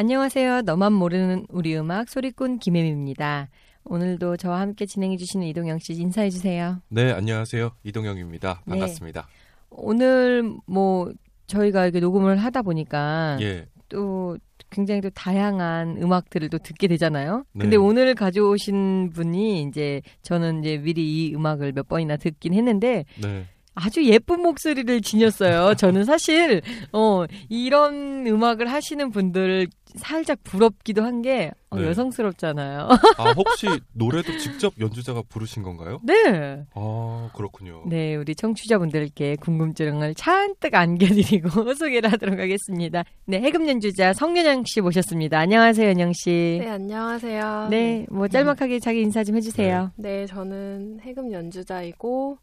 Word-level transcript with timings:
안녕하세요. 0.00 0.62
너만 0.62 0.94
모르는 0.94 1.44
우리 1.50 1.76
음악 1.76 2.08
소리꾼 2.08 2.58
김혜미입니다. 2.58 3.50
오늘도 3.84 4.38
저와 4.38 4.58
함께 4.58 4.86
진행해 4.86 5.18
주시는 5.18 5.46
이동영 5.48 5.78
씨 5.78 5.92
인사해 5.92 6.30
주세요. 6.30 6.80
네, 6.88 7.12
안녕하세요. 7.12 7.72
이동영입니다. 7.84 8.62
네. 8.64 8.70
반갑습니다. 8.70 9.28
오늘 9.68 10.54
뭐 10.64 11.12
저희가 11.48 11.84
이렇게 11.84 12.00
녹음을 12.00 12.38
하다 12.38 12.62
보니까 12.62 13.36
예. 13.42 13.66
또 13.90 14.38
굉장히 14.70 15.02
또 15.02 15.10
다양한 15.10 15.98
음악들을 16.00 16.48
또 16.48 16.56
듣게 16.56 16.88
되잖아요. 16.88 17.44
네. 17.52 17.64
근데 17.64 17.76
오늘 17.76 18.14
가져오신 18.14 19.10
분이 19.10 19.64
이제 19.64 20.00
저는 20.22 20.60
이제 20.60 20.78
미리 20.78 21.26
이 21.26 21.34
음악을 21.34 21.72
몇 21.72 21.88
번이나 21.88 22.16
듣긴 22.16 22.54
했는데 22.54 23.04
네. 23.20 23.44
아주 23.74 24.04
예쁜 24.04 24.42
목소리를 24.42 25.00
지녔어요. 25.00 25.74
저는 25.74 26.04
사실 26.04 26.62
어 26.92 27.24
이런 27.48 28.26
음악을 28.26 28.70
하시는 28.70 29.10
분들 29.10 29.68
살짝 29.96 30.38
부럽기도 30.44 31.02
한게 31.02 31.50
어, 31.70 31.78
네. 31.78 31.86
여성스럽잖아요. 31.88 32.88
아, 33.16 33.32
혹시 33.32 33.66
노래도 33.92 34.36
직접 34.38 34.72
연주자가 34.78 35.22
부르신 35.28 35.62
건가요? 35.62 36.00
네. 36.02 36.64
아, 36.74 37.30
그렇군요. 37.34 37.84
네, 37.86 38.16
우리 38.16 38.34
청취자분들께 38.34 39.36
궁금증을 39.36 40.14
잔뜩 40.14 40.74
안겨드리고 40.74 41.74
소개를 41.74 42.12
하도록 42.12 42.38
하겠습니다. 42.38 43.04
네, 43.26 43.40
해금 43.40 43.68
연주자 43.68 44.12
성연영 44.12 44.64
씨 44.64 44.80
모셨습니다. 44.80 45.38
안녕하세요, 45.38 45.88
연영 45.88 46.12
씨. 46.12 46.58
네, 46.60 46.68
안녕하세요. 46.68 47.68
네, 47.70 48.06
뭐 48.10 48.28
짤막하게 48.28 48.80
자기 48.80 49.00
인사 49.00 49.24
좀 49.24 49.36
해주세요. 49.36 49.92
네, 49.96 50.26
저는 50.26 51.00
해금 51.02 51.32
연주자이고, 51.32 52.38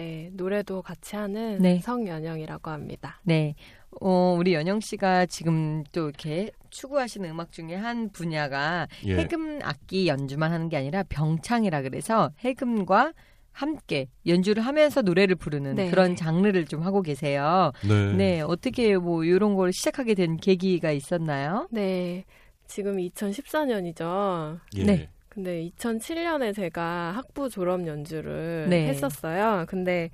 네, 0.00 0.30
노래도 0.32 0.80
같이 0.80 1.14
하는 1.14 1.58
네. 1.58 1.78
성연영이라고 1.80 2.70
합니다. 2.70 3.20
네. 3.22 3.54
어, 4.00 4.34
우리 4.38 4.54
연영 4.54 4.80
씨가 4.80 5.26
지금 5.26 5.84
또 5.92 6.08
이렇게 6.08 6.50
추구하시는 6.70 7.28
음악 7.28 7.52
중에 7.52 7.74
한 7.74 8.08
분야가 8.10 8.88
예. 9.04 9.18
해금 9.18 9.58
악기 9.62 10.06
연주만 10.06 10.52
하는 10.52 10.70
게 10.70 10.78
아니라 10.78 11.02
병창이라 11.02 11.82
그래서 11.82 12.30
해금과 12.38 13.12
함께 13.52 14.08
연주를 14.26 14.64
하면서 14.64 15.02
노래를 15.02 15.36
부르는 15.36 15.74
네. 15.74 15.90
그런 15.90 16.16
장르를 16.16 16.64
좀 16.64 16.82
하고 16.82 17.02
계세요. 17.02 17.72
네. 17.86 18.12
네, 18.14 18.40
어떻게 18.40 18.96
뭐 18.96 19.24
이런 19.24 19.54
걸 19.54 19.70
시작하게 19.70 20.14
된 20.14 20.38
계기가 20.38 20.92
있었나요? 20.92 21.68
네, 21.70 22.24
지금 22.68 22.96
2014년이죠. 22.96 24.60
예. 24.76 24.84
네. 24.84 25.08
근데 25.30 25.70
2007년에 25.76 26.52
제가 26.54 27.12
학부 27.12 27.48
졸업 27.48 27.86
연주를 27.86 28.66
네. 28.68 28.88
했었어요. 28.88 29.64
근데 29.68 30.10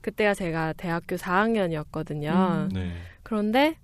그때가 0.00 0.32
제가 0.32 0.72
대학교 0.74 1.16
4학년이었거든요. 1.16 2.30
음. 2.30 2.70
네. 2.72 2.92
그런데 3.24 3.76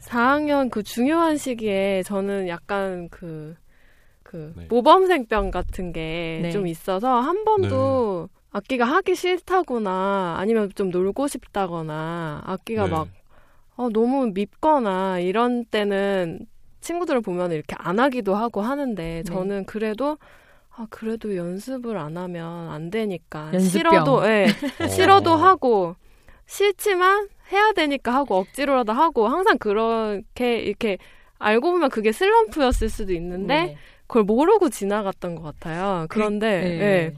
4학년 0.00 0.70
그 0.70 0.82
중요한 0.82 1.36
시기에 1.36 2.02
저는 2.04 2.48
약간 2.48 3.08
그, 3.10 3.54
그, 4.22 4.54
네. 4.56 4.66
모범생병 4.70 5.50
같은 5.50 5.92
게 5.92 6.40
네. 6.42 6.50
좀 6.50 6.66
있어서 6.66 7.20
한 7.20 7.44
번도 7.44 8.30
악기가 8.50 8.86
하기 8.86 9.14
싫다거나 9.14 10.36
아니면 10.38 10.70
좀 10.74 10.88
놀고 10.88 11.28
싶다거나 11.28 12.42
악기가 12.46 12.84
네. 12.84 12.90
막, 12.90 13.08
어, 13.76 13.90
너무 13.90 14.30
밉거나 14.32 15.18
이런 15.18 15.66
때는 15.66 16.46
친구들을 16.84 17.22
보면 17.22 17.50
이렇게 17.52 17.74
안 17.78 17.98
하기도 17.98 18.34
하고 18.34 18.60
하는데 18.60 19.02
네. 19.02 19.22
저는 19.24 19.64
그래도 19.64 20.18
아, 20.76 20.86
그래도 20.90 21.34
연습을 21.36 21.96
안 21.96 22.16
하면 22.16 22.70
안 22.70 22.90
되니까. 22.90 23.50
연습병. 23.54 23.92
싫어도, 23.92 24.26
예. 24.26 24.46
어. 24.82 24.86
싫어도 24.88 25.34
하고 25.34 25.96
싫지만 26.46 27.28
해야 27.52 27.72
되니까 27.72 28.12
하고 28.12 28.36
억지로라도 28.36 28.92
하고 28.92 29.28
항상 29.28 29.56
그렇게 29.58 30.58
이렇게 30.58 30.98
알고 31.38 31.72
보면 31.72 31.90
그게 31.90 32.12
슬럼프였을 32.12 32.88
수도 32.90 33.12
있는데 33.12 33.54
네. 33.54 33.76
그걸 34.06 34.24
모르고 34.24 34.68
지나갔던 34.68 35.36
것 35.36 35.42
같아요. 35.42 36.06
그런데 36.08 36.60
네. 36.60 37.14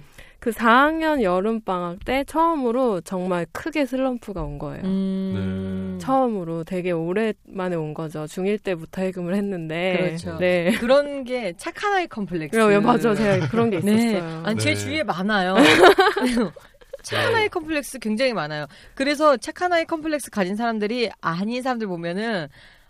예, 0.47 0.51
그 0.51 0.51
4학년 0.51 1.23
여름 1.23 1.61
방학 1.61 2.05
때 2.05 2.23
처음으로 2.25 3.01
정말 3.01 3.47
크게 3.53 3.85
슬럼프가 3.85 4.43
온 4.43 4.59
거예요. 4.59 4.85
음. 4.85 5.99
처음으로 6.01 6.63
되게 6.63 6.93
오랜만에 6.93 7.75
온 7.75 7.95
거죠. 7.95 8.25
중1 8.25 8.63
때부터 8.63 9.03
해금을 9.03 9.35
했는데. 9.35 9.97
그렇죠. 9.99 10.39
네. 10.39 10.71
그런 10.79 11.25
게 11.25 11.53
착한 11.57 11.95
아이 11.95 12.07
컴플렉스. 12.07 12.57
네, 12.57 12.79
맞아. 12.79 13.15
제가 13.15 13.49
그런 13.49 13.71
게 13.71 13.81
네. 13.81 13.93
있었어요. 13.93 14.43
아니, 14.45 14.61
제 14.61 14.71
네. 14.71 14.77
주위에 14.77 15.03
많아요. 15.03 15.57
착한 17.03 17.35
아이 17.35 17.49
컴플렉스 17.49 17.99
굉장히 17.99 18.33
많아요. 18.33 18.67
그래서 18.95 19.37
착한 19.37 19.73
아이 19.73 19.85
컴플렉스 19.85 20.31
가진 20.31 20.57
사람들이 20.57 21.11
아닌 21.21 21.63
사람들 21.63 21.87
보면은 21.87 22.49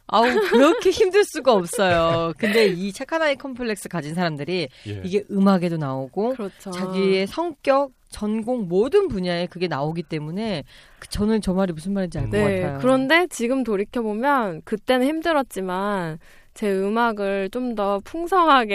아우 0.09 0.23
그렇게 0.51 0.91
힘들 0.91 1.25
수가 1.25 1.53
없어요. 1.53 2.33
근데 2.39 2.67
이 2.67 2.93
착한 2.93 3.23
아이 3.23 3.35
컴플렉스 3.37 3.89
가진 3.89 4.15
사람들이 4.15 4.69
예. 4.87 5.01
이게 5.05 5.25
음악에도 5.31 5.77
나오고 5.77 6.35
그렇죠. 6.35 6.71
자기의 6.71 7.27
성격, 7.27 7.91
전공 8.09 8.69
모든 8.69 9.09
분야에 9.09 9.47
그게 9.47 9.67
나오기 9.69 10.05
때문에 10.05 10.63
그- 11.01 11.09
저는 11.09 11.41
저 11.41 11.53
말이 11.55 11.73
무슨 11.73 11.93
말인지 11.93 12.19
알것 12.19 12.31
네. 12.33 12.61
같아요. 12.61 12.79
그런데 12.81 13.27
지금 13.29 13.65
돌이켜 13.65 14.01
보면 14.03 14.63
그때는 14.65 15.07
힘들었지만 15.07 16.19
제 16.55 16.71
음악을 16.73 17.51
좀 17.51 17.75
더 17.75 18.01
풍성하게 18.05 18.75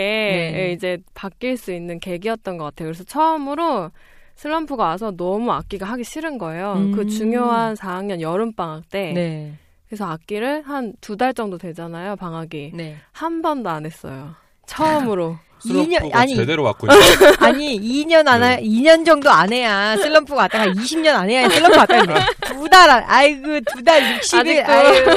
네. 0.53 0.71
이제 0.73 0.97
바뀔 1.13 1.57
수 1.57 1.71
있는 1.73 1.99
계기였던 1.99 2.57
것 2.57 2.65
같아요. 2.65 2.87
그래서 2.89 3.03
처음으로 3.05 3.89
슬럼프가 4.35 4.83
와서 4.83 5.11
너무 5.15 5.51
악기가 5.51 5.85
하기 5.87 6.03
싫은 6.03 6.37
거예요. 6.37 6.73
음. 6.77 6.91
그 6.91 7.07
중요한 7.07 7.73
4학년 7.75 8.21
여름 8.21 8.53
방학 8.53 8.89
때. 8.89 9.11
네. 9.13 9.53
그래서 9.91 10.05
악기를 10.09 10.63
한 10.65 10.93
두 11.01 11.17
달 11.17 11.33
정도 11.33 11.57
되잖아요, 11.57 12.15
방학이. 12.15 12.71
네. 12.73 12.95
한 13.11 13.41
번도 13.41 13.69
안 13.69 13.85
했어요. 13.85 14.35
처음으로. 14.65 15.37
이년- 15.65 15.85
슬럼프가 15.99 16.19
아니, 16.19 16.35
제대로 16.35 16.63
왔군요. 16.63 16.91
아니 17.39 17.77
2년 17.77 18.25
안 18.27 18.41
해, 18.41 18.55
네. 18.55 18.61
2년 18.63 19.01
2년 19.01 19.05
정도 19.05 19.29
안 19.29 19.51
해야 19.51 19.95
슬럼프가 19.97 20.43
왔다가 20.43 20.65
20년 20.67 21.13
안 21.13 21.29
해야 21.29 21.47
슬럼프 21.49 21.77
왔다 21.77 21.95
했네. 21.97 22.15
두달 22.45 22.89
안, 22.89 23.03
아이고 23.05 23.59
두 23.59 23.83
달 23.83 24.01
60일, 24.01 24.63
아직도. 24.65 24.71
아이고 24.71 25.11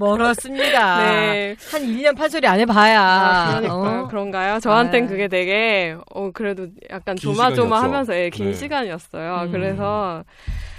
멀었습니다. 0.00 0.98
네. 1.06 1.56
한 1.70 1.82
1년 1.82 2.16
판소리 2.16 2.46
안 2.48 2.58
해봐야. 2.58 3.00
아, 3.00 3.46
그러니까 3.60 3.74
어? 3.76 4.08
그런가요? 4.08 4.58
저한텐 4.60 5.04
아. 5.04 5.08
그게 5.08 5.28
되게 5.28 5.94
어 6.14 6.30
그래도 6.32 6.66
약간 6.90 7.14
긴 7.16 7.34
조마조마하면서 7.34 8.16
예, 8.16 8.30
긴 8.30 8.46
네. 8.46 8.54
시간이었어요. 8.54 9.42
음. 9.44 9.52
그래서 9.52 10.24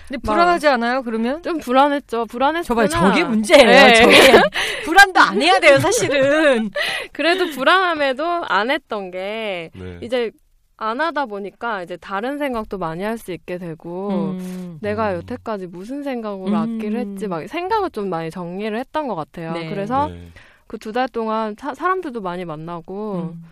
근데 0.08 0.22
불안하지 0.22 0.68
않아요? 0.70 1.02
그러면? 1.04 1.42
좀 1.44 1.60
불안했죠. 1.60 2.26
불안했으나 2.28 2.64
저봐요, 2.64 2.88
저게 2.88 3.24
문제예요. 3.24 3.66
네. 3.66 3.94
저게 3.94 4.16
불안도 4.86 5.20
안 5.20 5.42
해야 5.42 5.60
돼요, 5.60 5.80
사실은. 5.80 6.72
그래도 7.12 7.50
불안함에도 7.52 8.26
안 8.48 8.72
했던 8.72 9.12
게 9.12 9.70
네. 9.76 10.00
이제 10.02 10.32
안 10.78 11.02
하다 11.02 11.26
보니까 11.26 11.84
이제 11.84 11.98
다른 11.98 12.38
생각도 12.38 12.78
많이 12.78 13.04
할 13.04 13.18
수 13.18 13.32
있게 13.34 13.58
되고 13.58 14.10
음. 14.40 14.78
내가 14.80 15.12
음. 15.12 15.16
여태까지 15.18 15.68
무슨 15.68 16.04
생각으로 16.04 16.52
음. 16.52 16.56
악기를 16.56 17.00
했지 17.00 17.28
막 17.28 17.48
생각을 17.48 17.90
좀 17.90 18.10
많이 18.10 18.30
정리를 18.30 18.78
했던 18.78 19.08
것 19.08 19.16
같아요. 19.16 19.54
네. 19.54 19.70
그래서 19.70 20.08
네. 20.08 20.32
그두 20.68 20.92
달 20.92 21.10
동안 21.10 21.56
사, 21.60 21.74
사람들도 21.74 22.22
많이 22.22 22.46
만나고 22.46 23.34
음. 23.34 23.44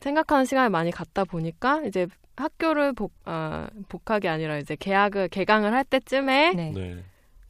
생각하는 0.00 0.44
시간을 0.44 0.70
많이 0.70 0.90
갖다 0.92 1.24
보니까 1.24 1.82
이제 1.84 2.06
학교를 2.40 2.92
복, 2.92 3.12
아, 3.24 3.68
복학이 3.88 4.28
아니라 4.28 4.58
이제 4.58 4.76
개학을 4.76 5.28
개강을 5.28 5.72
할 5.72 5.84
때쯤에 5.84 6.52
네. 6.54 6.72
네. 6.74 6.96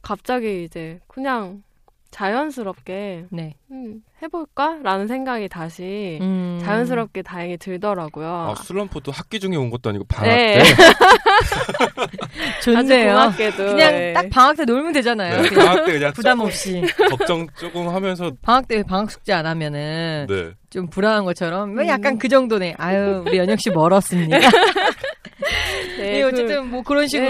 갑자기 0.01 0.63
이제 0.63 0.99
그냥 1.07 1.63
자연스럽게 2.11 3.25
네. 3.29 3.55
음, 3.71 4.03
해볼까라는 4.21 5.07
생각이 5.07 5.47
다시 5.47 6.17
음. 6.21 6.59
자연스럽게 6.61 7.21
다행히 7.21 7.57
들더라고요. 7.57 8.27
아, 8.27 8.55
슬럼프도 8.55 9.11
학기 9.11 9.39
중에 9.39 9.55
온 9.55 9.69
것도 9.69 9.89
아니고 9.89 10.05
방학 10.05 10.35
네. 10.35 10.53
때. 10.53 10.63
아주 12.75 12.87
좋네요. 12.87 13.13
고맙게도 13.13 13.65
그냥 13.65 13.91
네. 13.91 14.13
딱 14.13 14.29
방학 14.29 14.57
때 14.57 14.65
놀면 14.65 14.93
되잖아요. 14.93 15.41
네, 15.41 15.49
그냥 15.49 15.65
방학 15.65 15.85
때 15.85 15.91
그냥 15.93 16.13
부담 16.13 16.39
없이. 16.39 16.81
걱정 17.09 17.47
조금 17.57 17.89
하면서 17.89 18.31
방학 18.41 18.67
때 18.67 18.83
방학 18.83 19.11
숙제 19.11 19.33
안 19.33 19.45
하면은 19.45 20.27
네. 20.29 20.51
좀 20.69 20.87
불안한 20.89 21.25
것처럼 21.25 21.73
뭐 21.75 21.87
약간 21.87 22.13
음. 22.13 22.19
그 22.19 22.27
정도네. 22.27 22.75
아유, 22.77 23.23
우리 23.25 23.37
연혁 23.37 23.59
씨 23.59 23.69
멀었습니다. 23.69 24.37
네, 25.97 26.11
네, 26.11 26.21
그- 26.21 26.27
어쨌든 26.27 26.69
뭐 26.69 26.81
그런 26.83 27.07
식으로 27.07 27.29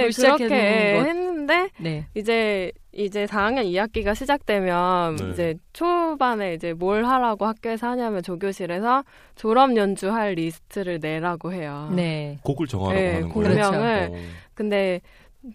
네, 0.50 1.00
것. 1.00 1.08
했는데 1.08 1.70
네. 1.78 2.06
이제 2.16 2.72
이제 2.92 3.26
4학년 3.26 3.66
2학기가 3.66 4.16
시작되면 4.16 5.16
네. 5.16 5.30
이제 5.32 5.56
초반에 5.74 6.54
이제 6.54 6.74
뭘 6.74 7.06
하라고 7.06 7.46
학교에서 7.46 7.88
하냐면 7.88 8.24
조교실에서 8.24 9.04
졸업 9.36 9.76
연주 9.78 10.12
할 10.12 10.34
리스트를 10.34 11.00
내라고 11.02 11.54
해요. 11.54 11.90
네. 11.96 12.38
곡을 12.44 12.68
정하라고 12.68 13.00
네, 13.00 13.14
하는 13.14 13.30
거예요. 13.30 13.32
공명을 13.32 14.10
어. 14.12 14.18
근데 14.54 15.02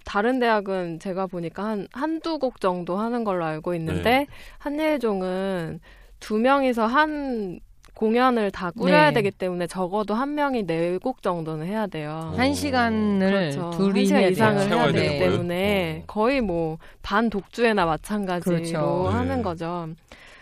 다른 0.05 0.39
대학은 0.39 0.99
제가 1.01 1.27
보니까 1.27 1.65
한 1.65 1.89
한두 1.93 2.39
곡 2.39 2.61
정도 2.61 2.97
하는 2.97 3.25
걸로 3.25 3.45
알고 3.45 3.75
있는데 3.75 4.11
네. 4.11 4.27
한예종은 4.59 5.81
두 6.21 6.39
명이서 6.39 6.87
한 6.87 7.61
공연을 7.95 8.51
다 8.51 8.71
꾸려야 8.73 9.09
네. 9.11 9.15
되기 9.15 9.31
때문에 9.31 9.67
적어도 9.67 10.15
한 10.15 10.35
명이 10.35 10.67
네 10.67 10.99
곡 11.03 11.23
정도는 11.23 11.67
해야 11.67 11.87
돼요. 11.87 12.31
어. 12.33 12.37
한 12.37 12.53
시간을 12.55 13.51
그렇죠. 13.53 13.71
둘이 13.77 14.01
한 14.01 14.07
시간 14.07 14.21
해야 14.23 14.29
이상을 14.29 14.69
돼요. 14.69 14.75
해야 14.79 14.93
되기? 14.93 15.19
때문에 15.19 16.01
어. 16.03 16.05
거의 16.07 16.41
뭐 16.41 16.79
반 17.03 17.31
독주회나 17.31 17.85
마찬가지로 17.87 18.57
그렇죠. 18.57 19.09
하는 19.09 19.37
네. 19.39 19.43
거죠. 19.43 19.89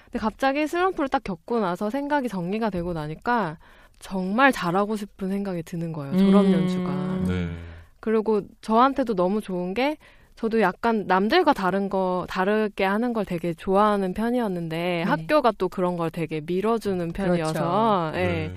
근데 0.04 0.18
갑자기 0.18 0.66
슬럼프를 0.66 1.08
딱 1.08 1.22
겪고 1.24 1.60
나서 1.60 1.90
생각이 1.90 2.28
정리가 2.28 2.70
되고 2.70 2.92
나니까 2.92 3.58
정말 3.98 4.52
잘하고 4.52 4.96
싶은 4.96 5.28
생각이 5.28 5.62
드는 5.62 5.92
거예요. 5.92 6.16
졸업 6.16 6.44
음. 6.46 6.52
연주가. 6.52 6.90
네. 7.32 7.48
그리고 8.00 8.42
저한테도 8.62 9.14
너무 9.14 9.40
좋은 9.40 9.74
게 9.74 9.96
저도 10.36 10.60
약간 10.60 11.04
남들과 11.06 11.52
다른 11.52 11.88
거 11.88 12.26
다르게 12.28 12.84
하는 12.84 13.12
걸 13.12 13.24
되게 13.24 13.54
좋아하는 13.54 14.12
편이었는데 14.14 14.76
네. 14.76 15.02
학교가 15.02 15.52
또 15.58 15.68
그런 15.68 15.96
걸 15.96 16.10
되게 16.10 16.40
밀어주는 16.44 17.12
편이어서 17.12 18.10
그렇죠. 18.12 18.18
예. 18.18 18.26
네. 18.26 18.54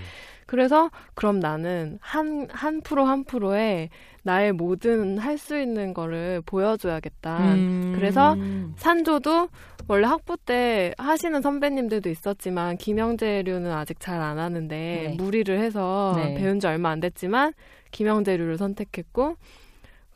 그래서 0.47 0.91
그럼 1.15 1.39
나는 1.39 1.97
한 2.01 2.47
한 2.51 2.81
프로 2.81 3.05
한 3.05 3.23
프로에 3.23 3.89
나의 4.23 4.51
모든 4.53 5.17
할 5.17 5.37
수 5.37 5.59
있는 5.59 5.93
거를 5.93 6.41
보여줘야겠다. 6.45 7.37
음. 7.55 7.93
그래서 7.95 8.35
산조도 8.77 9.49
원래 9.87 10.07
학부 10.07 10.37
때 10.37 10.93
하시는 10.97 11.41
선배님들도 11.41 12.09
있었지만 12.09 12.77
김영재류는 12.77 13.71
아직 13.71 13.99
잘 13.99 14.21
안 14.21 14.37
하는데 14.39 14.75
네. 15.09 15.15
무리를 15.17 15.59
해서 15.59 16.13
네. 16.15 16.35
배운 16.35 16.59
지 16.59 16.67
얼마 16.67 16.89
안 16.89 16.99
됐지만 16.99 17.53
김영재류를 17.91 18.57
선택했고 18.57 19.35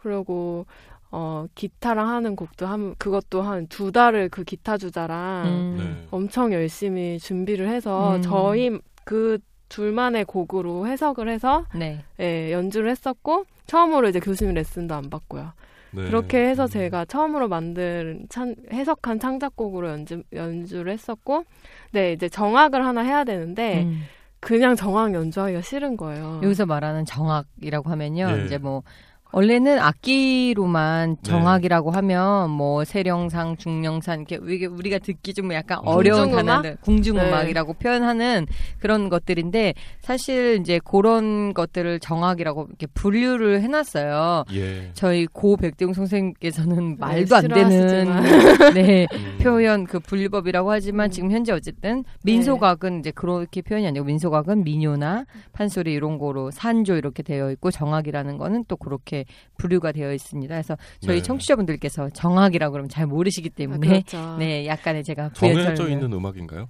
그리고 0.01 0.65
어 1.11 1.47
기타랑 1.55 2.07
하는 2.07 2.35
곡도 2.35 2.67
한 2.67 2.95
그것도 2.97 3.41
한 3.41 3.67
두 3.67 3.91
달을 3.91 4.29
그 4.29 4.43
기타 4.43 4.77
주자랑 4.77 5.45
음. 5.47 5.75
네. 5.77 6.07
엄청 6.11 6.53
열심히 6.53 7.17
준비를 7.19 7.67
해서 7.67 8.17
음. 8.17 8.21
저희 8.21 8.77
그 9.05 9.39
둘만의 9.69 10.25
곡으로 10.25 10.87
해석을 10.87 11.29
해서 11.29 11.65
네. 11.75 12.03
예, 12.19 12.51
연주를 12.51 12.89
했었고 12.91 13.45
처음으로 13.67 14.09
이제 14.09 14.19
교수님 14.19 14.53
레슨도 14.55 14.93
안 14.95 15.09
받고요. 15.09 15.53
네. 15.91 16.03
그렇게 16.05 16.45
해서 16.47 16.63
음. 16.63 16.67
제가 16.67 17.05
처음으로 17.05 17.47
만든 17.47 18.25
찬, 18.29 18.55
해석한 18.71 19.19
창작곡으로 19.19 19.89
연주, 19.89 20.21
연주를 20.33 20.91
했었고 20.93 21.45
네 21.91 22.13
이제 22.13 22.29
정악을 22.29 22.85
하나 22.85 23.01
해야 23.01 23.23
되는데 23.23 23.83
음. 23.83 24.03
그냥 24.39 24.75
정악 24.75 25.13
연주하기가 25.13 25.61
싫은 25.61 25.97
거예요. 25.97 26.39
여기서 26.43 26.65
말하는 26.65 27.05
정악이라고 27.05 27.89
하면요. 27.89 28.31
네. 28.31 28.45
이제 28.45 28.57
뭐 28.57 28.83
원래는 29.31 29.77
악기로만 29.79 31.17
네. 31.17 31.21
정악이라고 31.21 31.91
하면 31.91 32.49
뭐 32.49 32.83
세령상, 32.83 33.57
중령산 33.57 34.19
이렇게 34.21 34.37
우리- 34.37 34.65
우리가 34.65 34.97
듣기 34.99 35.33
좀 35.35 35.53
약간 35.53 35.79
어려운 35.85 36.21
궁중음악? 36.31 36.45
단어들 36.45 36.77
궁중음악이라고 36.81 37.73
표현하는 37.73 38.47
그런 38.79 39.09
것들인데 39.09 39.75
사실 40.01 40.57
이제 40.61 40.79
그런 40.83 41.53
것들을 41.53 41.99
정악이라고 41.99 42.65
이렇게 42.69 42.87
분류를 42.87 43.61
해놨어요. 43.61 44.45
예. 44.53 44.89
저희 44.93 45.27
고 45.27 45.57
백대웅 45.57 45.93
선생님께서는 45.93 46.89
네, 46.91 46.95
말도 46.99 47.35
안 47.35 47.47
되는. 47.47 48.09
네 48.73 49.07
음. 49.13 49.37
표현 49.41 49.85
그 49.85 49.99
분류법이라고 49.99 50.71
하지만 50.71 51.07
음. 51.07 51.11
지금 51.11 51.31
현재 51.31 51.51
어쨌든 51.51 52.03
민소각은 52.23 52.99
이제 52.99 53.11
그렇게 53.11 53.61
표현이 53.61 53.87
아니고 53.87 54.05
민소각은 54.05 54.63
민요나 54.63 55.25
판소리 55.53 55.93
이런 55.93 56.17
거로 56.17 56.49
산조 56.51 56.95
이렇게 56.95 57.21
되어 57.23 57.51
있고 57.51 57.69
정악이라는 57.71 58.37
거는 58.37 58.65
또 58.67 58.75
그렇게 58.75 59.18
분류가 59.57 59.91
되어 59.91 60.13
있습니다. 60.13 60.53
그래서 60.53 60.77
저희 61.01 61.17
네. 61.17 61.21
청취자분들께서 61.21 62.09
정악이라고 62.09 62.71
그러면 62.71 62.89
잘 62.89 63.05
모르시기 63.05 63.49
아, 63.53 63.57
때문에 63.57 63.87
그렇죠. 63.87 64.37
네 64.37 64.65
약간의 64.67 65.03
제가 65.03 65.31
정해져 65.33 65.89
있는 65.89 66.11
음악인가요? 66.13 66.69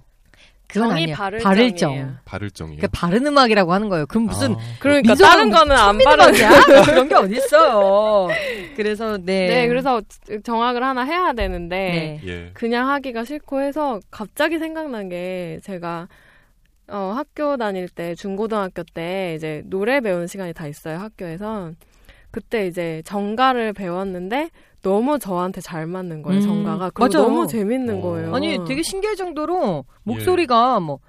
그건 0.72 0.90
정이 0.90 1.02
아니에요. 1.02 1.16
바를 1.16 1.38
바를정. 1.40 1.90
정이에요. 1.90 2.12
바를정이요. 2.24 2.78
그 2.80 2.88
바른 2.92 3.26
음악이라고 3.26 3.72
하는 3.72 3.88
거예요. 3.88 4.06
그럼 4.06 4.26
무슨 4.26 4.52
아, 4.52 4.58
그러니까 4.78 5.14
다른 5.14 5.50
거는 5.50 5.76
안 5.76 6.00
음악이야? 6.00 6.50
그런 6.86 7.08
게 7.08 7.14
어딨어요. 7.16 8.28
그래서 8.76 9.18
네. 9.18 9.48
네, 9.48 9.68
그래서 9.68 10.00
정악을 10.44 10.82
하나 10.82 11.02
해야 11.02 11.32
되는데 11.32 11.76
네. 11.76 12.20
예. 12.24 12.50
그냥 12.54 12.88
하기가 12.88 13.24
싫고 13.24 13.60
해서 13.60 14.00
갑자기 14.10 14.58
생각난 14.58 15.08
게 15.08 15.58
제가 15.64 16.08
어, 16.88 17.12
학교 17.16 17.56
다닐 17.56 17.88
때 17.88 18.14
중고등학교 18.14 18.82
때 18.82 19.34
이제 19.36 19.62
노래 19.66 20.00
배우는 20.00 20.26
시간이 20.26 20.52
다 20.52 20.66
있어요 20.66 20.98
학교에서 20.98 21.70
그때 22.30 22.66
이제 22.66 23.02
정가를 23.04 23.72
배웠는데 23.72 24.50
너무 24.82 25.18
저한테 25.18 25.60
잘 25.60 25.86
맞는 25.86 26.22
거예요 26.22 26.38
음, 26.38 26.40
정가가 26.40 26.90
그리고 26.90 27.12
맞아요. 27.12 27.28
너무 27.28 27.46
재밌는 27.46 27.98
어. 27.98 28.00
거예요. 28.00 28.34
아니 28.34 28.58
되게 28.66 28.82
신기할 28.82 29.16
정도로 29.16 29.84
목소리가 30.04 30.80
뭐 30.80 31.00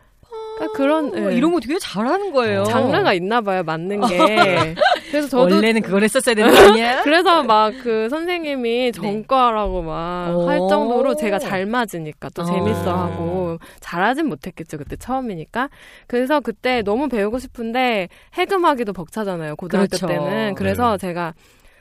그러니까 0.58 0.78
그런 0.78 1.14
어, 1.14 1.32
예. 1.32 1.36
이런 1.36 1.54
거 1.54 1.60
되게 1.60 1.78
잘하는 1.80 2.32
거예요. 2.34 2.64
장르가 2.66 3.14
있나 3.14 3.42
봐요 3.42 3.64
맞는 3.64 4.02
게. 4.08 4.76
그래서 5.12 5.28
저도 5.28 5.56
원래는 5.56 5.82
그걸 5.82 6.04
했었어야 6.04 6.34
되는 6.36 6.54
거 6.54 6.58
아니야? 6.72 7.02
그래서 7.04 7.44
막 7.44 7.72
그 7.84 8.10
선생님이 8.10 8.92
전과라고 8.92 9.82
막할 9.82 10.60
오. 10.60 10.68
정도로 10.68 11.16
제가 11.16 11.40
잘 11.40 11.66
맞으니까 11.66 12.30
또 12.30 12.42
어. 12.44 12.46
재밌어 12.46 12.96
하고 12.96 13.58
잘하진 13.80 14.28
못했겠죠 14.28 14.78
그때 14.78 14.96
처음이니까 14.96 15.70
그래서 16.08 16.40
그때 16.40 16.82
너무 16.84 17.08
배우고 17.08 17.40
싶은데 17.40 18.10
해금하기도 18.34 18.94
벅차잖아요 18.94 19.56
고등학교 19.56 19.88
그렇죠. 19.88 20.08
때는 20.08 20.56
그래서 20.56 20.92
네. 20.98 20.98
제가 21.08 21.34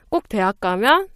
꼭 0.08 0.28
대학 0.28 0.60
가면 0.60 1.08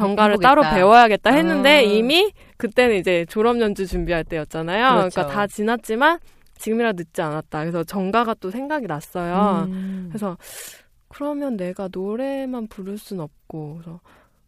해보겠다. 0.00 0.38
따로 0.40 0.62
배워야겠다 0.62 1.30
했는데 1.30 1.78
아. 1.78 1.80
이미 1.80 2.32
그때는 2.56 2.96
이제 2.96 3.26
졸업 3.28 3.60
연주 3.60 3.86
준비할 3.86 4.24
때였잖아요 4.24 4.98
그렇죠. 4.98 5.10
그러니까 5.14 5.34
다 5.34 5.46
지났지만 5.46 6.18
지금이라 6.58 6.92
늦지 6.92 7.20
않았다 7.22 7.60
그래서 7.60 7.82
전가가 7.84 8.34
또 8.40 8.50
생각이 8.50 8.86
났어요 8.86 9.66
음. 9.68 10.06
그래서 10.10 10.36
그러면 11.10 11.56
내가 11.56 11.88
노래만 11.92 12.68
부를 12.68 12.96
순 12.96 13.20
없고 13.20 13.74
그래서 13.74 14.00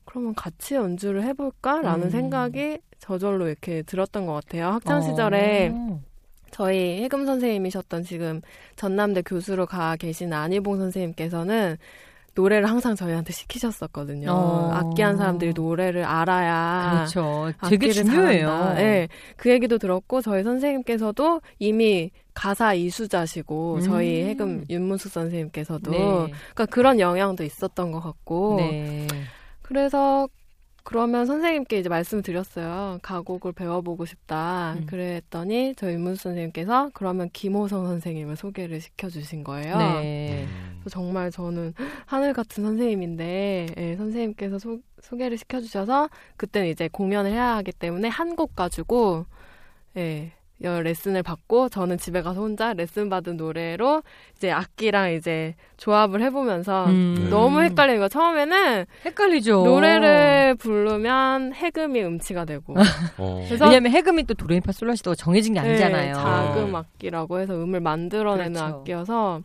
그러면 0.04 0.35
같이 0.35 0.75
연주를 0.75 1.23
해볼까라는 1.25 2.07
음. 2.07 2.11
생각이 2.11 2.78
저절로 2.99 3.49
이렇게 3.49 3.83
들었던 3.83 4.26
것 4.26 4.35
같아요. 4.35 4.69
학창 4.69 5.02
시절에 5.02 5.73
어. 5.75 6.00
저희 6.52 7.02
해금 7.02 7.26
선생님이셨던 7.26 8.04
지금 8.04 8.40
전남대 8.76 9.23
교수로 9.23 9.66
가 9.66 9.97
계신 9.97 10.33
안희봉 10.33 10.78
선생님께서는 10.78 11.76
노래를 12.34 12.68
항상 12.68 12.94
저희한테 12.94 13.32
시키셨었거든요. 13.32 14.30
어. 14.30 14.70
악기한 14.72 15.16
사람들이 15.16 15.52
노래를 15.54 16.04
알아야 16.04 16.92
그렇죠. 16.92 17.52
되게 17.68 17.92
중요해요. 17.92 18.46
잘한다. 18.46 18.74
네, 18.74 19.08
그 19.36 19.50
얘기도 19.50 19.78
들었고 19.78 20.22
저희 20.22 20.42
선생님께서도 20.42 21.40
이미 21.58 22.10
가사 22.34 22.72
이수자시고 22.74 23.74
음. 23.76 23.80
저희 23.82 24.22
해금 24.24 24.64
윤문숙 24.70 25.12
선생님께서도 25.12 25.90
네. 25.90 25.98
그러니까 25.98 26.66
그런 26.66 27.00
영향도 27.00 27.44
있었던 27.44 27.92
것 27.92 28.00
같고 28.00 28.56
네. 28.58 29.06
그래서 29.60 30.28
그러면 30.84 31.26
선생님께 31.26 31.78
이제 31.78 31.88
말씀을 31.88 32.22
드렸어요. 32.22 32.98
가곡을 33.02 33.52
배워보고 33.52 34.04
싶다. 34.04 34.74
음. 34.78 34.86
그랬더니 34.86 35.74
저희 35.76 35.96
문수 35.96 36.24
선생님께서 36.24 36.90
그러면 36.94 37.30
김호성 37.32 37.86
선생님을 37.86 38.36
소개를 38.36 38.80
시켜주신 38.80 39.44
거예요. 39.44 39.76
네. 39.78 40.44
음. 40.48 40.76
그래서 40.80 40.90
정말 40.90 41.30
저는 41.30 41.74
하늘 42.06 42.32
같은 42.32 42.64
선생님인데 42.64 43.66
예, 43.76 43.96
선생님께서 43.96 44.58
소, 44.58 44.80
소개를 45.00 45.38
시켜주셔서 45.38 46.08
그때는 46.36 46.68
이제 46.68 46.88
공연을 46.88 47.30
해야 47.30 47.56
하기 47.56 47.72
때문에 47.72 48.08
한 48.08 48.32
곡 48.34 48.56
가지고 48.56 49.26
예, 49.96 50.26
여 50.26 50.41
레슨을 50.69 51.23
받고 51.23 51.69
저는 51.69 51.99
집에 51.99 52.23
가서 52.23 52.40
혼자 52.40 52.73
레슨 52.73 53.09
받은 53.09 53.37
노래로 53.37 54.02
이제 54.37 54.50
악기랑 54.50 55.12
이제 55.12 55.54
조합을 55.76 56.23
해보면서 56.23 56.87
음. 56.87 57.28
너무 57.31 57.62
헷갈리는 57.62 58.00
거 58.00 58.09
처음에는 58.09 58.87
헷갈리죠. 59.04 59.64
노래를 59.64 60.54
부르면 60.57 61.54
해금이 61.54 62.02
음치가 62.02 62.45
되고 62.45 62.75
어. 63.19 63.45
그래서 63.47 63.66
왜냐면 63.66 63.92
해금이 63.92 64.25
또 64.25 64.35
도레미파솔라시도가 64.35 65.14
정해진 65.16 65.54
게 65.54 65.61
아니잖아요. 65.61 66.07
네, 66.07 66.12
자금 66.12 66.75
악기라고 66.75 67.40
해서 67.40 67.54
음을 67.54 67.81
만들어내는 67.81 68.52
그렇죠. 68.52 68.64
악기여서 68.64 69.40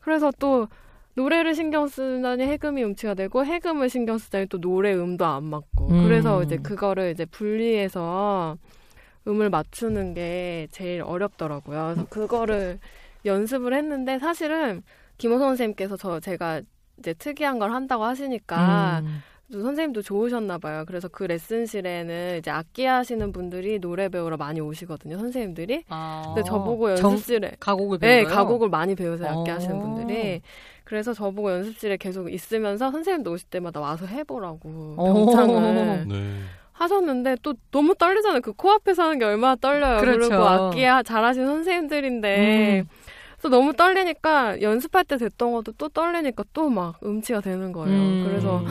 그래서 0.00 0.30
또 0.38 0.68
노래를 1.14 1.54
신경 1.54 1.88
쓰다니 1.88 2.44
해금이 2.44 2.84
음치가 2.84 3.14
되고 3.14 3.44
해금을 3.44 3.88
신경 3.88 4.18
쓰다니 4.18 4.46
또 4.46 4.60
노래 4.60 4.94
음도 4.94 5.24
안 5.24 5.44
맞고 5.44 5.88
음. 5.88 6.04
그래서 6.04 6.42
이제 6.42 6.58
그거를 6.58 7.10
이제 7.10 7.24
분리해서 7.24 8.56
음을 9.26 9.50
맞추는 9.50 10.14
게 10.14 10.68
제일 10.70 11.02
어렵더라고요. 11.02 11.92
그래서 11.94 12.08
그거를 12.08 12.78
연습을 13.24 13.74
했는데 13.74 14.18
사실은 14.18 14.82
김호선 15.18 15.48
선생님께서 15.48 15.96
저 15.96 16.20
제가 16.20 16.62
이제 16.98 17.12
특이한 17.14 17.58
걸 17.58 17.72
한다고 17.72 18.04
하시니까 18.04 19.00
음. 19.04 19.22
또 19.52 19.62
선생님도 19.62 20.02
좋으셨나 20.02 20.58
봐요. 20.58 20.84
그래서 20.86 21.08
그 21.08 21.22
레슨실에는 21.24 22.38
이제 22.38 22.50
악기 22.50 22.84
하시는 22.84 23.32
분들이 23.32 23.78
노래 23.78 24.08
배우러 24.08 24.36
많이 24.36 24.60
오시거든요. 24.60 25.18
선생님들이. 25.18 25.84
아. 25.88 26.22
근데 26.34 26.42
저보고 26.48 26.94
정- 26.96 27.12
연습실에 27.12 27.52
가곡을 27.60 27.98
네, 28.00 28.22
배워요. 28.24 28.34
가곡을 28.34 28.68
많이 28.68 28.94
배우세요. 28.94 29.28
악기 29.30 29.50
어. 29.50 29.54
하시는 29.54 29.78
분들이. 29.78 30.40
그래서 30.84 31.12
저보고 31.14 31.50
연습실에 31.52 31.96
계속 31.96 32.32
있으면서 32.32 32.90
선생님도 32.90 33.32
오실 33.32 33.48
때마다 33.48 33.80
와서 33.80 34.06
해보라고 34.06 34.94
어. 34.98 35.12
병창을 35.14 36.06
네. 36.08 36.40
하셨는데 36.76 37.36
또 37.42 37.54
너무 37.70 37.94
떨리잖아요. 37.94 38.40
그 38.42 38.52
코앞에서 38.52 39.04
하는 39.04 39.18
게 39.18 39.24
얼마나 39.24 39.56
떨려요. 39.56 40.00
그렇죠. 40.00 40.28
리고 40.30 40.34
악기 40.46 40.82
하- 40.84 41.02
잘하시는 41.02 41.46
선생님들인데 41.46 42.80
음. 42.80 42.88
그래서 43.38 43.48
너무 43.56 43.72
떨리니까 43.74 44.60
연습할 44.62 45.04
때 45.04 45.16
됐던 45.16 45.52
것도 45.52 45.72
또 45.78 45.88
떨리니까 45.88 46.44
또 46.52 46.68
막 46.70 46.98
음치가 47.04 47.40
되는 47.40 47.72
거예요. 47.72 47.96
음. 47.96 48.24
그래서 48.26 48.62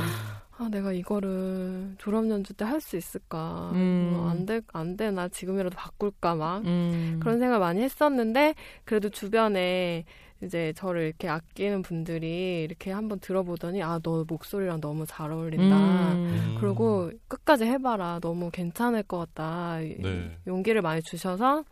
아 0.58 0.70
내가 0.72 0.92
이거를 0.94 1.96
졸업 1.98 2.30
연주 2.30 2.54
때 2.54 2.64
할 2.64 2.80
수 2.80 2.96
있을까? 2.96 3.72
음. 3.74 4.12
뭐 4.16 4.30
안 4.30 4.46
돼, 4.46 4.62
안 4.74 4.96
되나? 4.98 5.28
지금이라도 5.28 5.76
바꿀까? 5.76 6.36
막 6.36 6.64
음. 6.66 7.20
그런 7.22 7.40
생각을 7.40 7.60
많이 7.60 7.82
했었는데 7.82 8.56
그래도 8.86 9.10
주변에 9.10 10.06
이제 10.44 10.74
저를 10.76 11.04
이렇게 11.04 11.28
아끼는 11.30 11.82
분들이 11.82 12.64
이렇게 12.64 12.92
한번 12.92 13.20
들어보더니 13.20 13.82
아 13.82 14.00
너 14.04 14.26
목소리랑 14.28 14.82
너무 14.82 15.06
잘 15.08 15.32
어울린다. 15.32 15.76
음. 16.14 16.58
그리고 16.60 17.10
끝까지 17.28 17.66
해봐라. 17.66 18.20
너무 18.22 18.52
괜찮을 18.52 19.04
것 19.04 19.18
같다. 19.34 19.78
네. 19.80 20.32
용기를 20.46 20.82
많이 20.82 21.02
주셔서 21.02 21.64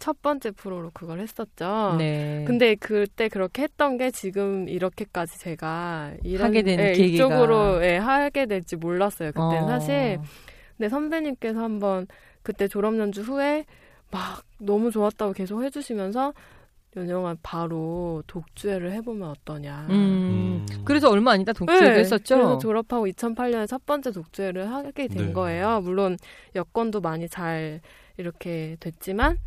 첫 0.00 0.20
번째 0.20 0.50
프로로 0.50 0.90
그걸 0.92 1.20
했었죠. 1.20 1.94
네. 1.96 2.44
근데 2.44 2.74
그때 2.74 3.28
그렇게 3.28 3.62
했던 3.62 3.96
게 3.98 4.10
지금 4.10 4.68
이렇게까지 4.68 5.38
제가 5.38 6.14
이런 6.24 6.48
하게 6.48 6.62
된 6.62 6.80
예, 6.80 6.92
계기가. 6.94 7.14
이쪽으로 7.24 7.84
예, 7.84 7.98
하게 7.98 8.46
될지 8.46 8.74
몰랐어요. 8.74 9.30
그때는 9.30 9.62
어. 9.62 9.68
사실 9.68 10.18
근데 10.76 10.88
선배님께서 10.88 11.62
한번 11.62 12.08
그때 12.42 12.66
졸업 12.66 12.98
연주 12.98 13.22
후에 13.22 13.64
막 14.10 14.42
너무 14.58 14.90
좋았다고 14.90 15.32
계속 15.34 15.62
해주시면서 15.62 16.34
연영아 16.96 17.36
바로 17.42 18.22
독주회를 18.26 18.92
해보면 18.92 19.30
어떠냐. 19.30 19.86
음. 19.90 20.66
음. 20.70 20.84
그래서 20.84 21.10
얼마 21.10 21.32
아니다 21.32 21.52
독주회도 21.52 21.84
네, 21.84 22.00
했었죠. 22.00 22.36
그래서 22.36 22.58
졸업하고 22.58 23.06
2008년에 23.06 23.66
첫 23.66 23.86
번째 23.86 24.12
독주회를 24.12 24.70
하게 24.70 25.08
된 25.08 25.28
네. 25.28 25.32
거예요. 25.32 25.80
물론 25.80 26.18
여건도 26.54 27.00
많이 27.00 27.28
잘 27.28 27.80
이렇게 28.18 28.76
됐지만 28.80 29.38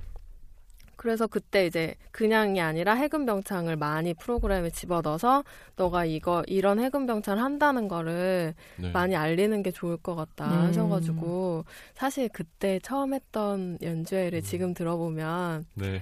그래서 0.95 1.27
그때 1.27 1.67
이제 1.67 1.93
그냥이 2.11 2.59
아니라 2.61 2.93
해금병창을 2.93 3.75
많이 3.75 4.15
프로그램에 4.15 4.71
집어넣어서 4.71 5.43
너가 5.75 6.05
이거 6.05 6.41
이런 6.47 6.79
해금병창을 6.79 7.43
한다는 7.43 7.87
거를 7.87 8.55
네. 8.77 8.91
많이 8.91 9.15
알리는 9.15 9.61
게 9.61 9.69
좋을 9.69 9.97
것 9.97 10.15
같다 10.15 10.45
음. 10.45 10.67
하셔가지고 10.67 11.65
사실 11.93 12.29
그때 12.29 12.79
처음 12.81 13.13
했던 13.13 13.59
음. 13.59 13.77
연주회를 13.83 14.41
지금 14.41 14.73
들어보면 14.73 15.65
네. 15.75 16.01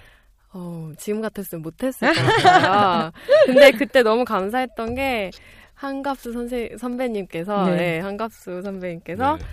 어, 0.53 0.91
지금 0.97 1.21
같았으면 1.21 1.61
못했을 1.61 2.13
것 2.13 2.21
같아요. 2.43 3.11
근데 3.45 3.71
그때 3.71 4.03
너무 4.03 4.23
감사했던 4.25 4.95
게 4.95 5.31
한갑수 5.73 6.31
선생 6.33 6.77
선배님께서 6.77 7.65
네. 7.65 7.75
네, 7.75 7.99
한갑수 7.99 8.61
선배님께서 8.61 9.37
네. 9.37 9.43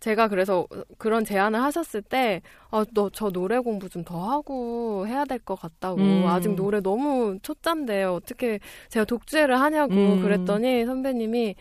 제가 0.00 0.26
그래서 0.28 0.66
그런 0.98 1.24
제안을 1.24 1.62
하셨을 1.62 2.02
때, 2.02 2.42
아, 2.72 2.84
너 2.92 3.08
저 3.12 3.30
노래 3.30 3.58
공부 3.60 3.88
좀 3.88 4.04
더 4.04 4.30
하고 4.30 5.06
해야 5.06 5.24
될 5.24 5.38
것 5.38 5.54
같다고. 5.60 6.00
음. 6.00 6.26
아직 6.26 6.54
노래 6.56 6.80
너무 6.80 7.38
초짜인데 7.40 8.02
어떻게 8.04 8.58
제가 8.88 9.04
독주회를 9.04 9.60
하냐고 9.60 9.94
음. 9.94 10.22
그랬더니 10.22 10.84
선배님이 10.86 11.54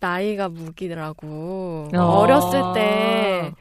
나이가 0.00 0.48
무기라고. 0.50 1.88
어. 1.94 1.98
어렸을 1.98 2.60
때 2.74 3.52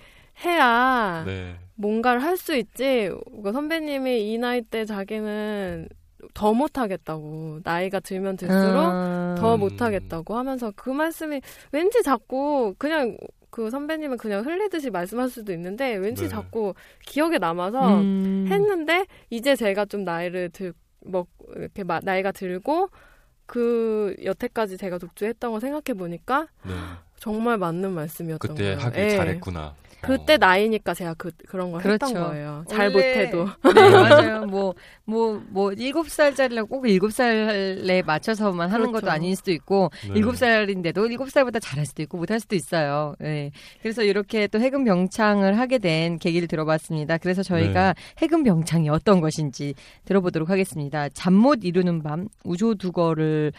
해야 0.43 1.23
네. 1.25 1.55
뭔가를 1.81 2.21
할 2.23 2.37
수 2.37 2.55
있지. 2.55 3.09
그러니까 3.25 3.51
선배님이 3.51 4.31
이 4.31 4.37
나이 4.37 4.61
때 4.61 4.85
자기는 4.85 5.89
더 6.33 6.53
못하겠다고. 6.53 7.59
나이가 7.63 7.99
들면 7.99 8.37
들수록 8.37 8.77
아. 8.77 9.35
더 9.37 9.55
음. 9.55 9.59
못하겠다고 9.61 10.35
하면서 10.37 10.71
그 10.75 10.89
말씀이 10.91 11.41
왠지 11.71 12.03
자꾸 12.03 12.73
그냥 12.77 13.17
그 13.49 13.69
선배님은 13.69 14.17
그냥 14.17 14.45
흘리듯이 14.45 14.91
말씀할 14.91 15.29
수도 15.29 15.51
있는데 15.53 15.95
왠지 15.95 16.23
네. 16.23 16.29
자꾸 16.29 16.73
기억에 17.05 17.37
남아서 17.37 17.97
음. 17.99 18.45
했는데 18.49 19.05
이제 19.29 19.55
제가 19.55 19.85
좀 19.85 20.03
나이를 20.05 20.49
들, 20.51 20.73
뭐 21.05 21.25
이렇게 21.57 21.83
마- 21.83 21.99
나이가 22.01 22.31
들고 22.31 22.89
그 23.45 24.15
여태까지 24.23 24.77
제가 24.77 24.97
독주했던 24.99 25.51
거 25.51 25.59
생각해 25.59 25.97
보니까 25.97 26.47
네. 26.65 26.71
정말 27.17 27.57
맞는 27.57 27.91
말씀이었던 27.91 28.55
그때 28.55 28.63
거예요. 28.75 28.77
하길 28.79 29.03
예. 29.03 29.09
잘했구나. 29.17 29.73
그때 30.01 30.33
어. 30.33 30.37
나이니까 30.37 30.93
제가 30.93 31.13
그 31.13 31.31
그런 31.47 31.71
걸 31.71 31.81
그렇죠. 31.81 32.07
했던 32.07 32.23
거예요. 32.23 32.63
잘 32.69 32.87
원래- 32.93 32.93
못해도. 32.95 33.45
네, 33.75 33.89
맞아요. 33.89 34.45
뭐, 34.45 34.73
뭐, 35.05 35.41
뭐, 35.49 35.71
일곱 35.73 36.09
살짜리라고 36.09 36.67
꼭 36.69 36.87
일곱 36.89 37.11
살에 37.13 38.01
맞춰서만 38.01 38.71
하는 38.71 38.87
그렇죠. 38.87 39.01
것도 39.05 39.11
아닐 39.11 39.35
수도 39.35 39.51
있고, 39.51 39.91
네. 40.07 40.13
일곱 40.15 40.37
살인데도 40.37 41.05
일곱 41.07 41.29
살보다 41.29 41.59
잘할 41.59 41.85
수도 41.85 42.01
있고, 42.03 42.17
못할 42.17 42.39
수도 42.39 42.55
있어요. 42.55 43.15
네. 43.19 43.51
그래서 43.81 44.03
이렇게 44.03 44.47
또 44.47 44.59
해금 44.59 44.83
병창을 44.85 45.57
하게 45.59 45.77
된 45.77 46.17
계기를 46.17 46.47
들어봤습니다. 46.47 47.17
그래서 47.19 47.43
저희가 47.43 47.93
해금 48.19 48.43
병창이 48.43 48.89
어떤 48.89 49.21
것인지 49.21 49.73
들어보도록 50.05 50.49
하겠습니다. 50.49 51.09
잠 51.09 51.33
못 51.33 51.63
이루는 51.63 52.03
밤, 52.03 52.27
우조두거를, 52.43 53.51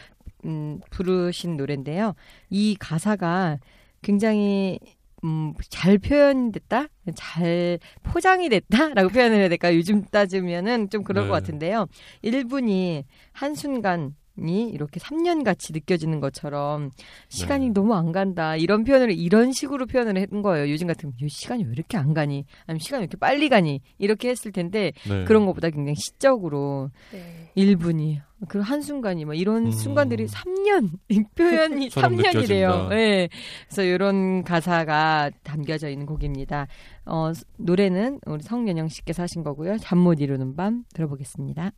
음, 0.44 0.80
부르신 0.90 1.56
노래인데요. 1.56 2.14
이 2.50 2.76
가사가 2.78 3.58
굉장히 4.02 4.78
음, 5.24 5.54
잘 5.68 5.98
표현됐다? 5.98 6.88
잘 7.14 7.78
포장이 8.02 8.48
됐다? 8.48 8.94
라고 8.94 9.08
표현을 9.10 9.38
해야 9.38 9.48
될까요? 9.48 9.76
요즘 9.76 10.04
따지면은 10.04 10.90
좀 10.90 11.04
그럴 11.04 11.24
네. 11.24 11.28
것 11.28 11.34
같은데요. 11.34 11.86
1분이 12.24 13.04
한순간 13.32 14.16
이 14.38 14.62
이렇게 14.72 14.98
3년 15.00 15.44
같이 15.44 15.72
느껴지는 15.72 16.20
것처럼 16.20 16.90
시간이 17.28 17.66
네. 17.68 17.72
너무 17.72 17.94
안 17.94 18.12
간다. 18.12 18.56
이런 18.56 18.84
표현을 18.84 19.12
이런 19.12 19.52
식으로 19.52 19.86
표현을 19.86 20.16
했던 20.16 20.42
거예요. 20.42 20.70
요즘 20.70 20.86
같으면 20.86 21.12
이 21.20 21.28
시간이 21.28 21.64
왜 21.64 21.72
이렇게 21.72 21.96
안 21.98 22.14
가니? 22.14 22.44
아니면 22.66 22.78
시간이 22.80 23.00
왜 23.00 23.04
이렇게 23.04 23.16
빨리 23.18 23.48
가니? 23.48 23.80
이렇게 23.98 24.30
했을 24.30 24.52
텐데 24.52 24.92
네. 25.08 25.24
그런 25.24 25.44
것보다 25.46 25.70
굉장히 25.70 25.96
시적으로 25.96 26.90
네. 27.12 27.50
1분이 27.56 28.20
그 28.48 28.58
한순간이 28.58 29.24
막 29.24 29.34
이런 29.38 29.66
음. 29.66 29.70
순간들이 29.70 30.26
3년 30.26 30.90
이 31.10 31.22
표현이 31.36 31.90
처럼 31.90 32.16
3년이래요. 32.16 32.26
느껴진다. 32.26 32.88
네. 32.88 33.28
그래서 33.68 33.82
이런 33.82 34.42
가사가 34.44 35.30
담겨져 35.44 35.88
있는 35.88 36.06
곡입니다. 36.06 36.66
어, 37.06 37.32
노래는 37.58 38.18
우리 38.26 38.42
성연영 38.42 38.88
씨께서 38.88 39.22
하신 39.22 39.42
거고요. 39.44 39.76
잠 39.78 39.98
못 39.98 40.20
이루는 40.20 40.56
밤 40.56 40.84
들어보겠습니다. 40.94 41.70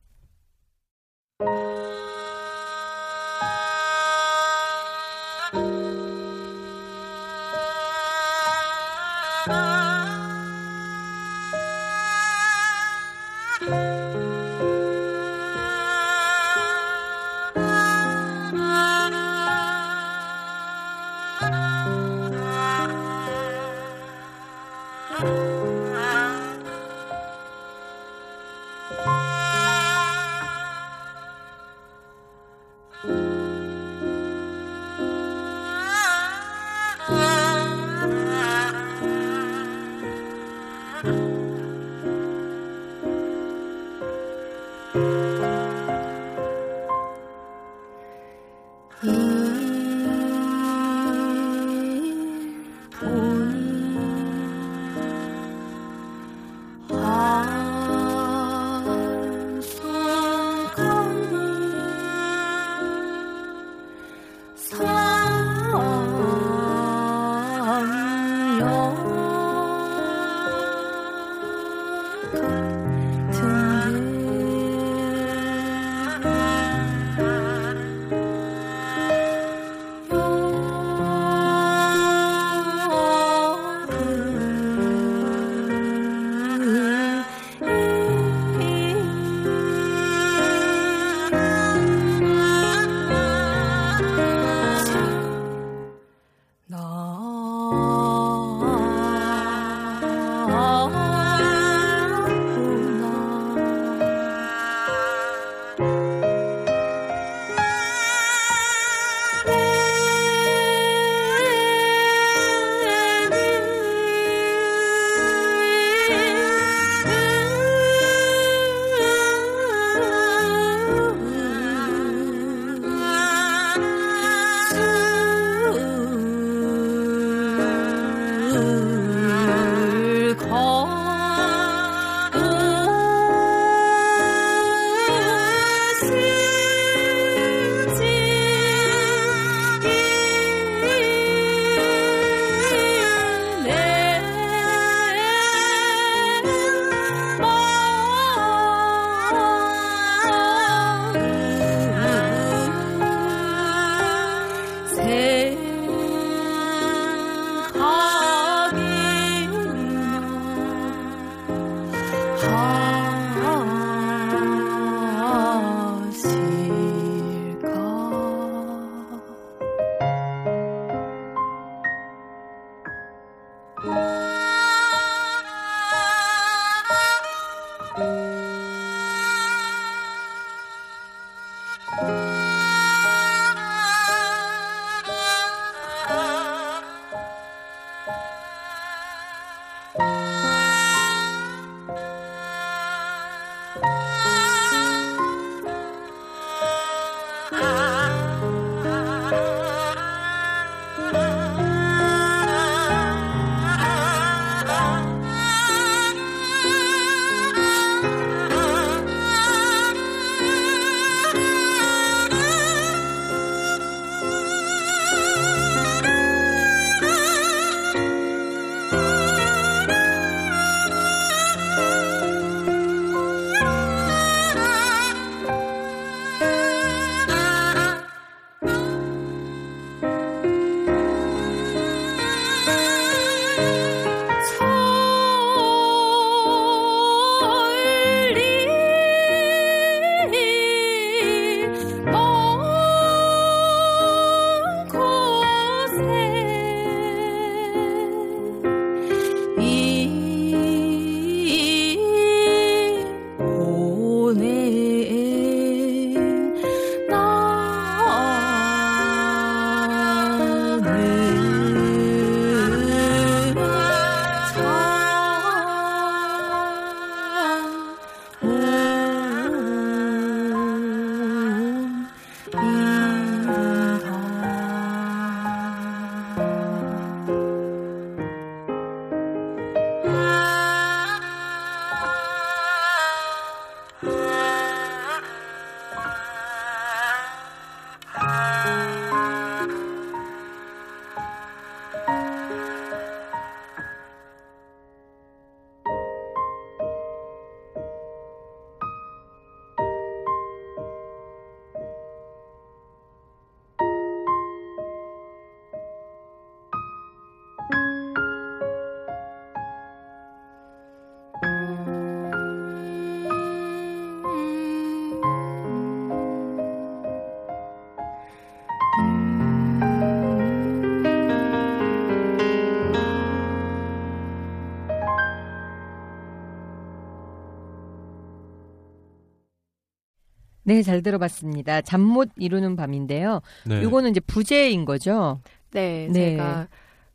네, 330.77 330.83
잘 330.83 331.03
들어봤습니다. 331.03 331.81
잠 331.83 332.01
못 332.01 332.29
이루는 332.37 332.77
밤인데요. 332.77 333.41
네. 333.67 333.83
요거는 333.83 334.11
이제 334.11 334.21
부제인 334.21 334.85
거죠. 334.85 335.41
네, 335.73 336.09
네. 336.11 336.31
제가 336.31 336.69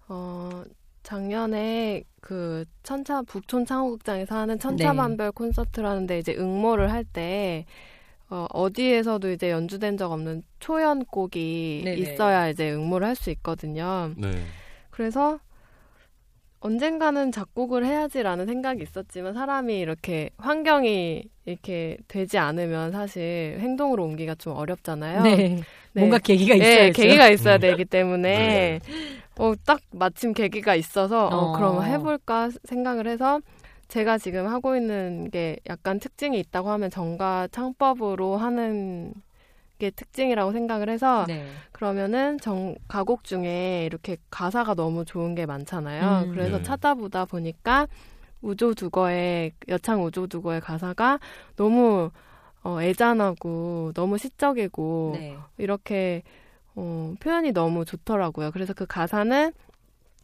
어 0.07 0.63
작년에 1.03 2.03
그 2.21 2.65
천차 2.83 3.21
북촌 3.21 3.65
창호극장에서 3.65 4.35
하는 4.35 4.59
천차만별 4.59 5.31
콘서트라는데 5.31 6.19
이제 6.19 6.35
응모를 6.37 6.91
할때 6.91 7.65
어, 8.29 8.45
어디에서도 8.53 9.31
이제 9.31 9.49
연주된 9.49 9.97
적 9.97 10.11
없는 10.11 10.43
초연곡이 10.59 11.81
네네. 11.85 11.97
있어야 11.97 12.49
이제 12.49 12.71
응모를 12.71 13.07
할 13.07 13.15
수 13.15 13.31
있거든요. 13.31 14.11
네. 14.17 14.43
그래서 14.91 15.39
언젠가는 16.61 17.31
작곡을 17.31 17.85
해야지라는 17.85 18.45
생각이 18.45 18.83
있었지만 18.83 19.33
사람이 19.33 19.79
이렇게 19.79 20.29
환경이 20.37 21.23
이렇게 21.45 21.97
되지 22.07 22.37
않으면 22.37 22.91
사실 22.91 23.57
행동으로 23.59 24.03
옮기가 24.03 24.35
좀 24.35 24.53
어렵잖아요. 24.55 25.23
네. 25.23 25.35
네. 25.93 26.01
뭔가 26.01 26.17
계기가 26.19 26.55
네, 26.55 26.59
있어야죠. 26.59 27.01
계기가 27.01 27.29
있어야 27.29 27.55
음. 27.55 27.59
되기 27.61 27.85
때문에 27.85 28.29
네. 28.31 28.79
어, 29.37 29.53
딱 29.65 29.79
마침 29.91 30.33
계기가 30.33 30.75
있어서 30.75 31.27
어, 31.27 31.35
어. 31.35 31.53
그럼 31.53 31.83
해볼까 31.83 32.49
생각을 32.65 33.07
해서 33.07 33.39
제가 33.87 34.17
지금 34.17 34.45
하고 34.47 34.75
있는 34.75 35.31
게 35.31 35.57
약간 35.67 35.99
특징이 35.99 36.39
있다고 36.39 36.69
하면 36.71 36.91
정가 36.91 37.47
창법으로 37.51 38.37
하는 38.37 39.13
게 39.79 39.89
특징이라고 39.89 40.51
생각을 40.51 40.89
해서 40.89 41.25
네. 41.27 41.47
그러면은 41.71 42.37
정 42.39 42.75
가곡 42.87 43.23
중에 43.23 43.85
이렇게 43.85 44.17
가사가 44.29 44.75
너무 44.75 45.05
좋은 45.05 45.33
게 45.35 45.45
많잖아요. 45.45 46.25
음. 46.25 46.31
그래서 46.31 46.57
네. 46.57 46.63
찾아보다 46.63 47.25
보니까 47.25 47.87
우조 48.41 48.73
두거의 48.73 49.53
여창 49.69 50.03
우조 50.03 50.27
두거의 50.27 50.59
가사가 50.61 51.19
너무 51.55 52.11
어, 52.61 52.81
애잔하고 52.81 53.93
너무 53.95 54.17
시적이고 54.17 55.13
네. 55.17 55.37
이렇게 55.57 56.23
어, 56.75 57.13
표현이 57.19 57.53
너무 57.53 57.85
좋더라고요. 57.85 58.51
그래서 58.51 58.73
그 58.73 58.85
가사는 58.85 59.53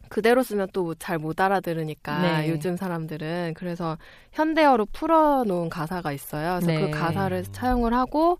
그대로 0.08 0.42
쓰면 0.42 0.68
또 0.72 0.94
잘 0.94 1.18
못 1.18 1.40
알아들으니까 1.40 2.42
네. 2.42 2.50
요즘 2.50 2.76
사람들은 2.76 3.54
그래서 3.56 3.96
현대어로 4.32 4.86
풀어놓은 4.92 5.68
가사가 5.70 6.12
있어요. 6.12 6.60
그래서 6.60 6.66
네. 6.66 6.80
그 6.80 6.96
가사를 6.96 7.42
차용을 7.52 7.92
하고 7.92 8.38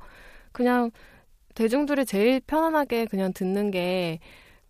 그냥 0.56 0.90
대중들이 1.54 2.06
제일 2.06 2.40
편안하게 2.40 3.04
그냥 3.06 3.30
듣는 3.34 3.70
게 3.70 4.20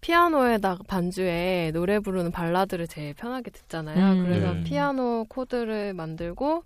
피아노에다가 0.01 0.83
반주에 0.89 1.71
노래 1.73 2.01
부르는 2.01 2.33
발라드를 2.33 2.89
제일 2.89 3.15
편하게 3.15 3.53
듣잖아요. 3.53 4.13
음. 4.15 4.25
그래서 4.25 4.53
네. 4.53 4.65
피아노 4.65 5.27
코드를 5.29 5.95
만들고 5.95 6.65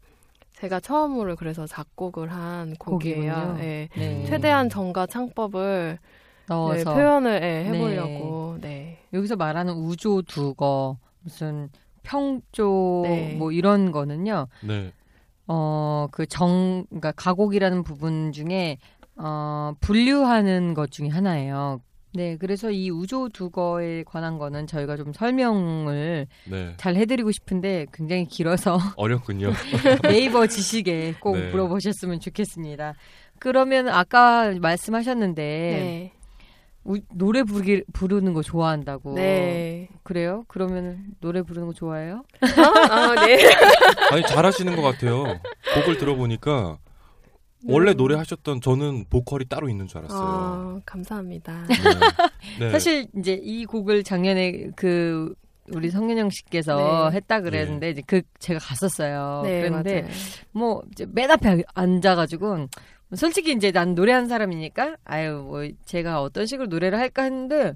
제가 0.55 0.81
처음으로 0.81 1.37
그래서 1.37 1.67
작곡을 1.67 2.33
한 2.33 2.75
곡이에요. 2.77 3.59
예. 3.61 3.89
네. 3.95 4.25
최대한 4.25 4.71
정가 4.71 5.07
창법을 5.07 5.99
네, 6.01 6.55
넣어서 6.55 6.95
표현을 6.95 7.41
예, 7.43 7.65
해보려고. 7.67 8.57
네. 8.63 9.01
여기서 9.13 9.37
말하는 9.37 9.75
우조 9.75 10.23
두거 10.23 10.97
무슨 11.21 11.69
평조 12.03 13.03
네. 13.05 13.35
뭐 13.35 13.53
이런 13.53 13.93
거는요. 13.93 14.49
네. 14.67 14.93
어, 15.47 16.09
그 16.11 16.27
정, 16.27 16.85
그러니까 16.89 17.13
가곡이라는 17.13 17.83
부분 17.83 18.33
중에, 18.33 18.79
어, 19.23 19.75
분류하는 19.81 20.75
것 20.75 20.91
중에 20.91 21.09
하나예요. 21.09 21.81
네, 22.13 22.37
그래서 22.39 22.71
이 22.73 22.91
우조 22.91 23.29
두거에 23.29 24.03
관한 24.05 24.39
거는 24.39 24.67
저희가 24.67 24.97
좀 24.97 25.13
설명을 25.13 26.27
네. 26.51 26.75
잘 26.77 26.97
해드리고 26.97 27.31
싶은데 27.31 27.87
굉장히 27.93 28.25
길어서 28.27 28.79
어렵군요. 28.97 29.53
네이버 30.03 30.47
지식에 30.47 31.15
꼭 31.21 31.37
네. 31.37 31.51
물어보셨으면 31.51 32.19
좋겠습니다. 32.19 32.95
그러면 33.39 33.89
아까 33.89 34.53
말씀하셨는데, 34.61 35.43
네. 35.43 36.13
우- 36.85 36.99
노래 37.15 37.43
부르기, 37.45 37.85
부르는 37.93 38.33
거 38.35 38.43
좋아한다고. 38.43 39.15
네. 39.15 39.89
그래요? 40.03 40.45
그러면 40.49 41.05
노래 41.21 41.43
부르는 41.43 41.69
거 41.69 41.73
좋아해요? 41.73 42.25
아, 42.41 43.27
네. 43.27 43.39
아니 44.11 44.23
잘하시는 44.23 44.75
것 44.77 44.83
같아요. 44.83 45.39
곡을 45.75 45.97
들어보니까 45.99 46.79
원래 47.67 47.93
노래 47.95 48.15
하셨던 48.17 48.61
저는 48.61 49.05
보컬이 49.11 49.45
따로 49.47 49.69
있는 49.69 49.87
줄 49.87 49.99
알았어요. 49.99 50.21
아, 50.21 50.81
감사합니다. 50.87 51.67
네. 51.69 51.75
네. 52.67 52.71
사실 52.71 53.07
이제 53.19 53.39
이 53.43 53.65
곡을 53.67 54.03
작년에 54.03 54.71
그 54.77 55.35
우리 55.73 55.91
성윤영 55.91 56.31
씨께서 56.31 57.11
네. 57.11 57.17
했다 57.17 57.41
그랬는데 57.41 57.91
이제 57.91 58.03
그 58.07 58.23
제가 58.39 58.59
갔었어요. 58.61 59.43
네, 59.45 59.63
그런데 59.69 60.03
맞아요. 60.03 60.15
뭐 60.53 60.83
이제 60.93 61.07
맨 61.13 61.31
앞에 61.31 61.63
앉아가지고 61.75 62.67
솔직히 63.15 63.53
이제 63.53 63.71
난 63.71 63.95
노래하는 63.95 64.29
사람이니까 64.29 64.97
아유 65.05 65.45
뭐 65.47 65.69
제가 65.85 66.23
어떤 66.23 66.47
식으로 66.47 66.67
노래를 66.69 66.99
할까 66.99 67.23
했는데 67.25 67.75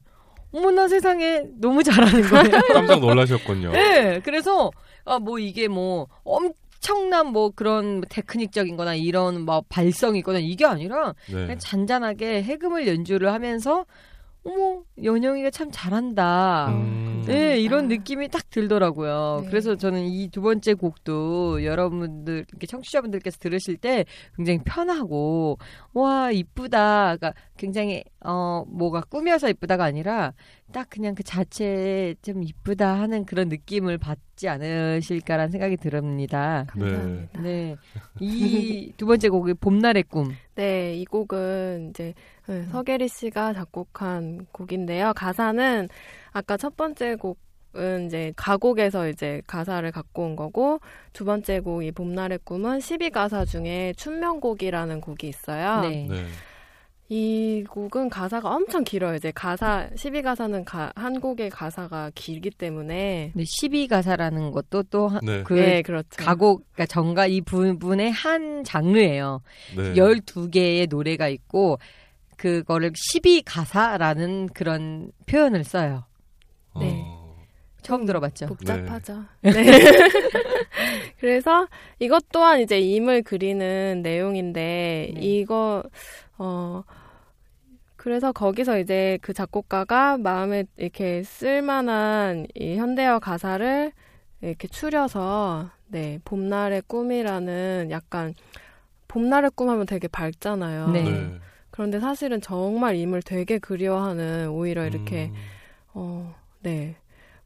어머나 0.52 0.88
세상에 0.88 1.42
너무 1.60 1.82
잘하는 1.82 2.22
거예요. 2.22 2.50
깜짝 2.72 3.00
놀라셨군요. 3.00 3.72
네, 3.72 4.20
그래서 4.24 4.70
아 5.04 5.18
뭐 5.18 5.38
이게 5.38 5.68
뭐 5.68 6.08
엄 6.24 6.50
청난 6.84 7.28
뭐 7.28 7.48
그런 7.48 8.02
테크닉적인 8.10 8.76
거나 8.76 8.94
이런 8.94 9.40
뭐 9.40 9.64
발성이 9.70 10.18
있거나 10.18 10.38
이게 10.38 10.66
아니라 10.66 11.14
네. 11.28 11.32
그냥 11.32 11.58
잔잔하게 11.58 12.42
해금을 12.42 12.86
연주를 12.86 13.32
하면서 13.32 13.86
어머 14.44 14.82
연영이가 15.02 15.50
참 15.50 15.70
잘한다. 15.72 16.68
음. 16.68 17.22
네, 17.26 17.58
이런. 17.58 17.88
느낌이 17.88 18.28
딱 18.28 18.50
들더라고요. 18.50 19.40
네. 19.42 19.48
그래서 19.48 19.76
저는 19.76 20.04
이 20.04 20.28
두 20.28 20.42
번째 20.42 20.74
곡도 20.74 21.64
여러분들, 21.64 22.44
이렇게 22.48 22.66
청취자분들께서 22.66 23.38
들으실 23.38 23.76
때 23.76 24.04
굉장히 24.36 24.58
편하고, 24.64 25.58
와, 25.92 26.30
이쁘다. 26.30 27.16
그러니까 27.16 27.32
굉장히, 27.56 28.04
어, 28.20 28.64
뭐가 28.68 29.02
꾸며서 29.02 29.48
이쁘다가 29.48 29.84
아니라 29.84 30.32
딱 30.72 30.88
그냥 30.90 31.14
그 31.14 31.22
자체에 31.22 32.14
좀 32.20 32.42
이쁘다 32.42 33.00
하는 33.00 33.24
그런 33.24 33.48
느낌을 33.48 33.96
받지 33.98 34.48
않으실까라는 34.48 35.50
생각이 35.52 35.76
듭니다. 35.76 36.64
감사합니다. 36.68 37.40
네. 37.42 37.76
이두 38.20 39.06
번째 39.06 39.28
곡이 39.28 39.54
봄날의 39.54 40.04
꿈. 40.04 40.32
네, 40.56 40.94
이 40.94 41.04
곡은 41.04 41.90
이제 41.90 42.12
네, 42.46 42.64
서계리 42.64 43.08
씨가 43.08 43.54
작곡한 43.54 44.46
곡인데요. 44.52 45.12
가사는 45.14 45.88
아까 46.32 46.56
첫 46.56 46.76
번째 46.76 47.16
곡은 47.16 48.06
이제 48.06 48.32
가곡에서 48.36 49.08
이제 49.08 49.40
가사를 49.46 49.90
갖고 49.90 50.24
온 50.24 50.36
거고 50.36 50.80
두 51.12 51.24
번째 51.24 51.60
곡이 51.60 51.92
봄날의 51.92 52.40
꿈은 52.44 52.78
12가사 52.78 53.46
중에 53.46 53.94
춘면곡이라는 53.96 55.00
곡이 55.00 55.28
있어요. 55.28 55.80
네. 55.80 56.06
네. 56.10 56.24
이 57.10 57.64
곡은 57.68 58.08
가사가 58.08 58.48
엄청 58.54 58.82
길어요. 58.82 59.14
이제 59.14 59.30
가사 59.30 59.88
12가사는 59.94 60.64
한 60.96 61.20
곡의 61.20 61.50
가사가 61.50 62.10
길기 62.14 62.50
때문에 62.50 63.30
근데 63.34 63.44
12가사라는 63.44 64.52
것도 64.52 64.84
또 64.84 65.10
네. 65.22 65.42
그 65.42 65.52
네, 65.52 65.82
그렇죠. 65.82 66.08
가곡, 66.16 66.64
그러니까 66.72 66.86
정가 66.86 67.26
이 67.26 67.42
부분의 67.42 68.10
한 68.10 68.64
장르예요. 68.64 69.42
네. 69.76 69.92
12개의 69.94 70.88
노래가 70.88 71.28
있고 71.28 71.78
그거를 72.36 72.92
12가사라는 72.92 74.52
그런 74.52 75.10
표현을 75.26 75.64
써요. 75.64 76.04
네. 76.78 77.02
어, 77.04 77.36
처음 77.82 78.04
들어봤죠? 78.04 78.46
복잡하죠. 78.46 79.24
네. 79.42 79.52
그래서 81.20 81.68
이것 81.98 82.24
또한 82.32 82.60
이제 82.60 82.80
임을 82.80 83.22
그리는 83.22 84.00
내용인데 84.02 85.12
네. 85.14 85.20
이거 85.20 85.82
어 86.38 86.82
그래서 87.96 88.32
거기서 88.32 88.78
이제 88.78 89.18
그 89.22 89.32
작곡가가 89.32 90.18
마음에 90.18 90.64
이렇게 90.76 91.22
쓸만한 91.22 92.46
이 92.54 92.76
현대어 92.76 93.18
가사를 93.18 93.92
이렇게 94.42 94.68
추려서 94.68 95.70
네 95.86 96.18
봄날의 96.24 96.82
꿈이라는 96.86 97.88
약간 97.90 98.34
봄날의 99.08 99.52
꿈 99.54 99.70
하면 99.70 99.86
되게 99.86 100.08
밝잖아요. 100.08 100.88
네. 100.88 101.38
네. 101.74 101.76
그런데 101.76 101.98
사실은 101.98 102.40
정말 102.40 102.94
임을 102.94 103.22
되게 103.22 103.58
그리워하는 103.58 104.48
오히려 104.48 104.86
이렇게 104.86 105.26
음, 105.26 105.34
어, 105.94 106.34
네. 106.60 106.94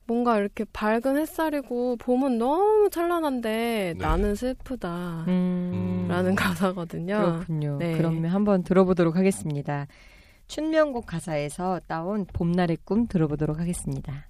뭔가 0.06 0.38
이렇게 0.38 0.64
밝은 0.70 1.16
햇살이고 1.16 1.96
봄은 1.96 2.38
너무 2.38 2.90
찬란한데 2.90 3.48
네. 3.48 3.94
나는 3.98 4.34
슬프다. 4.34 5.24
음, 5.28 6.06
라는 6.08 6.34
가사거든요. 6.34 7.16
그렇군요. 7.16 7.76
네. 7.78 7.96
그러면 7.96 8.30
한번 8.30 8.62
들어보도록 8.62 9.16
하겠습니다. 9.16 9.86
춘명곡 10.46 11.06
가사에서 11.06 11.80
따온 11.86 12.26
봄날의 12.26 12.78
꿈 12.84 13.06
들어보도록 13.06 13.58
하겠습니다. 13.58 14.26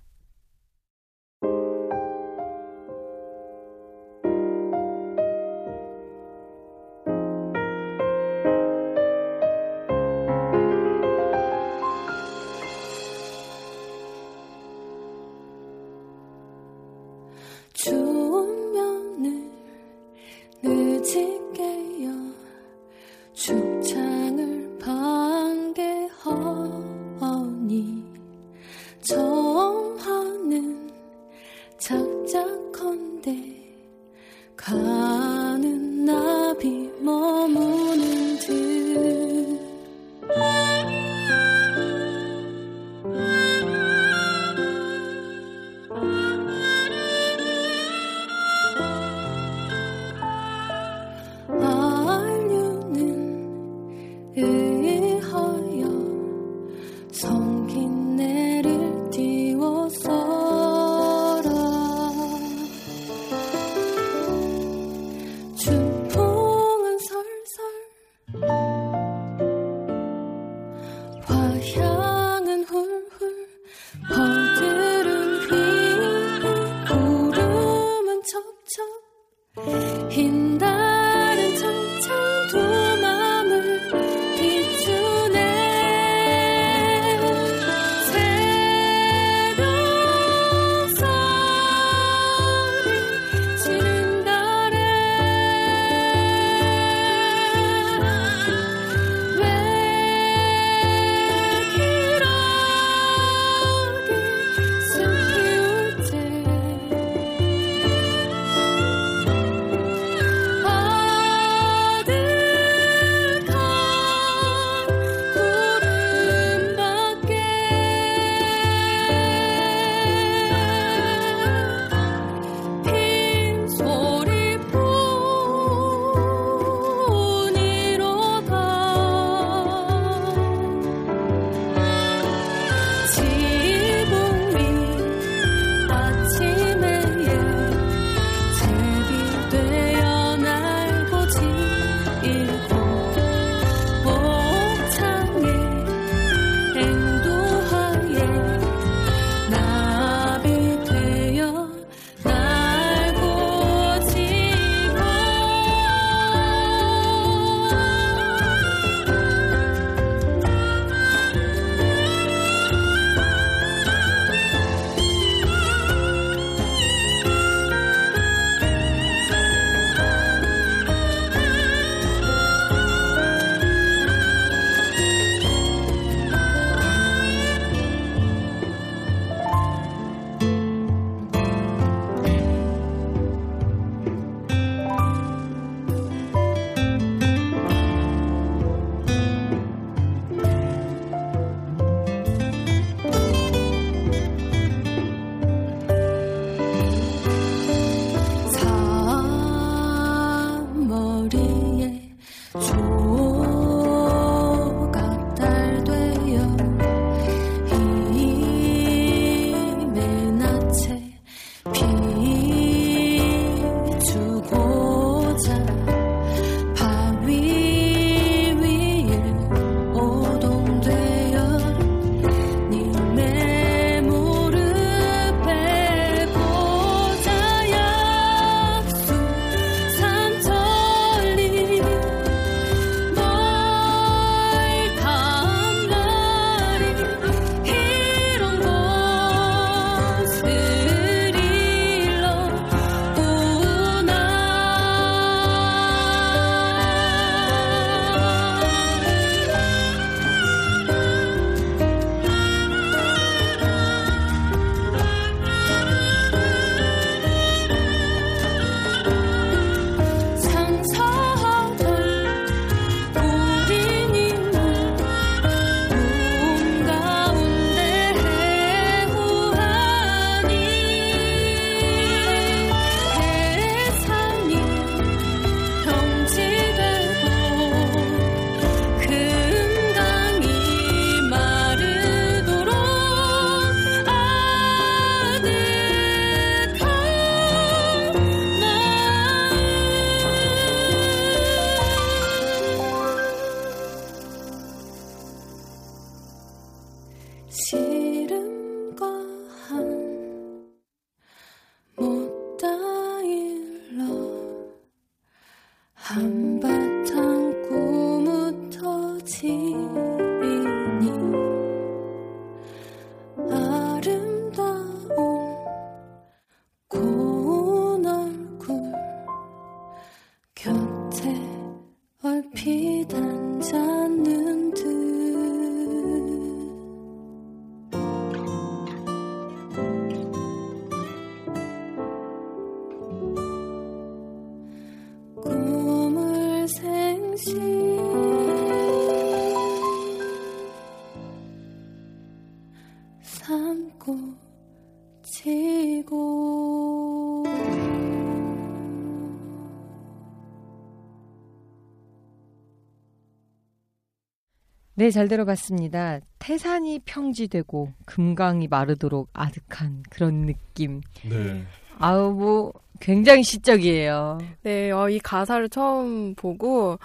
네, 354.98 355.12
잘 355.12 355.28
들어봤습니다. 355.28 356.18
태산이 356.40 356.98
평지되고 357.04 357.92
금강이 358.04 358.66
마르도록 358.66 359.28
아득한 359.32 360.02
그런 360.10 360.46
느낌. 360.46 361.02
네. 361.22 361.62
아우 362.00 362.32
뭐 362.32 362.72
굉장히 362.98 363.44
시적이에요. 363.44 364.38
네, 364.64 364.90
어, 364.90 365.08
이 365.08 365.20
가사를 365.20 365.68
처음 365.68 366.34
보고 366.34 366.98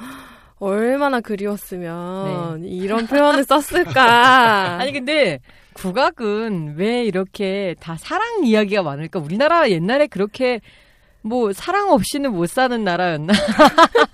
얼마나 0.57 1.21
그리웠으면 1.21 2.63
이런 2.65 3.05
표현을 3.05 3.43
썼을까. 3.43 4.77
아니 4.81 4.91
근데 4.91 5.39
국악은 5.73 6.73
왜 6.77 7.03
이렇게 7.03 7.75
다 7.79 7.95
사랑 7.99 8.43
이야기가 8.43 8.81
많을까? 8.81 9.19
우리나라 9.19 9.69
옛날에 9.69 10.07
그렇게 10.07 10.61
뭐 11.21 11.53
사랑 11.53 11.91
없이는 11.91 12.33
못 12.33 12.49
사는 12.49 12.83
나라였나? 12.83 13.33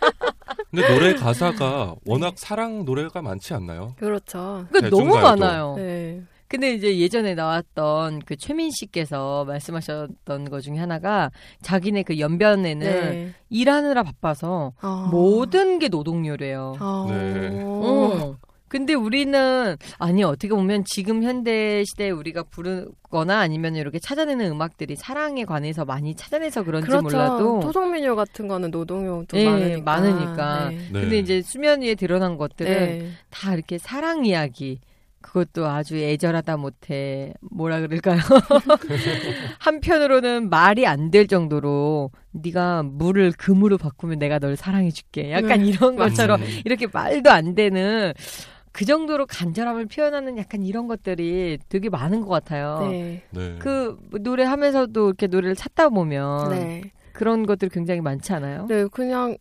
근데 0.72 0.94
노래 0.94 1.14
가사가 1.16 1.96
워낙 2.06 2.34
사랑 2.38 2.86
노래가 2.86 3.22
많지 3.22 3.54
않나요? 3.54 3.96
그렇죠. 3.98 4.66
그러니까 4.70 4.90
너무 4.96 5.14
대중가요도. 5.14 5.22
많아요. 5.42 5.74
네. 5.78 6.22
근데 6.48 6.74
이제 6.74 6.98
예전에 6.98 7.36
나왔던 7.36 8.24
그 8.26 8.36
최민 8.36 8.72
씨께서 8.72 9.46
말씀하셨던 9.46 10.50
것 10.50 10.62
중에 10.62 10.78
하나가 10.78 11.30
자기네 11.62 12.04
그 12.04 12.20
연변에는 12.20 12.80
네. 12.80 13.34
일하느라 13.50 14.02
바빠서 14.04 14.74
아. 14.82 15.10
모든 15.12 15.78
게 15.78 15.90
노동요래요. 15.90 16.76
아. 16.80 17.06
네. 17.08 17.62
어. 17.64 18.36
근데 18.70 18.94
우리는 18.94 19.76
아니 19.98 20.24
어떻게 20.24 20.50
보면 20.50 20.84
지금 20.86 21.24
현대 21.24 21.84
시대에 21.86 22.12
우리가 22.12 22.44
부르거나 22.44 23.40
아니면 23.40 23.76
이렇게 23.76 24.00
찾아내는 24.00 24.52
음악들이 24.52 24.96
사랑에 24.96 25.44
관해서 25.46 25.86
많이 25.86 26.16
찾아내서 26.16 26.64
그런지 26.64 26.88
그렇죠. 26.88 27.04
몰라도 27.04 27.60
토성민요 27.62 28.16
같은 28.16 28.48
거는 28.48 28.72
노동요도 28.72 29.38
예, 29.38 29.46
많으니까. 29.50 29.82
많으니까. 29.84 30.70
네. 30.70 30.78
네. 30.92 31.02
근데 31.02 31.18
이제 31.20 31.42
수면 31.42 31.82
위에 31.82 31.96
드러난 31.96 32.38
것들은 32.38 32.72
네. 32.72 33.10
다 33.30 33.54
이렇게 33.54 33.78
사랑 33.78 34.26
이야기. 34.26 34.80
그것도 35.22 35.68
아주 35.68 35.98
애절하다 35.98 36.56
못해 36.56 37.34
뭐라 37.52 37.82
그럴까요? 37.82 38.20
한편으로는 39.60 40.50
말이 40.50 40.86
안 40.88 41.10
될 41.12 41.26
정도로 41.28 42.12
네가 42.32 42.84
물을 42.84 43.32
금으로 43.32 43.78
바꾸면 43.80 44.20
내가 44.20 44.38
널 44.40 44.56
사랑해줄게. 44.56 45.32
약간 45.32 45.60
네, 45.64 45.70
이런. 45.70 45.96
것처럼 45.96 46.42
음. 46.42 46.48
이렇게 46.66 46.86
말도 46.92 47.32
안 47.32 47.56
되는 47.56 48.14
그 48.72 48.86
정도로 48.86 49.26
간절함을 49.26 49.88
표현하는 49.88 50.38
약간 50.38 50.64
이런 50.64 50.88
것들이 50.88 51.58
되게 51.70 51.90
많은 51.90 52.22
것 52.22 52.30
같아요. 52.30 52.88
네. 52.90 53.24
네. 53.32 53.58
그 53.60 53.98
노래하면서도 54.12 55.08
이렇게 55.08 55.28
노래를 55.28 55.56
찾다 55.56 55.90
보면 55.90 56.50
네. 56.50 56.92
그런 57.14 57.46
것들이 57.46 57.70
굉장히 57.70 58.02
많지 58.02 58.32
않아요? 58.34 58.68
네, 58.68 58.86
그냥 58.88 59.38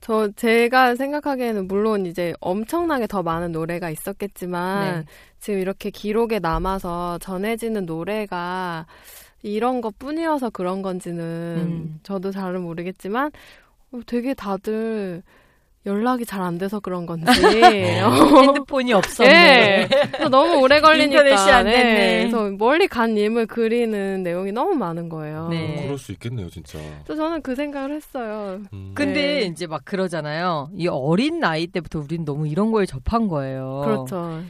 저 0.00 0.28
제가 0.32 0.96
생각하기에는 0.96 1.68
물론 1.68 2.06
이제 2.06 2.34
엄청나게 2.40 3.06
더 3.06 3.22
많은 3.22 3.52
노래가 3.52 3.88
있었겠지만 3.90 5.00
네. 5.00 5.04
지금 5.38 5.60
이렇게 5.60 5.90
기록에 5.90 6.40
남아서 6.40 7.18
전해지는 7.18 7.86
노래가 7.86 8.86
이런 9.42 9.80
것 9.80 9.98
뿐이어서 9.98 10.50
그런 10.50 10.82
건지는 10.82 11.22
음. 11.24 12.00
저도 12.02 12.32
잘은 12.32 12.62
모르겠지만 12.62 13.30
어, 13.92 14.00
되게 14.06 14.34
다들 14.34 15.22
연락이 15.84 16.24
잘 16.24 16.42
안 16.42 16.58
돼서 16.58 16.80
그런 16.80 17.06
건지 17.06 17.24
어. 18.02 18.40
핸드폰이 18.42 18.92
없었네. 18.92 19.30
예. 19.30 19.88
그래서 19.88 20.28
너무 20.28 20.60
오래 20.60 20.80
걸리니까 20.80 21.22
인터넷이 21.22 21.50
안 21.50 21.64
됐네. 21.64 21.94
네. 21.94 22.18
그래서 22.30 22.50
멀리 22.50 22.88
간 22.88 23.14
님을 23.14 23.46
그리는 23.46 24.22
내용이 24.22 24.52
너무 24.52 24.74
많은 24.74 25.08
거예요. 25.08 25.48
네. 25.48 25.78
어, 25.78 25.82
그럴 25.82 25.98
수 25.98 26.12
있겠네요, 26.12 26.50
진짜. 26.50 26.78
그래서 27.04 27.22
저는 27.22 27.42
그 27.42 27.54
생각을 27.54 27.94
했어요. 27.94 28.60
음. 28.72 28.92
근데 28.94 29.40
네. 29.40 29.42
이제 29.42 29.66
막 29.66 29.82
그러잖아요. 29.84 30.70
이 30.76 30.88
어린 30.88 31.38
나이 31.40 31.66
때부터 31.66 32.00
우린 32.00 32.24
너무 32.24 32.48
이런 32.48 32.72
거에 32.72 32.86
접한 32.86 33.28
거예요. 33.28 33.82
그렇죠. 33.84 34.40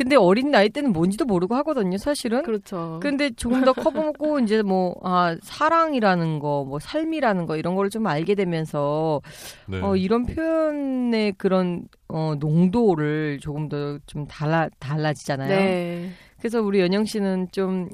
근데 0.00 0.16
어린 0.16 0.50
나이 0.50 0.70
때는 0.70 0.94
뭔지도 0.94 1.26
모르고 1.26 1.54
하거든요, 1.56 1.98
사실은. 1.98 2.42
그렇죠. 2.42 3.00
근데 3.02 3.28
조금 3.28 3.62
더 3.66 3.74
커보고 3.74 4.40
이제 4.40 4.62
뭐, 4.62 4.94
아, 5.04 5.36
사랑이라는 5.42 6.38
거, 6.38 6.64
뭐, 6.66 6.78
삶이라는 6.78 7.44
거, 7.44 7.58
이런 7.58 7.74
걸 7.74 7.90
좀 7.90 8.06
알게 8.06 8.34
되면서, 8.34 9.20
네. 9.68 9.78
어, 9.82 9.96
이런 9.96 10.24
표현의 10.24 11.32
그런, 11.36 11.82
어, 12.08 12.34
농도를 12.38 13.40
조금 13.42 13.68
더 13.68 13.98
좀 14.06 14.26
달라, 14.26 14.70
달라지잖아요. 14.78 15.48
네. 15.48 16.10
그래서 16.38 16.62
우리 16.62 16.80
연영 16.80 17.04
씨는 17.04 17.48
좀, 17.52 17.90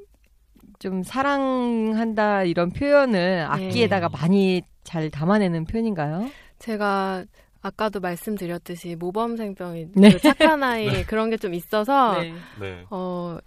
좀 0.79 1.03
사랑한다, 1.03 2.45
이런 2.45 2.71
표현을 2.71 3.47
악기에다가 3.49 4.11
많이 4.11 4.63
잘 4.85 5.11
담아내는 5.11 5.65
편인가요? 5.65 6.29
제가 6.61 7.25
아까도 7.67 8.01
말씀드렸듯이 8.01 8.95
모범생병이 8.97 9.89
네. 9.97 10.11
그 10.13 10.19
착한 10.21 10.63
아이 10.63 11.03
그런 11.05 11.31
게 11.31 11.37
좀 11.37 11.53
있어서 11.55 12.21
네. 12.61 12.85
어 12.91 13.39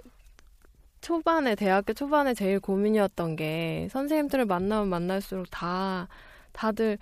초반에 1.02 1.56
대학교 1.56 1.94
초반에 1.94 2.34
제일 2.34 2.60
고민이었던 2.60 3.36
게 3.36 3.88
선생님들을 3.92 4.46
만나면 4.46 4.90
만날수록 4.90 5.48
다 5.50 6.08
다들 6.52 6.98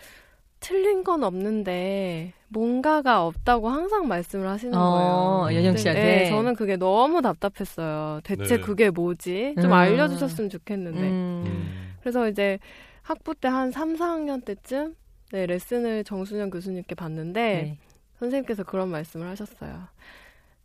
틀린 0.59 1.03
건 1.03 1.23
없는데 1.23 2.33
뭔가가 2.49 3.25
없다고 3.25 3.69
항상 3.69 4.07
말씀을 4.07 4.47
하시는 4.47 4.73
어, 4.77 5.43
거예요. 5.45 5.59
연영 5.59 5.77
씨한테? 5.77 6.01
네, 6.03 6.29
저는 6.29 6.55
그게 6.55 6.77
너무 6.77 7.21
답답했어요. 7.21 8.21
대체 8.23 8.55
네. 8.57 8.61
그게 8.61 8.89
뭐지? 8.89 9.55
좀 9.61 9.65
음. 9.65 9.73
알려주셨으면 9.73 10.49
좋겠는데. 10.49 10.99
음. 11.01 11.43
음. 11.45 11.93
그래서 11.99 12.27
이제 12.29 12.57
학부 13.01 13.35
때 13.35 13.47
한 13.49 13.71
3, 13.71 13.95
4학년 13.97 14.43
때쯤 14.45 14.95
네, 15.31 15.45
레슨을 15.45 16.03
정순영 16.03 16.49
교수님께 16.49 16.95
받는데 16.95 17.41
네. 17.41 17.77
선생님께서 18.19 18.63
그런 18.63 18.89
말씀을 18.89 19.27
하셨어요. 19.27 19.83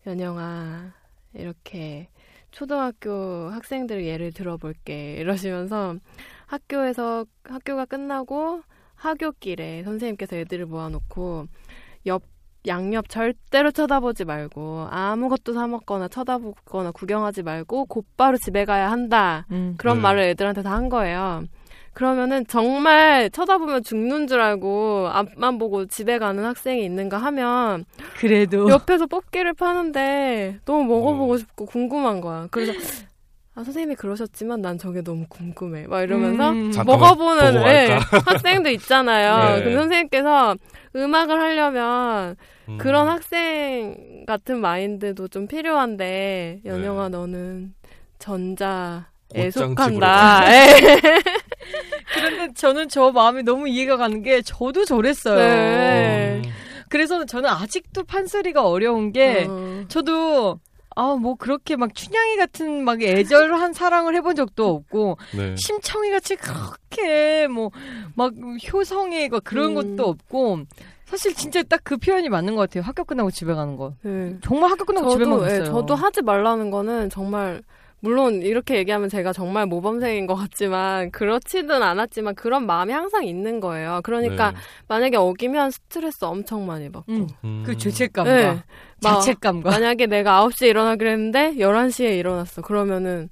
연영아, 0.06 0.92
이렇게 1.34 2.08
초등학교 2.50 3.50
학생들 3.50 4.04
예를 4.04 4.32
들어볼게. 4.32 5.14
이러시면서 5.16 5.96
학교에서, 6.46 7.24
학교가 7.44 7.86
끝나고 7.86 8.62
하교길에 8.94 9.82
선생님께서 9.84 10.36
애들을 10.36 10.66
모아놓고 10.66 11.46
옆, 12.06 12.22
양옆 12.66 13.08
절대로 13.08 13.72
쳐다보지 13.72 14.24
말고 14.24 14.86
아무것도 14.90 15.52
사 15.54 15.66
먹거나 15.66 16.06
쳐다보거나 16.08 16.92
구경하지 16.92 17.42
말고 17.42 17.86
곧바로 17.86 18.36
집에 18.36 18.64
가야 18.64 18.90
한다. 18.90 19.46
음. 19.50 19.74
그런 19.76 19.96
네. 19.96 20.02
말을 20.02 20.22
애들한테 20.22 20.62
다 20.62 20.72
한 20.72 20.88
거예요. 20.88 21.44
그러면은 21.94 22.46
정말 22.46 23.28
쳐다보면 23.30 23.82
죽는 23.82 24.26
줄 24.26 24.40
알고 24.40 25.08
앞만 25.12 25.58
보고 25.58 25.86
집에 25.86 26.18
가는 26.18 26.42
학생이 26.44 26.84
있는가 26.84 27.18
하면 27.18 27.84
그래도. 28.16 28.68
옆에서 28.68 29.06
뽑기를 29.06 29.54
파는데 29.54 30.60
너무 30.64 30.84
먹어보고 30.84 31.34
어. 31.34 31.36
싶고 31.36 31.66
궁금한 31.66 32.20
거야. 32.20 32.48
그래서 32.50 32.72
아 33.54 33.62
선생님이 33.62 33.96
그러셨지만 33.96 34.62
난 34.62 34.78
저게 34.78 35.02
너무 35.02 35.26
궁금해. 35.28 35.86
막 35.86 36.02
이러면서 36.02 36.50
음. 36.52 36.72
먹어보는 36.86 37.62
갈까? 37.62 37.98
학생도 38.24 38.70
있잖아요. 38.70 39.56
네. 39.56 39.60
그럼 39.64 39.74
선생님께서 39.80 40.56
음악을 40.96 41.38
하려면 41.38 42.36
음. 42.68 42.78
그런 42.78 43.08
학생 43.08 44.24
같은 44.26 44.60
마인드도 44.60 45.28
좀 45.28 45.46
필요한데 45.46 46.62
연영아 46.64 47.10
네. 47.10 47.18
너는 47.18 47.74
전자 48.18 49.11
에 49.34 49.46
옷장 49.48 49.70
속한다. 49.70 50.44
예. 50.52 50.76
그런데 52.14 52.52
저는 52.54 52.88
저 52.88 53.10
마음이 53.10 53.42
너무 53.42 53.68
이해가 53.68 53.96
가는 53.96 54.22
게 54.22 54.42
저도 54.42 54.84
저랬어요. 54.84 55.36
네. 55.38 56.42
음. 56.44 56.50
그래서 56.88 57.24
저는 57.24 57.48
아직도 57.48 58.04
판소리가 58.04 58.66
어려운 58.68 59.12
게 59.12 59.46
어. 59.48 59.84
저도 59.88 60.60
아 60.94 61.14
뭐 61.16 61.36
그렇게 61.36 61.74
막 61.76 61.94
춘향이 61.94 62.36
같은 62.36 62.84
막 62.84 63.00
애절한 63.02 63.72
사랑을 63.72 64.14
해본 64.14 64.36
적도 64.36 64.68
없고 64.68 65.16
네. 65.34 65.54
심청이 65.56 66.10
같이 66.10 66.36
그렇게 66.36 67.46
뭐 67.48 67.70
막 68.14 68.34
효성의 68.70 69.30
거 69.30 69.40
그런 69.40 69.70
음. 69.70 69.96
것도 69.96 70.06
없고 70.06 70.60
사실 71.06 71.34
진짜 71.34 71.62
딱 71.62 71.80
그 71.84 71.96
표현이 71.96 72.28
맞는 72.28 72.54
것 72.56 72.60
같아요. 72.62 72.82
학교 72.84 73.04
끝나고 73.04 73.30
집에 73.30 73.54
가는 73.54 73.76
거. 73.76 73.94
네. 74.02 74.36
정말 74.44 74.70
학교 74.70 74.84
끝나고 74.84 75.10
집에만 75.12 75.38
저도, 75.38 75.50
예, 75.50 75.58
갔어요. 75.60 75.74
저도 75.74 75.94
하지 75.94 76.20
말라는 76.22 76.70
거는 76.70 77.08
정말 77.08 77.62
물론 78.02 78.42
이렇게 78.42 78.76
얘기하면 78.78 79.08
제가 79.08 79.32
정말 79.32 79.66
모범생인 79.66 80.26
것 80.26 80.34
같지만 80.34 81.12
그렇지는 81.12 81.84
않았지만 81.84 82.34
그런 82.34 82.66
마음이 82.66 82.92
항상 82.92 83.24
있는 83.24 83.60
거예요. 83.60 84.00
그러니까 84.02 84.50
네. 84.50 84.56
만약에 84.88 85.16
어기면 85.16 85.70
스트레스 85.70 86.24
엄청 86.24 86.66
많이 86.66 86.90
받고. 86.90 87.12
음, 87.12 87.28
음. 87.44 87.62
그 87.64 87.76
죄책감과 87.76 88.32
네. 88.32 88.62
막 89.02 89.20
자책감과 89.20 89.70
만약에 89.70 90.06
내가 90.06 90.44
9시에 90.44 90.68
일어나기로 90.70 91.10
했는데 91.10 91.54
11시에 91.54 92.18
일어났어. 92.18 92.60
그러면은 92.62 93.30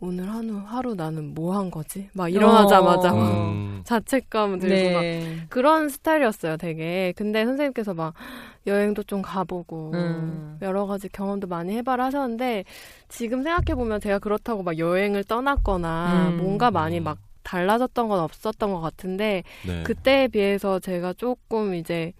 오늘 0.00 0.32
하루, 0.32 0.58
하루 0.64 0.94
나는 0.94 1.34
뭐 1.34 1.56
한 1.56 1.70
거지? 1.70 2.08
막 2.12 2.28
일어나자마자 2.28 3.12
어. 3.12 3.16
막 3.16 3.50
음. 3.50 3.80
자책감 3.84 4.58
들고 4.60 4.92
막 4.94 5.00
네. 5.00 5.46
그런 5.48 5.88
스타일이었어요, 5.88 6.56
되게. 6.56 7.12
근데 7.16 7.44
선생님께서 7.44 7.94
막 7.94 8.14
여행도 8.66 9.02
좀 9.04 9.22
가보고 9.22 9.92
음. 9.94 10.58
여러 10.62 10.86
가지 10.86 11.08
경험도 11.08 11.46
많이 11.48 11.74
해봐라 11.76 12.06
하셨는데 12.06 12.64
지금 13.08 13.42
생각해보면 13.42 14.00
제가 14.00 14.18
그렇다고 14.20 14.62
막 14.62 14.78
여행을 14.78 15.24
떠났거나 15.24 16.28
음. 16.30 16.36
뭔가 16.36 16.70
많이 16.70 17.00
막 17.00 17.18
달라졌던 17.42 18.08
건 18.08 18.20
없었던 18.20 18.70
것 18.72 18.80
같은데 18.80 19.42
네. 19.66 19.82
그때에 19.82 20.28
비해서 20.28 20.78
제가 20.78 21.14
조금 21.14 21.74
이제 21.74 22.12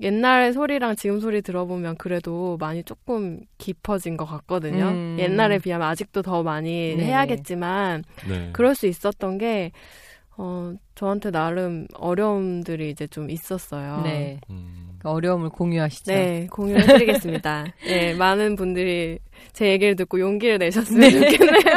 옛날 0.00 0.52
소리랑 0.52 0.96
지금 0.96 1.20
소리 1.20 1.42
들어보면 1.42 1.96
그래도 1.96 2.56
많이 2.58 2.82
조금 2.84 3.40
깊어진 3.58 4.16
것 4.16 4.24
같거든요. 4.26 4.88
음. 4.88 5.16
옛날에 5.18 5.58
비하면 5.58 5.88
아직도 5.88 6.22
더 6.22 6.42
많이 6.42 6.94
네네. 6.96 7.04
해야겠지만 7.04 8.04
네. 8.28 8.50
그럴 8.52 8.74
수 8.74 8.86
있었던 8.86 9.38
게 9.38 9.72
어, 10.36 10.72
저한테 10.94 11.32
나름 11.32 11.88
어려움들이 11.94 12.90
이제 12.90 13.08
좀 13.08 13.28
있었어요. 13.28 14.02
네. 14.02 14.38
음. 14.50 14.96
그 15.00 15.08
어려움을 15.08 15.48
공유하시죠. 15.50 16.12
네, 16.12 16.46
공유해드리겠습니다. 16.50 17.66
네, 17.86 18.14
많은 18.14 18.56
분들이 18.56 19.18
제 19.52 19.70
얘기를 19.70 19.94
듣고 19.96 20.20
용기를 20.20 20.58
내셨으면 20.58 21.10
좋겠네요. 21.10 21.74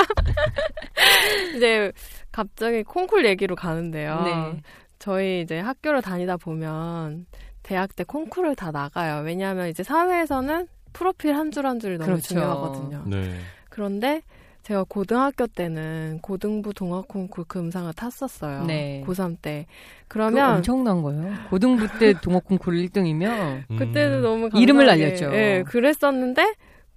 이제 1.55 1.91
갑자기 2.31 2.83
콩쿨 2.83 3.25
얘기로 3.25 3.55
가는데요. 3.55 4.21
네. 4.23 4.61
저희 4.99 5.41
이제 5.41 5.59
학교를 5.59 6.01
다니다 6.01 6.37
보면 6.37 7.25
대학 7.71 7.95
때 7.95 8.03
콩쿨을 8.03 8.55
다 8.57 8.69
나가요. 8.71 9.23
왜냐하면 9.23 9.69
이제 9.69 9.81
사회에서는 9.81 10.67
프로필 10.91 11.33
한 11.33 11.51
줄 11.51 11.65
한 11.65 11.79
줄이 11.79 11.93
너무 11.97 12.05
그렇죠. 12.09 12.27
중요하거든요. 12.27 13.03
네. 13.07 13.33
그런데 13.69 14.23
제가 14.63 14.83
고등학교 14.89 15.47
때는 15.47 16.19
고등부 16.21 16.73
동아 16.73 17.01
콩쿨 17.07 17.45
금상을 17.47 17.93
탔었어요. 17.93 18.65
네. 18.65 19.05
고3 19.07 19.37
때. 19.41 19.67
그러면 20.09 20.57
엄청난 20.57 21.01
거예요. 21.01 21.33
고등부 21.49 21.87
때 21.97 22.13
동업 22.21 22.43
콩쿨 22.43 22.75
1등이면 22.75 23.77
그때도 23.77 24.17
음. 24.17 24.21
너무 24.21 24.49
이름을 24.53 24.85
감사하게, 24.87 25.03
날렸죠. 25.05 25.33
예, 25.33 25.63
그랬었는데 25.65 26.53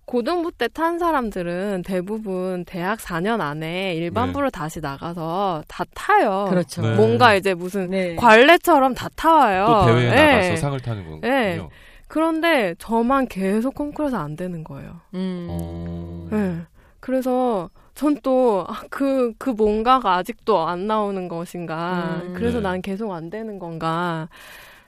고등부 0.06 0.52
때 0.52 0.68
탄 0.68 0.98
사람들은 0.98 1.82
대부분 1.86 2.64
대학 2.64 2.98
4년 2.98 3.40
안에 3.40 3.94
일반부를 3.94 4.50
다시 4.50 4.80
나가서 4.80 5.62
다 5.68 5.84
타요. 5.94 6.46
그렇죠. 6.50 6.82
네. 6.82 6.94
뭔가 6.94 7.34
이제 7.34 7.54
무슨 7.54 7.90
네. 7.90 8.16
관례처럼 8.16 8.94
다 8.94 9.08
타와요. 9.14 9.66
또 9.66 9.86
대회에 9.86 10.10
예. 10.10 10.32
나가서 10.42 10.56
상을 10.56 10.80
타는 10.80 11.04
거군요. 11.04 11.20
예. 11.28 11.60
그런데 12.08 12.74
저만 12.78 13.28
계속 13.28 13.74
콩쿠르에서 13.74 14.18
안 14.18 14.36
되는 14.36 14.62
거예요. 14.64 15.00
음. 15.14 15.46
어. 15.50 16.28
예. 16.32 16.56
그래서 17.00 17.70
전또그그 17.94 19.50
뭔가가 19.56 20.16
아직도 20.16 20.66
안 20.66 20.86
나오는 20.86 21.28
것인가. 21.28 22.20
음. 22.24 22.34
그래서 22.34 22.58
네. 22.58 22.64
난 22.64 22.82
계속 22.82 23.12
안 23.12 23.30
되는 23.30 23.58
건가. 23.58 24.28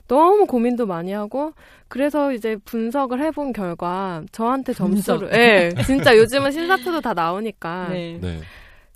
너무 0.08 0.46
고민도 0.46 0.86
많이 0.86 1.12
하고 1.12 1.52
그래서 1.88 2.32
이제 2.32 2.56
분석을 2.64 3.20
해본 3.20 3.52
결과 3.52 4.22
저한테. 4.32 4.72
점수를 4.72 5.32
예 5.32 5.70
진짜 5.84 6.16
요즘은 6.16 6.50
신사표도 6.52 7.00
다 7.00 7.14
나오니까 7.14 7.88
네. 7.90 8.18
네. 8.20 8.40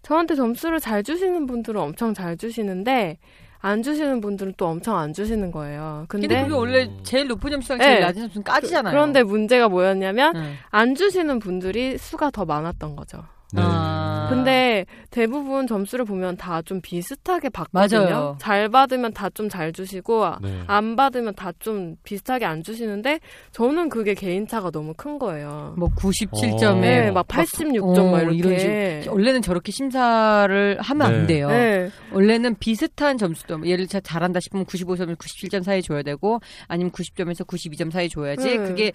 저한테 0.02 0.34
점수를 0.34 0.80
잘 0.80 1.02
주시는 1.02 1.46
분들은 1.46 1.80
엄청 1.80 2.14
잘 2.14 2.36
주시는데 2.36 3.18
안 3.62 3.82
주시는 3.82 4.20
분들은 4.20 4.54
또 4.56 4.66
엄청 4.66 4.96
안 4.96 5.12
주시는 5.12 5.52
거예요. 5.52 6.06
근데, 6.08 6.26
근데 6.26 6.42
그게 6.42 6.54
원래 6.54 6.90
제일 7.02 7.28
높은 7.28 7.50
점수랑 7.50 7.78
제일 7.78 7.94
네. 7.96 8.00
낮은 8.00 8.22
점수는 8.22 8.44
까지잖아요. 8.44 8.92
그 8.92 8.96
런데 8.96 9.22
문제가 9.22 9.68
뭐였냐면 9.68 10.32
네. 10.32 10.54
안 10.70 10.94
주시는 10.94 11.38
분들이 11.40 11.98
수가 11.98 12.30
더 12.30 12.44
많았던 12.46 12.96
거죠. 12.96 13.22
네. 13.54 13.62
아. 13.64 14.26
근데 14.30 14.86
대부분 15.10 15.66
점수를 15.66 16.04
보면 16.04 16.36
다 16.36 16.62
좀 16.62 16.80
비슷하게 16.80 17.48
받거든요. 17.48 18.00
맞아요. 18.04 18.36
잘 18.38 18.68
받으면 18.68 19.12
다 19.12 19.28
좀 19.30 19.48
잘 19.48 19.72
주시고 19.72 20.24
네. 20.42 20.60
안 20.66 20.94
받으면 20.94 21.34
다 21.34 21.52
좀 21.58 21.96
비슷하게 22.04 22.44
안 22.44 22.62
주시는데 22.62 23.18
저는 23.52 23.88
그게 23.88 24.14
개인차가 24.14 24.70
너무 24.70 24.94
큰 24.96 25.18
거예요. 25.18 25.74
뭐 25.78 25.88
97점에 25.96 26.64
어. 26.64 26.74
네, 26.80 27.10
막 27.10 27.26
86점 27.26 27.98
어, 27.98 28.10
막 28.12 28.20
이렇게. 28.22 28.36
이런 28.36 28.58
식으로. 29.00 29.14
원래는 29.14 29.42
저렇게 29.42 29.72
심사를 29.72 30.78
하면 30.80 31.06
안 31.06 31.20
네. 31.22 31.26
돼요. 31.26 31.48
네. 31.48 31.90
원래는 32.12 32.54
비슷한 32.60 33.18
점수도 33.18 33.66
예를 33.66 33.86
들어 33.86 34.00
잘한다 34.00 34.38
싶으면 34.40 34.64
95점에서 34.66 35.16
97점 35.16 35.62
사이 35.64 35.82
줘야 35.82 36.02
되고 36.02 36.40
아니면 36.68 36.92
90점에서 36.92 37.46
92점 37.46 37.90
사이 37.90 38.08
줘야지 38.08 38.58
음. 38.58 38.64
그게 38.66 38.92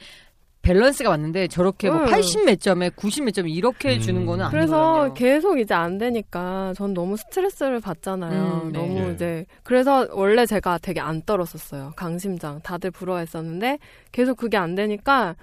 밸런스가 0.65 1.11
맞는데 1.11 1.47
저렇게 1.47 1.89
뭐 1.91 2.01
음. 2.01 2.05
80몇 2.07 2.59
점에 2.59 2.89
90몇점 2.89 3.49
이렇게 3.49 3.95
음. 3.95 3.99
주는 4.01 4.25
거는 4.25 4.49
그래서 4.49 5.01
아니거든요. 5.01 5.13
계속 5.13 5.59
이제 5.59 5.73
안 5.73 5.97
되니까 5.99 6.73
전 6.75 6.93
너무 6.93 7.15
스트레스를 7.17 7.79
받잖아요. 7.79 8.63
음, 8.65 8.71
네. 8.71 8.79
너무 8.79 8.99
네. 9.01 9.13
이제 9.13 9.45
그래서 9.63 10.07
원래 10.11 10.45
제가 10.45 10.79
되게 10.79 10.99
안 10.99 11.21
떨었었어요. 11.21 11.93
강심장 11.95 12.61
다들 12.61 12.89
부러워했었는데 12.91 13.77
계속 14.11 14.37
그게 14.37 14.57
안 14.57 14.73
되니까 14.73 15.35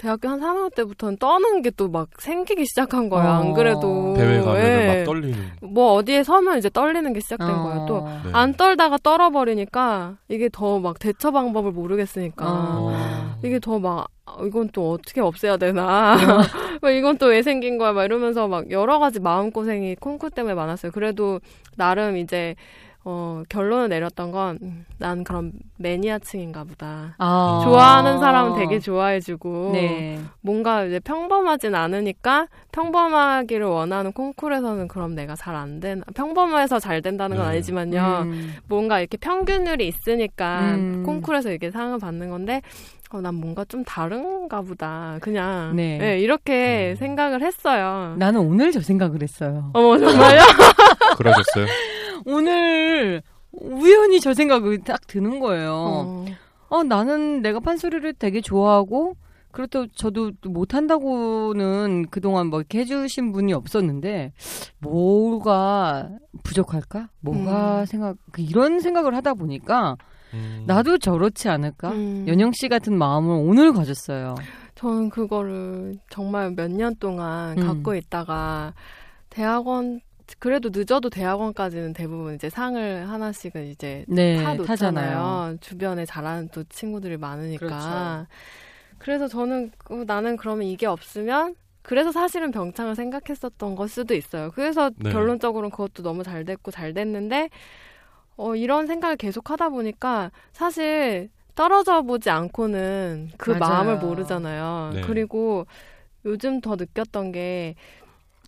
대학교 0.00 0.28
한 0.30 0.40
3학년 0.40 0.74
때부터는 0.74 1.18
떠는 1.18 1.60
게 1.60 1.70
또 1.70 1.88
막 1.88 2.08
생기기 2.18 2.64
시작한 2.64 3.10
거예요. 3.10 3.28
어. 3.28 3.32
안 3.32 3.52
그래도 3.52 4.14
대회 4.16 4.40
가면 4.40 4.56
예. 4.64 4.98
막 4.98 5.04
떨리는. 5.04 5.38
뭐 5.62 5.92
어디에 5.92 6.22
서면 6.24 6.56
이제 6.56 6.70
떨리는 6.70 7.12
게 7.12 7.20
시작된 7.20 7.48
어. 7.50 7.62
거예요. 7.64 7.86
또 7.86 8.08
네. 8.24 8.30
안 8.32 8.54
떨다가 8.54 8.96
떨어버리니까 9.02 10.16
이게 10.28 10.48
더 10.50 10.78
막 10.80 10.98
대처 10.98 11.30
방법을 11.30 11.72
모르겠으니까 11.72 12.44
어. 12.48 13.36
이게 13.44 13.58
더막 13.58 14.08
이건 14.46 14.70
또 14.72 14.92
어떻게 14.92 15.20
없애야 15.20 15.58
되나 15.58 16.16
막 16.80 16.90
이건 16.90 17.18
또 17.18 17.26
왜 17.26 17.42
생긴 17.42 17.76
거야 17.76 17.92
막 17.92 18.04
이러면서 18.04 18.48
막 18.48 18.70
여러 18.70 18.98
가지 18.98 19.20
마음 19.20 19.50
고생이 19.50 19.96
콩쿠 19.96 20.30
때문에 20.30 20.54
많았어요. 20.54 20.92
그래도 20.92 21.40
나름 21.76 22.16
이제 22.16 22.54
어 23.04 23.42
결론을 23.48 23.88
내렸던 23.88 24.30
건 24.30 24.58
난 25.00 25.24
그런 25.24 25.52
매니아층인가 25.78 26.64
보다. 26.64 27.14
아. 27.16 27.62
좋아하는 27.64 28.18
사람은 28.20 28.58
되게 28.58 28.78
좋아해주고 28.78 29.70
네. 29.72 30.20
뭔가 30.42 30.84
이제 30.84 31.00
평범하진 31.00 31.74
않으니까 31.74 32.48
평범하기를 32.72 33.66
원하는 33.66 34.12
콩쿨에서는 34.12 34.88
그럼 34.88 35.14
내가 35.14 35.34
잘안 35.34 35.80
되나 35.80 36.02
평범해서 36.14 36.80
잘 36.80 37.00
된다는 37.00 37.38
건 37.38 37.46
네. 37.46 37.52
아니지만요 37.52 38.24
음. 38.26 38.54
뭔가 38.68 39.00
이렇게 39.00 39.16
평균율이 39.16 39.88
있으니까 39.88 40.74
음. 40.74 41.02
콩쿨에서 41.06 41.48
이렇게 41.48 41.70
상을 41.70 41.98
받는 41.98 42.28
건데 42.28 42.60
어, 43.12 43.22
난 43.22 43.34
뭔가 43.34 43.64
좀 43.64 43.82
다른가 43.84 44.60
보다 44.60 45.16
그냥 45.22 45.74
네. 45.76 45.96
네, 45.96 46.20
이렇게 46.20 46.90
음. 46.92 46.96
생각을 46.96 47.40
했어요 47.42 48.16
나는 48.18 48.40
오늘 48.40 48.70
저 48.70 48.80
생각을 48.82 49.22
했어요. 49.22 49.70
어머 49.72 49.96
정말요? 49.96 50.40
그러셨어요? 51.16 51.66
오늘 52.26 53.22
우연히 53.52 54.20
저 54.20 54.34
생각이 54.34 54.78
딱 54.84 55.06
드는 55.06 55.40
거예요. 55.40 55.72
어. 55.72 56.24
어, 56.68 56.82
나는 56.84 57.42
내가 57.42 57.58
판소리를 57.60 58.12
되게 58.14 58.40
좋아하고, 58.40 59.16
그렇다고 59.50 59.88
저도 59.96 60.30
못한다고는 60.44 62.06
그동안 62.10 62.46
뭐 62.46 62.60
이렇게 62.60 62.78
해주신 62.80 63.32
분이 63.32 63.52
없었는데, 63.52 64.32
뭐가 64.78 66.10
부족할까? 66.44 67.08
뭐가 67.20 67.80
음. 67.80 67.84
생각, 67.86 68.16
그 68.30 68.42
이런 68.42 68.80
생각을 68.80 69.14
하다 69.16 69.34
보니까, 69.34 69.96
음. 70.34 70.62
나도 70.66 70.98
저렇지 70.98 71.48
않을까? 71.48 71.90
음. 71.90 72.24
연영 72.28 72.52
씨 72.52 72.68
같은 72.68 72.96
마음을 72.96 73.34
오늘 73.44 73.72
가졌어요. 73.72 74.36
저는 74.76 75.10
그거를 75.10 75.96
정말 76.08 76.52
몇 76.52 76.70
년 76.70 76.94
동안 76.96 77.58
음. 77.58 77.66
갖고 77.66 77.94
있다가 77.96 78.72
대학원 79.28 80.00
그래도 80.38 80.70
늦어도 80.72 81.10
대학원까지는 81.10 81.92
대부분 81.92 82.34
이제 82.34 82.48
상을 82.50 83.08
하나씩은 83.08 83.66
이제 83.66 84.04
네, 84.08 84.36
타 84.36 84.54
놓잖아요. 84.54 84.66
타잖아요. 84.66 85.56
주변에 85.60 86.06
잘하는 86.06 86.48
또 86.52 86.64
친구들이 86.64 87.16
많으니까. 87.16 87.66
그렇죠. 87.66 88.26
그래서 88.98 89.28
저는 89.28 89.72
어, 89.90 90.04
나는 90.06 90.36
그러면 90.36 90.66
이게 90.66 90.86
없으면 90.86 91.54
그래서 91.82 92.12
사실은 92.12 92.50
병창을 92.50 92.94
생각했었던 92.94 93.74
걸 93.74 93.88
수도 93.88 94.14
있어요. 94.14 94.50
그래서 94.54 94.90
네. 94.96 95.10
결론적으로는 95.10 95.70
그것도 95.70 96.02
너무 96.02 96.22
잘 96.22 96.44
됐고 96.44 96.70
잘 96.70 96.92
됐는데 96.92 97.48
어, 98.36 98.54
이런 98.54 98.86
생각을 98.86 99.16
계속 99.16 99.50
하다 99.50 99.70
보니까 99.70 100.30
사실 100.52 101.30
떨어져 101.54 102.02
보지 102.02 102.30
않고는 102.30 103.30
그 103.36 103.50
맞아요. 103.50 103.60
마음을 103.60 103.96
모르잖아요. 103.98 104.92
네. 104.94 105.00
그리고 105.02 105.66
요즘 106.24 106.60
더 106.60 106.76
느꼈던 106.76 107.32
게 107.32 107.74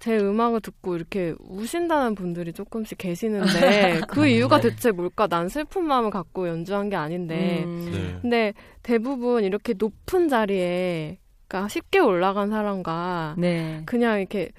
제 0.03 0.19
음악을 0.19 0.61
듣고 0.63 0.97
이렇게 0.97 1.33
우신다는 1.39 2.17
분들이 2.17 2.53
조금씩 2.53 2.99
계시는데 2.99 4.01
그 4.11 4.27
이유가 4.27 4.61
대체 4.61 4.91
뭘까? 4.91 5.29
난 5.29 5.49
슬픈 5.49 5.85
마음을 5.85 6.11
갖고 6.11 6.49
연주한 6.49 6.89
게 6.89 6.97
아닌데 6.97 7.63
음. 7.65 7.89
네. 7.93 8.19
근데 8.21 8.53
대부분 8.83 9.45
이렇게 9.45 9.75
높은 9.79 10.29
자리에 10.29 11.19
그러니까 11.47 11.69
쉽게 11.69 12.01
올라간 12.01 12.51
사람과 12.51 13.37
네. 13.39 13.83
그냥 13.87 14.19
이렇게 14.19 14.51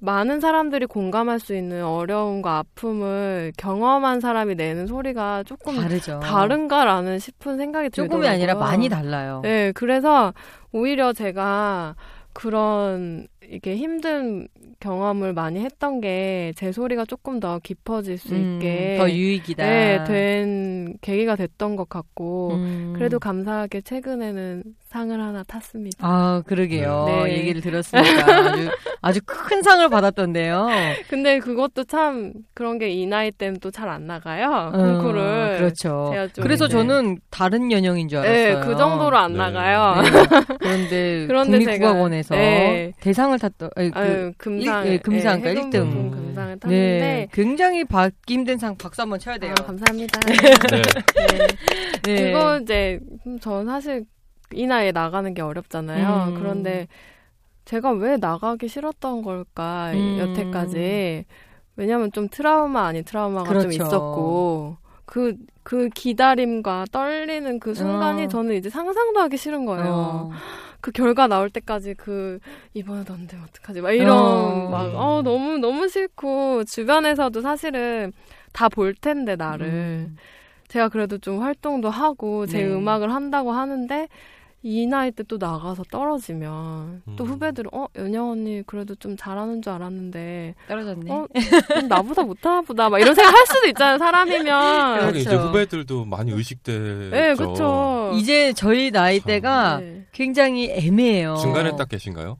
많은 0.00 0.38
사람들이 0.38 0.84
공감할 0.84 1.40
수 1.40 1.56
있는 1.56 1.82
어려움과 1.82 2.58
아픔을 2.58 3.52
경험한 3.56 4.20
사람이 4.20 4.54
내는 4.54 4.86
소리가 4.86 5.44
조금 5.44 5.76
다르죠. 5.76 6.20
다른가라는 6.20 7.18
싶은 7.18 7.56
생각이 7.56 7.88
들더라고요. 7.88 8.18
조금이 8.18 8.28
아니라 8.28 8.54
많이 8.54 8.90
달라요. 8.90 9.40
네, 9.42 9.72
그래서 9.72 10.34
오히려 10.72 11.14
제가 11.14 11.96
그런 12.34 13.26
이게 13.50 13.76
힘든 13.76 14.46
경험을 14.78 15.32
많이 15.32 15.60
했던 15.60 16.00
게 16.00 16.52
제 16.56 16.72
소리가 16.72 17.04
조금 17.04 17.38
더 17.40 17.58
깊어질 17.62 18.18
수 18.18 18.34
음, 18.34 18.56
있게 18.60 18.96
더 18.98 19.08
유익이다. 19.10 19.64
네, 19.64 20.04
된 20.04 20.94
계기가 21.00 21.36
됐던 21.36 21.76
것 21.76 21.88
같고 21.88 22.52
음. 22.54 22.92
그래도 22.96 23.18
감사하게 23.18 23.80
최근에는 23.82 24.62
상을 24.88 25.18
하나 25.20 25.42
탔습니다. 25.44 25.98
아, 26.00 26.42
그러게요. 26.46 27.04
네. 27.06 27.38
얘기를 27.38 27.60
들었으니까 27.60 28.36
아주, 28.50 28.68
아주 29.00 29.20
큰 29.24 29.62
상을 29.62 29.88
받았던데요. 29.88 30.66
근데 31.08 31.38
그것도 31.38 31.84
참 31.84 32.32
그런 32.54 32.78
게 32.78 32.90
이 32.90 33.06
나이 33.06 33.30
때는 33.30 33.60
또 33.60 33.70
잘 33.70 33.88
안 33.88 34.06
나가요. 34.06 34.72
어, 34.72 34.76
콩쿠를. 34.76 35.58
그렇죠. 35.58 36.08
제가 36.12 36.26
좀 36.28 36.42
그래서 36.42 36.66
이제- 36.66 36.72
저는 36.76 37.18
다른 37.30 37.70
연령인 37.70 38.08
줄 38.08 38.20
네, 38.22 38.46
알았어요. 38.52 38.66
그 38.66 38.76
정도로 38.76 39.16
안 39.16 39.32
네. 39.32 39.38
나가요. 39.38 40.02
네. 40.02 40.10
그런데, 40.58 41.26
그런데 41.28 41.58
국립국악원에서 41.58 42.34
네. 42.34 42.92
대상을 43.00 43.38
탔던 43.40 43.70
아니, 43.74 43.90
그, 43.90 43.98
아유, 43.98 44.32
금상, 44.38 44.86
일- 44.86 44.92
예, 44.92 44.98
금상, 44.98 45.42
네, 45.42 45.52
그러니까 45.54 45.78
해금부 45.78 45.96
일등. 45.96 46.10
금상을 46.12 46.52
네, 46.54 46.58
탔는데 46.60 47.28
굉장히 47.32 47.84
받기 47.84 48.34
힘든 48.34 48.58
상 48.58 48.76
박수 48.76 49.02
한번 49.02 49.18
쳐야 49.18 49.38
돼요. 49.38 49.52
아, 49.58 49.64
감사합니다. 49.64 50.20
네. 50.20 50.34
네. 52.06 52.14
네. 52.14 52.32
그거 52.32 52.58
이제 52.60 53.00
음, 53.26 53.40
전 53.40 53.66
사실 53.66 54.04
이 54.52 54.66
나이에 54.66 54.92
나가는 54.92 55.34
게 55.34 55.42
어렵잖아요. 55.42 56.28
음. 56.28 56.34
그런데 56.38 56.86
제가 57.64 57.90
왜 57.92 58.16
나가기 58.16 58.68
싫었던 58.68 59.22
걸까 59.22 59.90
음. 59.94 60.18
여태까지 60.18 61.24
왜냐면 61.76 62.12
좀 62.12 62.28
트라우마 62.28 62.86
아닌 62.86 63.04
트라우마가 63.04 63.44
좀 63.48 63.58
그렇죠. 63.70 63.84
있었고 63.86 64.76
그 65.06 65.34
그 65.62 65.88
기다림과 65.90 66.86
떨리는 66.90 67.60
그 67.60 67.74
순간이 67.74 68.24
어. 68.24 68.28
저는 68.28 68.56
이제 68.56 68.68
상상도 68.70 69.20
하기 69.20 69.36
싫은 69.36 69.66
거예요. 69.66 69.84
어. 69.86 70.30
그 70.80 70.90
결과 70.92 71.26
나올 71.26 71.50
때까지 71.50 71.94
그 71.94 72.38
이번에도 72.74 73.14
안 73.14 73.26
되면 73.26 73.44
어떡하지 73.48 73.80
막 73.80 73.92
이런 73.92 74.16
어. 74.16 74.68
막 74.70 74.94
어, 74.94 75.22
너무 75.22 75.58
너무 75.58 75.88
싫고 75.88 76.64
주변에서도 76.64 77.40
사실은 77.40 78.12
다 78.52 78.68
볼 78.68 78.94
텐데 78.94 79.36
나를 79.36 79.66
음. 79.66 80.16
제가 80.68 80.88
그래도 80.88 81.18
좀 81.18 81.40
활동도 81.42 81.90
하고 81.90 82.46
제 82.46 82.58
네. 82.64 82.66
음악을 82.72 83.12
한다고 83.12 83.52
하는데 83.52 84.08
이 84.62 84.86
나이 84.86 85.10
때 85.10 85.22
또 85.24 85.38
나가서 85.38 85.84
떨어지면 85.90 87.02
또 87.16 87.24
음. 87.24 87.28
후배들은 87.30 87.70
어 87.72 87.86
연영 87.96 88.30
언니 88.30 88.62
그래도 88.66 88.94
좀 88.96 89.16
잘하는 89.16 89.62
줄 89.62 89.72
알았는데 89.72 90.54
떨어졌네. 90.68 91.10
어좀 91.10 91.88
나보다 91.88 92.22
못하나 92.22 92.60
보다 92.60 92.88
막 92.90 92.98
이런 92.98 93.14
생각 93.14 93.32
할 93.32 93.46
수도 93.46 93.68
있잖아요 93.68 93.98
사람이면 93.98 94.52
하긴 95.04 95.20
이제 95.20 95.30
그렇죠. 95.30 95.48
후배들도 95.48 96.04
많이 96.04 96.32
의식되죠. 96.32 97.10
네 97.10 97.34
그렇죠 97.36 98.12
이제 98.16 98.52
저희 98.52 98.90
나이대가 98.90 99.78
네. 99.78 100.06
굉장히 100.12 100.70
애매해요. 100.70 101.36
중간에 101.36 101.70
딱 101.76 101.88
계신가요? 101.88 102.36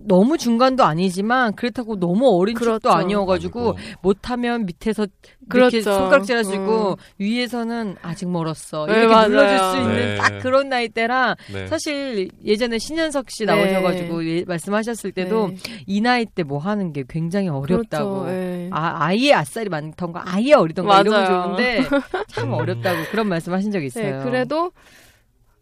너무 0.00 0.38
중간도 0.38 0.84
아니지만 0.84 1.54
그렇다고 1.54 1.98
너무 1.98 2.28
어린 2.38 2.54
그렇죠. 2.54 2.74
축도 2.78 2.92
아니어가지고 2.92 3.60
아니고. 3.60 3.78
못하면 4.00 4.64
밑에서 4.66 5.06
그렇죠. 5.48 5.76
이렇게 5.78 5.82
손가락질하시고 5.82 6.90
음. 6.90 6.96
위에서는 7.18 7.96
아직 8.00 8.28
멀었어 8.30 8.86
네, 8.86 8.92
이렇게 8.92 9.08
맞아요. 9.08 9.28
눌러줄 9.28 9.58
수 9.58 9.76
있는 9.78 9.94
네. 9.96 10.16
딱 10.18 10.38
그런 10.40 10.68
나이대라 10.68 11.36
네. 11.52 11.66
사실 11.66 12.30
예전에 12.44 12.78
신현석 12.78 13.30
씨 13.30 13.44
네. 13.44 13.52
나오셔가지고 13.54 14.24
예- 14.26 14.44
말씀하셨을 14.46 15.10
때도 15.12 15.48
네. 15.48 15.56
이 15.86 16.00
나이 16.00 16.26
때 16.26 16.42
뭐 16.44 16.58
하는 16.58 16.92
게 16.92 17.04
굉장히 17.08 17.48
어렵다고 17.48 18.20
그렇죠. 18.20 18.30
네. 18.30 18.68
아, 18.72 18.96
아예 19.04 19.32
아싸리 19.32 19.68
많던가 19.68 20.22
아예 20.26 20.52
어리던가 20.52 21.00
이러면 21.00 21.24
맞아요. 21.24 21.42
좋은데 21.44 21.80
참 22.28 22.48
음. 22.48 22.54
어렵다고 22.54 23.02
그런 23.10 23.28
말씀하신 23.28 23.72
적 23.72 23.82
있어요. 23.82 24.18
네, 24.18 24.24
그래도 24.24 24.70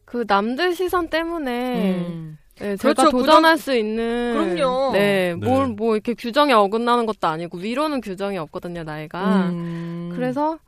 그 0.04 0.24
남들 0.26 0.74
시선 0.74 1.08
때문에 1.08 1.96
음. 2.08 2.36
네, 2.60 2.76
제가 2.76 2.94
그렇죠. 2.94 3.10
도전할 3.10 3.56
수 3.58 3.74
있는 3.74 4.54
그럼요. 4.56 4.92
네, 4.92 5.34
네. 5.38 5.46
뭘뭐 5.46 5.94
이렇게 5.94 6.14
규정에 6.14 6.52
어긋나는 6.52 7.06
것도 7.06 7.26
아니고 7.26 7.58
위로는 7.58 8.00
규정이 8.00 8.36
없거든요, 8.38 8.82
나이가. 8.84 9.48
음. 9.48 10.12
그래서 10.14 10.58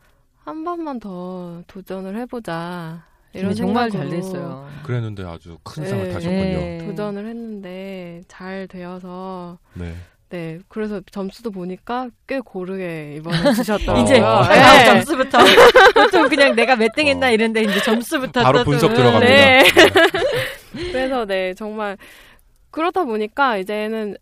한 0.45 0.65
번만 0.65 0.99
더 0.99 1.63
도전을 1.67 2.17
해보자. 2.21 3.05
이런 3.35 3.55
정말 3.55 3.91
잘 3.91 4.11
됐어요. 4.11 4.69
그랬는데 4.83 5.25
아주 5.25 5.57
큰 5.63 5.83
네. 5.85 5.89
상을 5.89 6.13
타셨군요. 6.13 6.35
네. 6.39 6.85
도전을 6.87 7.27
했는데 7.27 8.21
잘 8.29 8.67
되어서 8.69 9.57
네. 9.73 9.95
네 10.29 10.59
그래서 10.69 11.01
점수도 11.11 11.51
보니까 11.51 12.09
꽤 12.27 12.41
고르게 12.41 13.15
이번에 13.17 13.37
주셨더라고요. 13.55 14.03
이제 14.05 14.21
어. 14.21 14.43
네. 14.49 14.61
아, 14.61 14.85
점수부터 14.85 15.39
보통 15.95 16.29
그냥 16.29 16.55
내가 16.55 16.77
몇 16.77 16.95
등 16.95 17.07
했나 17.07 17.29
어. 17.29 17.31
이랬는데 17.31 17.71
이제 17.71 17.83
점수부터 17.83 18.43
바로 18.43 18.59
또- 18.59 18.65
분석 18.65 18.93
들어갑니다. 18.95 19.35
네. 19.35 19.63
그래서 20.73 21.27
네 21.27 21.55
정말 21.55 21.97
그렇다 22.71 23.05
보니까 23.05 23.59
이제는 23.59 24.17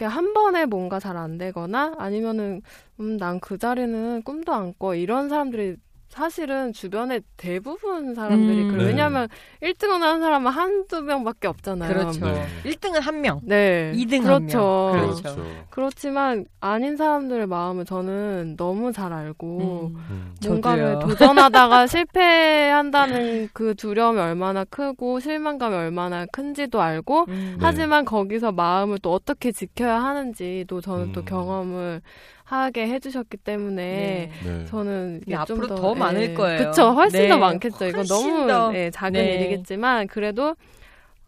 한 0.00 0.32
번에 0.34 0.66
뭔가 0.66 0.98
잘 1.00 1.16
안 1.16 1.38
되거나 1.38 1.94
아니면은 1.98 2.62
음 3.00 3.16
난 3.18 3.40
그 3.40 3.58
자리는 3.58 4.22
꿈도 4.22 4.52
안 4.54 4.74
꿔. 4.78 4.94
이런 4.94 5.28
사람들이 5.28 5.76
사실은 6.10 6.72
주변에 6.72 7.20
대부분 7.36 8.14
사람들이 8.16 8.62
음. 8.62 8.68
그래요. 8.68 8.82
네. 8.82 8.88
왜냐하면 8.88 9.28
1등을 9.62 10.00
하는 10.00 10.20
사람은 10.20 10.50
한두 10.50 11.02
명밖에 11.02 11.46
없잖아요. 11.46 11.88
그렇죠. 11.88 12.26
네. 12.26 12.46
1등은 12.64 13.00
한 13.00 13.20
명. 13.20 13.40
네. 13.44 13.92
2등 13.94 14.24
한 14.24 14.46
그렇죠. 14.48 14.58
명. 14.92 14.92
그렇죠. 14.92 15.22
그렇죠. 15.22 15.46
그렇지만 15.70 16.46
아닌 16.58 16.96
사람들의 16.96 17.46
마음을 17.46 17.84
저는 17.84 18.56
너무 18.58 18.92
잘 18.92 19.12
알고 19.12 19.92
음. 19.94 20.04
음. 20.10 20.34
뭔가를 20.44 20.94
저도요. 20.94 21.08
도전하다가 21.08 21.86
실패한다는 21.88 23.48
그 23.52 23.76
두려움이 23.76 24.18
얼마나 24.18 24.64
크고 24.64 25.20
실망감이 25.20 25.76
얼마나 25.76 26.26
큰지도 26.26 26.82
알고 26.82 27.26
음. 27.28 27.54
네. 27.54 27.56
하지만 27.60 28.04
거기서 28.04 28.50
마음을 28.50 28.98
또 28.98 29.12
어떻게 29.12 29.52
지켜야 29.52 30.02
하는지도 30.02 30.80
저는 30.80 31.12
또 31.12 31.20
음. 31.20 31.24
경험을 31.24 32.02
하게 32.50 32.88
해주셨기 32.88 33.36
때문에 33.36 34.30
네. 34.42 34.44
네. 34.44 34.64
저는 34.66 35.20
좀 35.28 35.38
앞으로 35.38 35.66
더 35.68 35.94
많을 35.94 36.34
거예요. 36.34 36.70
그쵸, 36.70 36.90
훨씬 36.90 37.20
네. 37.22 37.28
더 37.28 37.38
많겠죠. 37.38 37.86
이건 37.86 38.06
너무 38.06 38.46
더. 38.48 38.70
네, 38.72 38.90
작은 38.90 39.12
네. 39.12 39.34
일이겠지만 39.34 40.08
그래도 40.08 40.56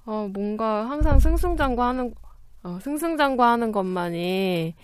어, 0.05 0.29
뭔가 0.33 0.89
항상 0.91 1.20
승승장구하는 1.20 2.12
어, 2.64 2.79
승승장구하는 2.83 3.70
것만이 3.70 4.75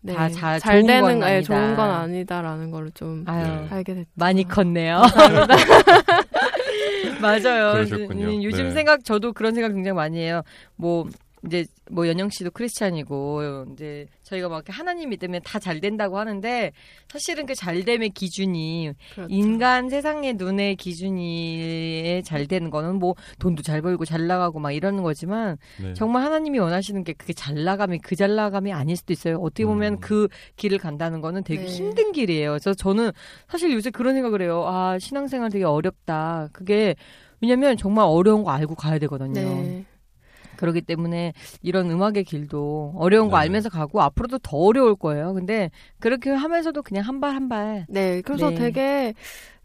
네, 0.00 0.14
다 0.14 0.28
잘- 0.28 0.60
잘 0.60 0.80
좋은 0.80 0.86
되는 0.86 1.20
건 1.20 1.28
예, 1.28 1.34
아니다. 1.36 1.54
좋은 1.54 1.74
건 1.74 1.90
아니다라는 1.90 2.70
걸좀 2.70 3.24
아유 3.26 3.44
네. 3.46 3.66
알게 3.70 3.94
됐죠. 3.94 4.10
많이 4.14 4.46
컸네요. 4.46 5.02
맞아요. 7.20 7.72
그러셨군요. 7.72 8.26
음, 8.26 8.42
요즘 8.42 8.64
네. 8.64 8.70
생각 8.72 9.04
저도 9.04 9.32
그런 9.32 9.54
생각 9.54 9.72
굉장히 9.72 9.96
많이 9.96 10.18
해요. 10.18 10.42
뭐 10.76 11.06
이제 11.46 11.66
뭐 11.90 12.08
연영 12.08 12.30
씨도 12.30 12.50
크리스찬이고 12.50 13.66
이제 13.72 14.06
저희가 14.24 14.48
막 14.48 14.56
이렇게 14.56 14.72
하나님 14.72 15.10
믿으면 15.10 15.40
다 15.44 15.58
잘 15.58 15.80
된다고 15.80 16.18
하는데 16.18 16.72
사실은 17.08 17.44
그 17.46 17.54
잘됨의 17.54 18.10
기준이 18.10 18.92
그렇죠. 19.14 19.32
인간 19.32 19.88
세상의 19.88 20.34
눈의 20.34 20.76
기준이 20.76 22.22
잘 22.24 22.46
되는 22.46 22.70
거는 22.70 22.96
뭐 22.96 23.14
돈도 23.38 23.62
잘 23.62 23.82
벌고 23.82 24.04
잘 24.04 24.26
나가고 24.26 24.58
막 24.60 24.72
이러는 24.72 25.02
거지만 25.02 25.56
네. 25.82 25.94
정말 25.94 26.22
하나님이 26.24 26.58
원하시는 26.58 27.04
게 27.04 27.12
그게 27.12 27.32
잘 27.32 27.64
나감이 27.64 27.98
그 28.00 28.18
잘 28.18 28.34
나감이 28.34 28.72
아닐 28.72 28.96
수도 28.96 29.12
있어요. 29.12 29.36
어떻게 29.38 29.64
보면 29.64 29.94
음. 29.94 29.98
그 30.00 30.26
길을 30.56 30.78
간다는 30.78 31.20
거는 31.20 31.44
되게 31.44 31.62
네. 31.62 31.68
힘든 31.68 32.10
길이에요. 32.12 32.50
그래서 32.50 32.74
저는 32.74 33.12
사실 33.48 33.72
요새 33.72 33.90
그런 33.90 34.14
생각을 34.14 34.42
해요. 34.42 34.64
아, 34.66 34.98
신앙생활 34.98 35.50
되게 35.50 35.64
어렵다. 35.64 36.48
그게 36.52 36.96
왜냐면 37.40 37.76
정말 37.76 38.06
어려운 38.08 38.42
거 38.42 38.50
알고 38.50 38.74
가야 38.74 38.98
되거든요. 38.98 39.32
네. 39.40 39.84
그렇기 40.58 40.82
때문에 40.82 41.32
이런 41.62 41.90
음악의 41.90 42.24
길도 42.24 42.94
어려운 42.96 43.30
거 43.30 43.38
네. 43.38 43.42
알면서 43.44 43.70
가고 43.70 44.02
앞으로도 44.02 44.38
더 44.40 44.56
어려울 44.58 44.96
거예요. 44.96 45.32
근데 45.34 45.70
그렇게 46.00 46.30
하면서도 46.30 46.82
그냥 46.82 47.04
한 47.04 47.20
발 47.20 47.34
한 47.34 47.48
발. 47.48 47.86
네, 47.88 48.20
그래서 48.22 48.50
네. 48.50 48.56
되게 48.56 49.14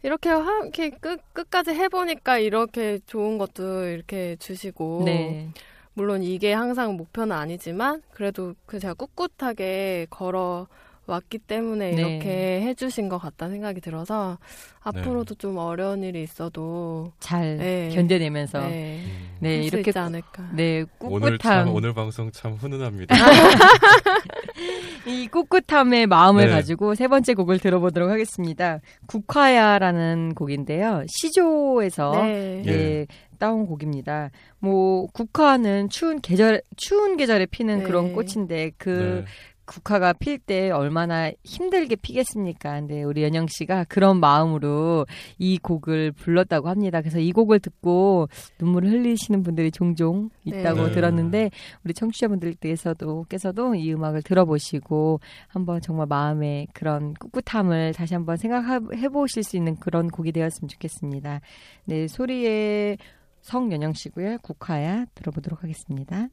이렇게 0.02 0.28
하, 0.30 0.60
이렇게 0.62 0.90
끝 0.90 1.20
끝까지 1.32 1.70
해보니까 1.72 2.38
이렇게 2.38 2.98
좋은 3.06 3.38
것도 3.38 3.86
이렇게 3.88 4.36
주시고 4.38 5.02
네. 5.06 5.50
물론 5.94 6.22
이게 6.22 6.52
항상 6.52 6.96
목표는 6.96 7.34
아니지만 7.36 8.02
그래도 8.12 8.54
그 8.66 8.78
제가 8.78 8.94
꿋꿋하게 8.94 10.06
걸어 10.10 10.66
왔기 11.06 11.38
때문에 11.38 11.90
네. 11.90 12.00
이렇게 12.00 12.60
해주신 12.62 13.08
것 13.08 13.18
같다는 13.18 13.54
생각이 13.56 13.80
들어서 13.80 14.38
앞으로도 14.82 15.34
좀 15.36 15.56
어려운 15.58 16.02
일이 16.02 16.22
있어도 16.22 17.12
잘 17.20 17.56
네. 17.56 17.90
견뎌내면서 17.90 18.60
네, 18.60 19.02
네, 19.40 19.48
음. 19.48 19.62
할수 19.62 19.76
이렇게 19.76 19.90
있지 19.90 19.98
않을까. 19.98 20.50
네, 20.52 20.84
오늘 21.00 21.38
꿋꿋함 21.38 21.38
참 21.38 21.74
오늘 21.74 21.94
방송 21.94 22.30
참 22.30 22.54
훈훈합니다. 22.54 23.14
이 25.06 25.28
꿋꿋함의 25.28 26.06
마음을 26.06 26.46
네. 26.46 26.50
가지고 26.50 26.94
세 26.94 27.08
번째 27.08 27.34
곡을 27.34 27.58
들어보도록 27.58 28.10
하겠습니다. 28.10 28.80
국화야라는 29.06 30.34
곡인데요. 30.34 31.04
시조에서 31.08 32.12
네. 32.22 32.62
네, 32.64 32.72
예. 32.72 33.06
따온 33.38 33.66
곡입니다. 33.66 34.30
뭐 34.58 35.06
국화는 35.08 35.90
추운 35.90 36.20
계절 36.20 36.62
추운 36.76 37.16
계절에 37.16 37.46
피는 37.46 37.80
네. 37.80 37.84
그런 37.84 38.12
꽃인데 38.12 38.72
그 38.78 39.24
네. 39.24 39.32
국화가 39.66 40.12
필 40.12 40.38
때 40.38 40.70
얼마나 40.70 41.30
힘들게 41.42 41.96
피겠습니까? 41.96 42.80
근데 42.80 43.02
우리 43.02 43.22
연영 43.22 43.46
씨가 43.48 43.84
그런 43.84 44.20
마음으로 44.20 45.06
이 45.38 45.58
곡을 45.58 46.12
불렀다고 46.12 46.68
합니다. 46.68 47.00
그래서 47.00 47.18
이 47.18 47.32
곡을 47.32 47.60
듣고 47.60 48.28
눈물을 48.60 48.90
흘리시는 48.90 49.42
분들이 49.42 49.70
종종 49.70 50.30
있다고 50.44 50.88
네. 50.88 50.92
들었는데 50.92 51.50
우리 51.84 51.94
청취자분들께서도 51.94 53.26
께서도 53.28 53.74
이 53.74 53.92
음악을 53.92 54.22
들어보시고 54.22 55.20
한번 55.48 55.80
정말 55.80 56.06
마음의 56.06 56.68
그런 56.72 57.14
꿋꿋함을 57.14 57.94
다시 57.94 58.14
한번 58.14 58.36
생각해 58.36 59.08
보실 59.08 59.42
수 59.42 59.56
있는 59.56 59.76
그런 59.76 60.08
곡이 60.08 60.32
되었으면 60.32 60.68
좋겠습니다. 60.68 61.40
네, 61.86 62.06
소리의 62.08 62.98
성연영 63.40 63.92
씨고요. 63.92 64.38
국화야 64.38 65.06
들어보도록 65.14 65.62
하겠습니다. 65.62 66.28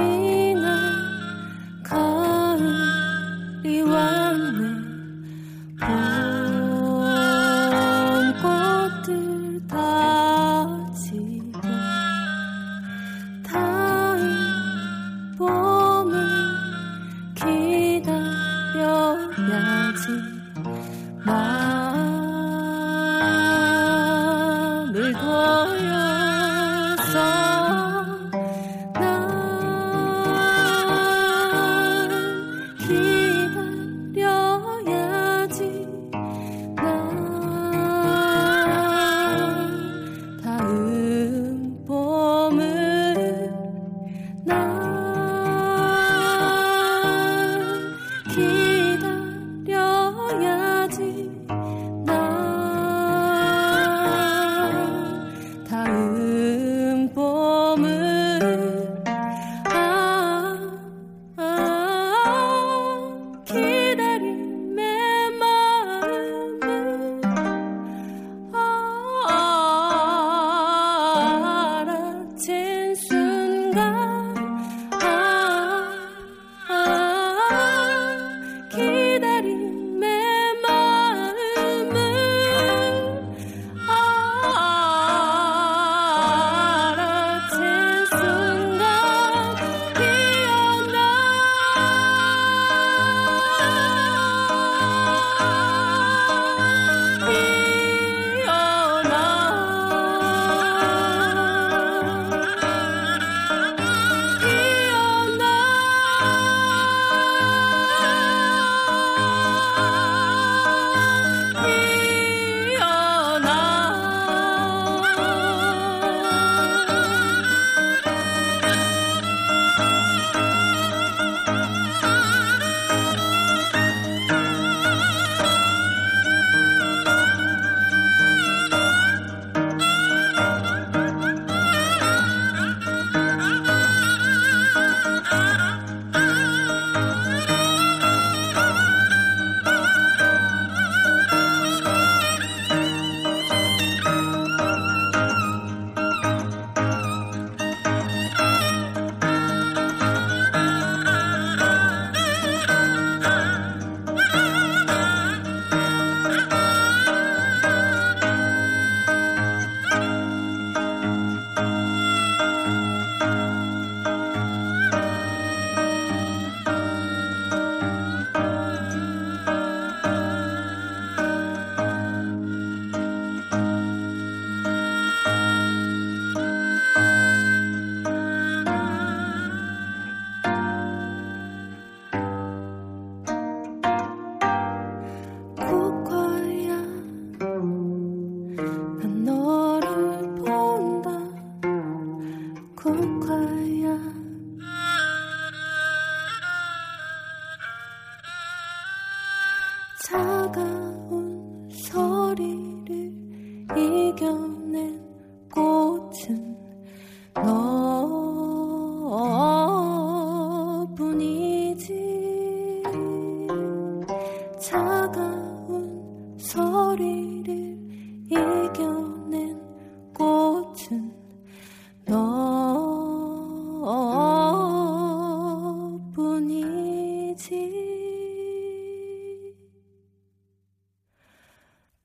지 0.00 0.39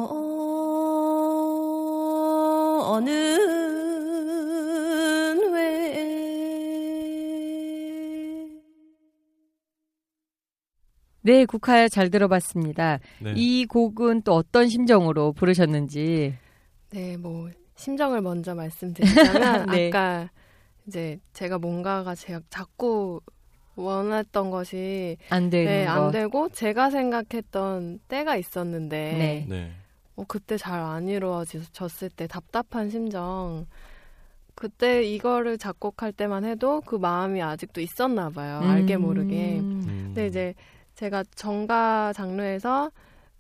왜 5.54 5.96
네, 11.22 11.46
국화야 11.46 11.88
잘 11.88 12.10
들어봤습니다. 12.10 13.00
네. 13.22 13.34
이 13.38 13.66
곡은 13.66 14.24
또 14.24 14.34
어떤 14.34 14.68
심정으로 14.68 15.32
부르셨는지. 15.32 16.36
네, 16.92 17.18
뭐 17.18 17.50
심정을 17.76 18.22
먼저 18.22 18.56
말씀드리자면 18.56 19.66
네. 19.72 19.90
아까 19.90 20.30
이제 20.88 21.20
제가 21.34 21.58
뭔가가 21.58 22.16
제가 22.16 22.42
자꾸 22.50 23.20
원했던 23.76 24.52
것이 24.52 25.18
안 25.30 25.50
되는 25.50 25.66
네, 25.66 25.86
거. 25.86 25.92
안 25.92 26.12
되고 26.12 26.50
제가 26.50 26.90
생각했던 26.90 28.00
때가 28.08 28.38
있었는데 28.38 29.14
네. 29.18 29.46
네. 29.50 29.72
어, 30.16 30.24
그때 30.28 30.56
잘 30.58 30.80
안 30.80 31.10
이루어졌을 31.10 32.10
때 32.10 32.28
답답한 32.28 32.90
심정 32.90 33.66
그때 34.54 35.04
이거를 35.04 35.58
작곡할 35.58 36.14
때만 36.14 36.46
해도 36.46 36.80
그 36.86 36.96
마음이 36.96 37.42
아직도 37.42 37.82
있었나 37.82 38.30
봐요. 38.30 38.62
알게 38.64 38.96
모르게. 38.96 39.60
음. 39.60 39.84
음. 39.86 40.04
근데 40.08 40.28
이제 40.28 40.54
제가 40.96 41.26
정가 41.36 42.14
장르에서 42.14 42.90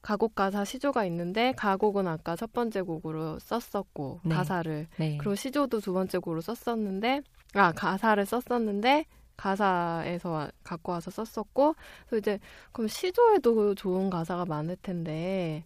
가곡 0.05 0.35
가사 0.35 0.63
시조가 0.63 1.03
있는데 1.05 1.51
가곡은 1.57 2.07
아까 2.07 2.35
첫 2.35 2.53
번째 2.53 2.83
곡으로 2.83 3.39
썼었고 3.39 4.19
네. 4.23 4.35
가사를 4.35 4.85
네. 4.97 5.17
그리고 5.17 5.33
시조도 5.33 5.79
두 5.79 5.93
번째 5.93 6.19
곡으로 6.19 6.41
썼었는데 6.41 7.21
아 7.55 7.71
가사를 7.71 8.23
썼었는데 8.23 9.05
가사에서 9.35 10.29
와- 10.29 10.51
갖고 10.63 10.91
와서 10.91 11.09
썼었고 11.09 11.75
그래서 12.07 12.19
이제 12.19 12.39
그럼 12.71 12.87
시조에도 12.87 13.73
좋은 13.73 14.11
가사가 14.11 14.45
많을 14.45 14.77
텐데 14.83 15.63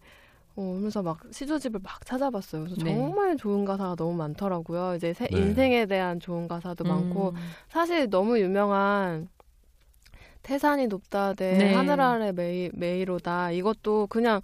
어, 0.55 0.61
그러면서 0.61 1.03
막 1.03 1.19
시조집을 1.31 1.81
막 1.83 2.05
찾아봤어요. 2.05 2.63
그래서 2.63 2.81
네. 2.81 2.95
정말 2.95 3.35
좋은 3.35 3.65
가사가 3.65 3.95
너무 3.97 4.13
많더라고요. 4.15 4.95
이제 4.95 5.13
세- 5.13 5.27
네. 5.27 5.37
인생에 5.37 5.85
대한 5.85 6.21
좋은 6.21 6.47
가사도 6.47 6.85
많고 6.85 7.31
음. 7.31 7.35
사실 7.67 8.09
너무 8.09 8.39
유명한 8.39 9.27
태산이 10.49 10.87
높다 10.87 11.35
하되 11.35 11.55
네. 11.55 11.73
하늘 11.75 12.01
아래 12.01 12.31
뫼이, 12.31 12.71
뫼이로다 12.73 13.51
이것도 13.51 14.07
그냥 14.07 14.41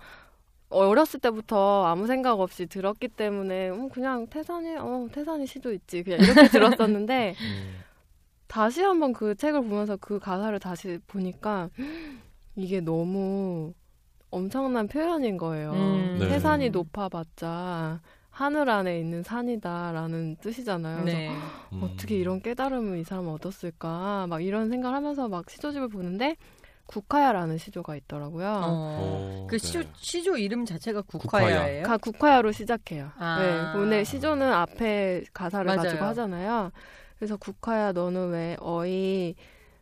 어렸을 0.69 1.19
때부터 1.19 1.85
아무 1.85 2.05
생각 2.05 2.39
없이 2.39 2.67
들었기 2.67 3.07
때문에 3.07 3.71
음, 3.71 3.89
그냥 3.89 4.27
태산이 4.27 4.75
어 4.77 5.07
태산이 5.11 5.47
시도 5.47 5.73
있지 5.73 6.03
그냥 6.03 6.19
이렇게 6.19 6.47
들었었는데 6.49 7.33
음. 7.39 7.79
다시 8.45 8.83
한번 8.83 9.13
그 9.13 9.33
책을 9.33 9.63
보면서 9.63 9.97
그 9.97 10.19
가사를 10.19 10.59
다시 10.59 10.99
보니까 11.07 11.69
이게 12.55 12.81
너무 12.81 13.73
엄청난 14.29 14.87
표현인 14.87 15.37
거예요. 15.37 15.71
음. 15.71 16.17
네. 16.19 16.29
태산이 16.29 16.69
높아봤자 16.69 17.99
하늘 18.35 18.69
아래 18.69 18.99
있는 18.99 19.23
산이다라는 19.23 20.35
뜻이잖아요. 20.41 21.03
그래서 21.03 21.17
네. 21.17 21.29
음. 21.71 21.81
어떻게 21.81 22.17
이런 22.17 22.41
깨달음을 22.41 22.97
이 22.97 23.03
사람은 23.05 23.31
얻었을까 23.31 24.27
막 24.27 24.43
이런 24.43 24.69
생각을 24.69 24.93
하면서 24.93 25.29
막 25.29 25.49
시조집을 25.49 25.87
보는데 25.87 26.35
국화야라는 26.85 27.57
시조가 27.57 27.95
있더라고요. 27.95 28.45
어. 28.45 28.97
어, 28.99 29.47
그 29.49 29.57
네. 29.57 29.65
시조, 29.65 29.83
시조 29.95 30.37
이름 30.37 30.65
자체가 30.65 31.03
국화야. 31.03 31.45
국화야예요? 31.45 31.83
가 31.83 31.95
국화야로 31.97 32.51
시작해요. 32.51 33.09
아. 33.17 33.39
네, 33.39 33.79
근데 33.79 34.03
시조는 34.03 34.51
앞에 34.51 35.23
가사를 35.33 35.65
맞아요. 35.65 35.77
가지고 35.83 36.03
하잖아요. 36.03 36.71
그래서 37.17 37.37
국화야 37.37 37.93
너는 37.93 38.31
왜 38.31 38.57
어이 38.59 39.35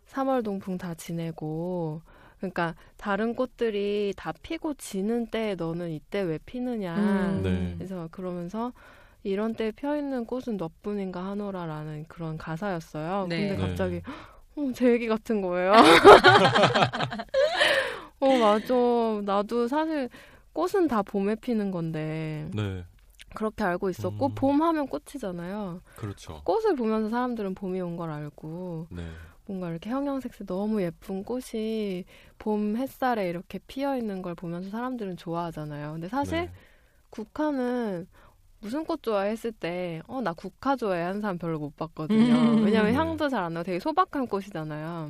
3월 0.06 0.44
동풍 0.44 0.78
다 0.78 0.94
지내고 0.94 2.04
그러니까 2.44 2.76
다른 2.98 3.36
꽃들이 3.36 4.14
다 4.18 4.34
피고 4.44 4.74
지는 4.74 5.28
때 5.28 5.56
너는 5.56 5.92
이때 5.92 6.20
왜 6.22 6.38
피느냐. 6.46 6.96
음. 6.98 7.42
네. 7.42 7.74
그래서 7.78 8.10
그러면서 8.12 8.74
이런 9.24 9.54
때 9.56 9.72
펴 9.72 9.96
있는 9.96 10.26
꽃은 10.26 10.58
너뿐인가 10.58 11.24
하노라라는 11.24 12.06
그런 12.10 12.38
가사였어요. 12.38 13.28
네. 13.30 13.48
근데 13.50 13.62
네. 13.62 13.68
갑자기 13.68 14.02
어, 14.58 14.72
제 14.76 14.92
얘기 14.92 15.08
같은 15.08 15.42
거예요. 15.42 15.72
어 18.20 18.38
맞아. 18.38 18.74
나도 19.24 19.68
사실 19.70 20.10
꽃은 20.52 20.88
다 20.90 21.02
봄에 21.02 21.36
피는 21.36 21.72
건데 21.72 22.50
네. 22.54 22.84
그렇게 23.36 23.64
알고 23.64 23.90
있었고 23.90 24.28
음. 24.28 24.36
봄 24.36 24.62
하면 24.62 24.88
꽃이잖아요. 24.88 25.82
그렇죠. 25.96 26.42
꽃을 26.44 26.76
보면서 26.76 27.10
사람들은 27.10 27.56
봄이 27.56 27.80
온 27.82 27.96
걸 27.98 28.12
알고 28.12 28.88
네. 28.92 29.02
뭔가 29.46 29.70
이렇게 29.70 29.90
형형색색 29.90 30.48
너무 30.48 30.82
예쁜 30.82 31.24
꽃이 31.24 32.06
봄 32.40 32.78
햇살에 32.78 33.30
이렇게 33.30 33.60
피어 33.68 33.98
있는 33.98 34.22
걸 34.22 34.36
보면서 34.36 34.70
사람들은 34.70 35.18
좋아하잖아요. 35.18 35.94
근데 35.94 36.08
사실 36.08 36.42
네. 36.46 36.52
국화는 37.10 38.08
무슨 38.62 38.86
꽃 38.86 39.04
좋아해 39.04 39.32
했을 39.32 39.52
때, 39.52 40.02
어, 40.08 40.22
나 40.22 40.32
국화 40.32 40.78
좋아해 40.78 41.02
하는 41.04 41.20
사람 41.20 41.38
별로 41.38 41.60
못 41.60 41.76
봤거든요. 41.76 42.34
음. 42.34 42.64
왜냐면 42.64 42.92
네. 42.92 42.98
향도 42.98 43.28
잘 43.28 43.44
안 43.44 43.54
나고 43.54 43.66
되게 43.66 43.80
소박한 43.80 44.28
꽃이잖아요. 44.28 45.10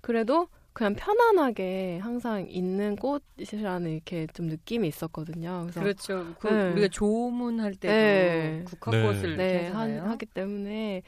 그래도 0.00 0.48
그냥 0.72 0.94
편안하게 0.94 1.98
항상 1.98 2.46
있는 2.48 2.96
꽃이라는 2.96 3.90
이렇게 3.90 4.26
좀 4.32 4.46
느낌이 4.46 4.88
있었거든요. 4.88 5.62
그래서 5.64 5.80
그렇죠. 5.80 6.34
그 6.38 6.46
네. 6.48 6.70
우리가 6.72 6.88
조문할 6.88 7.74
때도 7.74 7.92
네. 7.92 8.62
국화꽃을 8.64 9.22
네. 9.22 9.28
이렇게 9.28 9.36
네, 9.58 9.66
한- 9.68 9.76
하잖아요. 9.90 10.10
하기 10.10 10.26
때문에 10.26 11.02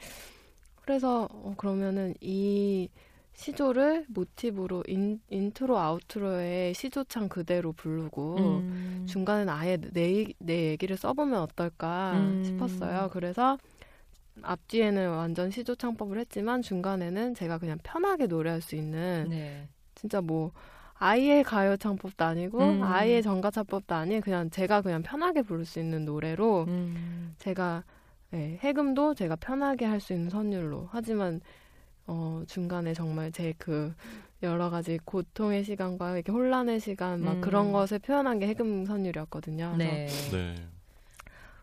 그래서 0.81 1.27
어, 1.31 1.53
그러면은 1.57 2.13
이 2.21 2.89
시조를 3.33 4.05
모티브로 4.09 4.83
인, 4.87 5.19
intro 5.29 5.77
outro에 5.77 6.73
시조창 6.73 7.29
그대로 7.29 7.71
부르고 7.71 8.35
음. 8.37 9.05
중간에는 9.07 9.51
아예 9.51 9.77
내, 9.77 10.25
내 10.37 10.69
얘기를 10.71 10.97
써보면 10.97 11.39
어떨까 11.41 12.13
음. 12.17 12.43
싶었어요. 12.43 13.09
그래서 13.13 13.57
앞뒤에는 14.43 15.09
완전 15.09 15.49
시조 15.51 15.75
창법을 15.75 16.19
했지만 16.19 16.61
중간에는 16.61 17.35
제가 17.35 17.57
그냥 17.57 17.77
편하게 17.83 18.27
노래할 18.27 18.61
수 18.61 18.75
있는 18.75 19.27
네. 19.29 19.67
진짜 19.95 20.21
뭐 20.21 20.51
아예 20.95 21.41
가요 21.41 21.77
창법도 21.77 22.23
아니고 22.23 22.59
음. 22.59 22.83
아예 22.83 23.21
전가 23.21 23.49
창법도 23.49 23.95
아닌 23.95 24.21
그냥 24.21 24.49
제가 24.49 24.81
그냥 24.81 25.01
편하게 25.01 25.41
부를 25.41 25.65
수 25.65 25.79
있는 25.79 26.05
노래로 26.05 26.65
음. 26.67 27.35
제가 27.39 27.83
네, 28.31 28.57
해금도 28.61 29.13
제가 29.13 29.35
편하게 29.35 29.85
할 29.85 29.99
수 29.99 30.13
있는 30.13 30.29
선율로 30.29 30.87
하지만 30.91 31.41
어, 32.07 32.43
중간에 32.47 32.93
정말 32.93 33.31
제 33.31 33.53
그 33.57 33.93
여러 34.43 34.69
가지 34.71 34.97
고통의 35.05 35.63
시간과 35.63 36.15
이렇게 36.15 36.31
혼란의 36.31 36.79
시간 36.79 37.21
막 37.23 37.33
음. 37.35 37.41
그런 37.41 37.71
것을 37.71 37.99
표현한 37.99 38.39
게 38.39 38.47
해금 38.47 38.85
선율이었거든요. 38.85 39.75
네. 39.77 40.07
네. 40.31 40.55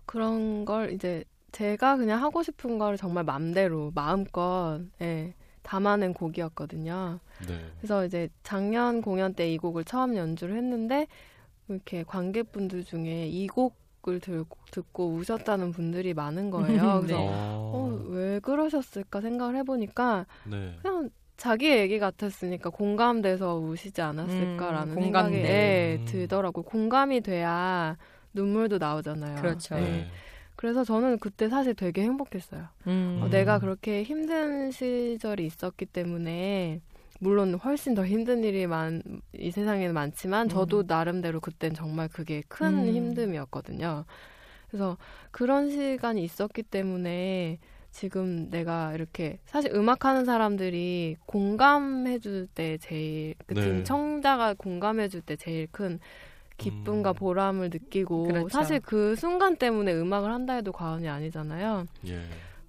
그런 0.07 0.65
걸 0.65 0.93
이제 0.93 1.25
제가 1.53 1.97
그냥 1.97 2.23
하고 2.23 2.43
싶은 2.43 2.79
걸 2.79 2.97
정말 2.97 3.25
맘대로 3.25 3.91
마음껏 3.95 4.81
예, 5.01 5.35
담아낸 5.63 6.15
곡이었거든요. 6.15 7.19
네. 7.49 7.59
그래서 7.79 8.05
이제 8.07 8.29
작년 8.45 9.03
공연 9.03 9.35
때 9.35 9.53
이 9.53 9.59
곡을 9.59 9.85
처음 9.85 10.17
연주를 10.17 10.57
했는데 10.57 11.07
이렇게 11.69 12.05
관객분들 12.05 12.85
중에 12.85 13.27
이 13.29 13.47
곡 13.49 13.77
을 14.09 14.21
들고, 14.21 14.59
듣고 14.71 15.13
우셨다는 15.13 15.73
분들이 15.73 16.15
많은 16.15 16.51
거예요. 16.51 17.01
그래서 17.01 17.07
네. 17.07 17.29
어, 17.31 18.01
왜 18.09 18.41
그러셨을까 18.41 19.21
생각을 19.21 19.57
해보니까 19.57 20.27
네. 20.45 20.77
그냥 20.81 21.11
자기 21.37 21.71
얘기 21.71 21.99
같았으니까 21.99 22.71
공감돼서 22.71 23.57
우시지 23.57 24.03
않았을까라는 24.03 24.97
음, 24.97 25.03
생각이 25.03 25.37
음. 25.37 26.05
들더라고요. 26.07 26.65
공감이 26.65 27.21
돼야 27.21 27.97
눈물도 28.35 28.79
나오잖아요. 28.79 29.37
그렇죠. 29.37 29.77
예. 29.77 29.81
네. 29.81 30.07
그래서 30.57 30.83
저는 30.83 31.19
그때 31.21 31.49
사실 31.49 31.75
되게 31.75 32.03
행복했어요. 32.03 32.65
음. 32.89 33.21
어, 33.23 33.29
내가 33.29 33.61
그렇게 33.61 34.03
힘든 34.03 34.73
시절이 34.73 35.47
있었기 35.47 35.87
때문에 35.87 36.81
물론 37.19 37.55
훨씬 37.55 37.95
더 37.95 38.07
힘든 38.07 38.45
일이 38.45 38.67
많, 38.67 39.03
이 39.33 39.51
세상에는 39.51 39.93
많지만 39.95 40.49
저도 40.49 40.81
음. 40.81 40.85
나름대로 40.87 41.41
그땐 41.41 41.75
정말 41.75 42.09
그게 42.09 42.43
큰 42.49 42.89
음. 42.89 43.15
힘듦이었거든요. 43.15 44.05
그래서 44.69 44.97
그런 45.31 45.71
시간이 45.71 46.23
있었기 46.23 46.63
때문에 46.63 47.59
지금 47.91 48.51
내가 48.51 48.95
이렇게 48.95 49.39
사실 49.47 49.75
음악하는 49.75 50.25
사람들이 50.25 51.17
공감해줄 51.27 52.47
때 52.55 52.79
제일 52.79 53.35
그 53.47 53.55
네. 53.55 53.83
청자가 53.83 54.55
공감해줄 54.55 55.23
때 55.23 55.37
제일 55.37 55.67
큰 55.71 55.99
기쁨과 56.59 57.11
음. 57.11 57.15
보람을 57.15 57.71
느끼고 57.71 58.25
그렇죠. 58.25 58.49
사실 58.49 58.81
그 58.81 59.17
순간 59.17 59.57
때문에 59.57 59.95
음악을 59.95 60.31
한다 60.31 60.55
해도 60.55 60.73
과언이 60.73 61.09
아니잖아요. 61.09 61.87
예. 62.09 62.21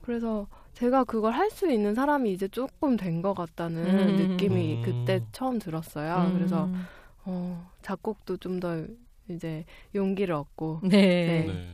그래서 0.02 0.47
제가 0.80 1.04
그걸 1.04 1.34
할 1.34 1.50
수 1.52 1.70
있는 1.70 1.94
사람이 1.94 2.32
이제 2.32 2.48
조금 2.48 2.96
된 2.96 3.22
것 3.22 3.34
같다는 3.34 3.86
음. 3.86 4.16
느낌이 4.32 4.76
음. 4.78 4.82
그때 4.84 5.22
처음 5.32 5.60
들었어요. 5.60 6.32
그래서 6.34 6.66
음. 6.66 6.86
어, 7.26 7.70
작곡도 7.82 8.38
좀 8.38 8.60
더 8.60 8.86
이제 9.30 9.66
용기를 9.94 10.34
얻고 10.34 10.80
네. 10.84 10.90
네. 10.90 11.46
네. 11.48 11.66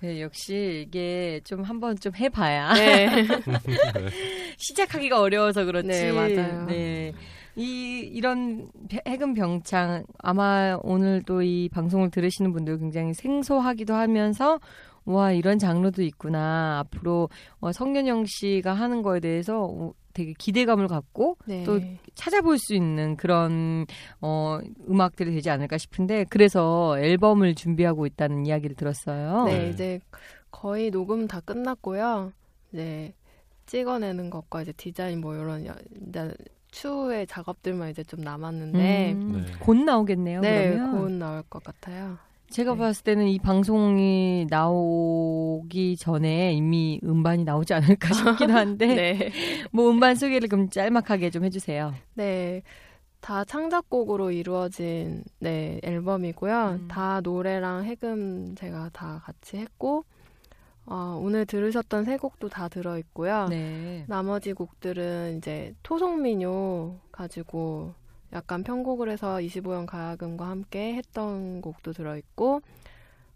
네, 0.00 0.20
역시 0.20 0.84
이게 0.86 1.40
좀 1.44 1.62
한번 1.62 1.96
좀 1.96 2.12
해봐야 2.14 2.74
네. 2.74 3.08
시작하기가 4.58 5.20
어려워서 5.20 5.64
그렇지. 5.64 5.88
네, 5.88 6.12
맞아요. 6.12 6.66
네. 6.66 7.12
이 7.54 7.98
이런 8.12 8.68
배- 8.88 9.02
해금 9.06 9.34
병창 9.34 10.04
아마 10.18 10.78
오늘 10.82 11.22
또이 11.22 11.68
방송을 11.72 12.10
들으시는 12.10 12.52
분들 12.52 12.78
굉장히 12.78 13.14
생소하기도 13.14 13.94
하면서 13.94 14.58
와 15.04 15.32
이런 15.32 15.58
장르도 15.58 16.02
있구나 16.02 16.78
앞으로 16.80 17.28
어, 17.60 17.72
성년영 17.72 18.24
씨가 18.26 18.72
하는 18.72 19.02
거에 19.02 19.20
대해서 19.20 19.64
어, 19.64 19.92
되게 20.14 20.34
기대감을 20.38 20.88
갖고 20.88 21.36
네. 21.46 21.64
또 21.64 21.80
찾아볼 22.14 22.58
수 22.58 22.74
있는 22.74 23.16
그런 23.16 23.86
어 24.20 24.58
음악들이 24.88 25.32
되지 25.32 25.48
않을까 25.48 25.78
싶은데 25.78 26.24
그래서 26.28 26.98
앨범을 26.98 27.54
준비하고 27.54 28.04
있다는 28.06 28.44
이야기를 28.46 28.76
들었어요. 28.76 29.44
네, 29.46 29.58
네. 29.58 29.70
이제 29.70 30.00
거의 30.50 30.90
녹음 30.90 31.26
다 31.26 31.40
끝났고요. 31.40 32.30
이제 32.72 33.14
찍어내는 33.66 34.28
것과 34.28 34.62
이제 34.62 34.72
디자인 34.72 35.20
뭐 35.22 35.34
이런 35.34 35.64
여- 35.66 35.74
이제 36.08 36.34
추후의 36.72 37.26
작업들만 37.26 37.90
이제 37.90 38.04
좀 38.04 38.20
남았는데 38.20 39.12
음, 39.12 39.44
네. 39.46 39.52
곧 39.60 39.76
나오겠네요. 39.78 40.40
네, 40.42 40.70
그러면 40.74 40.98
곧 41.00 41.10
나올 41.12 41.42
것 41.44 41.62
같아요. 41.64 42.18
제가 42.52 42.74
네. 42.74 42.78
봤을 42.78 43.02
때는 43.02 43.26
이 43.28 43.38
방송이 43.38 44.46
나오기 44.48 45.96
전에 45.96 46.52
이미 46.52 47.00
음반이 47.02 47.44
나오지 47.44 47.74
않을까 47.74 48.12
싶기도 48.14 48.52
한데 48.52 48.86
네. 48.86 49.32
뭐 49.72 49.90
음반 49.90 50.14
소개를 50.14 50.48
그럼 50.48 50.68
짤막하게 50.68 51.30
좀 51.30 51.44
해주세요. 51.44 51.94
네. 52.14 52.62
다 53.20 53.44
창작곡으로 53.44 54.32
이루어진 54.32 55.24
네, 55.38 55.80
앨범이고요. 55.82 56.78
음. 56.82 56.88
다 56.88 57.20
노래랑 57.22 57.84
해금 57.84 58.54
제가 58.56 58.90
다 58.92 59.22
같이 59.24 59.56
했고 59.56 60.04
어, 60.86 61.18
오늘 61.22 61.46
들으셨던 61.46 62.04
세 62.04 62.16
곡도 62.16 62.48
다 62.48 62.68
들어 62.68 62.98
있고요. 62.98 63.46
네. 63.48 64.04
나머지 64.08 64.52
곡들은 64.52 65.38
이제 65.38 65.74
토속민요 65.82 66.96
가지고 67.12 67.94
약간 68.32 68.62
편곡을 68.62 69.10
해서 69.10 69.36
25형 69.36 69.86
가야금과 69.86 70.48
함께 70.48 70.94
했던 70.94 71.60
곡도 71.60 71.92
들어있고 71.92 72.62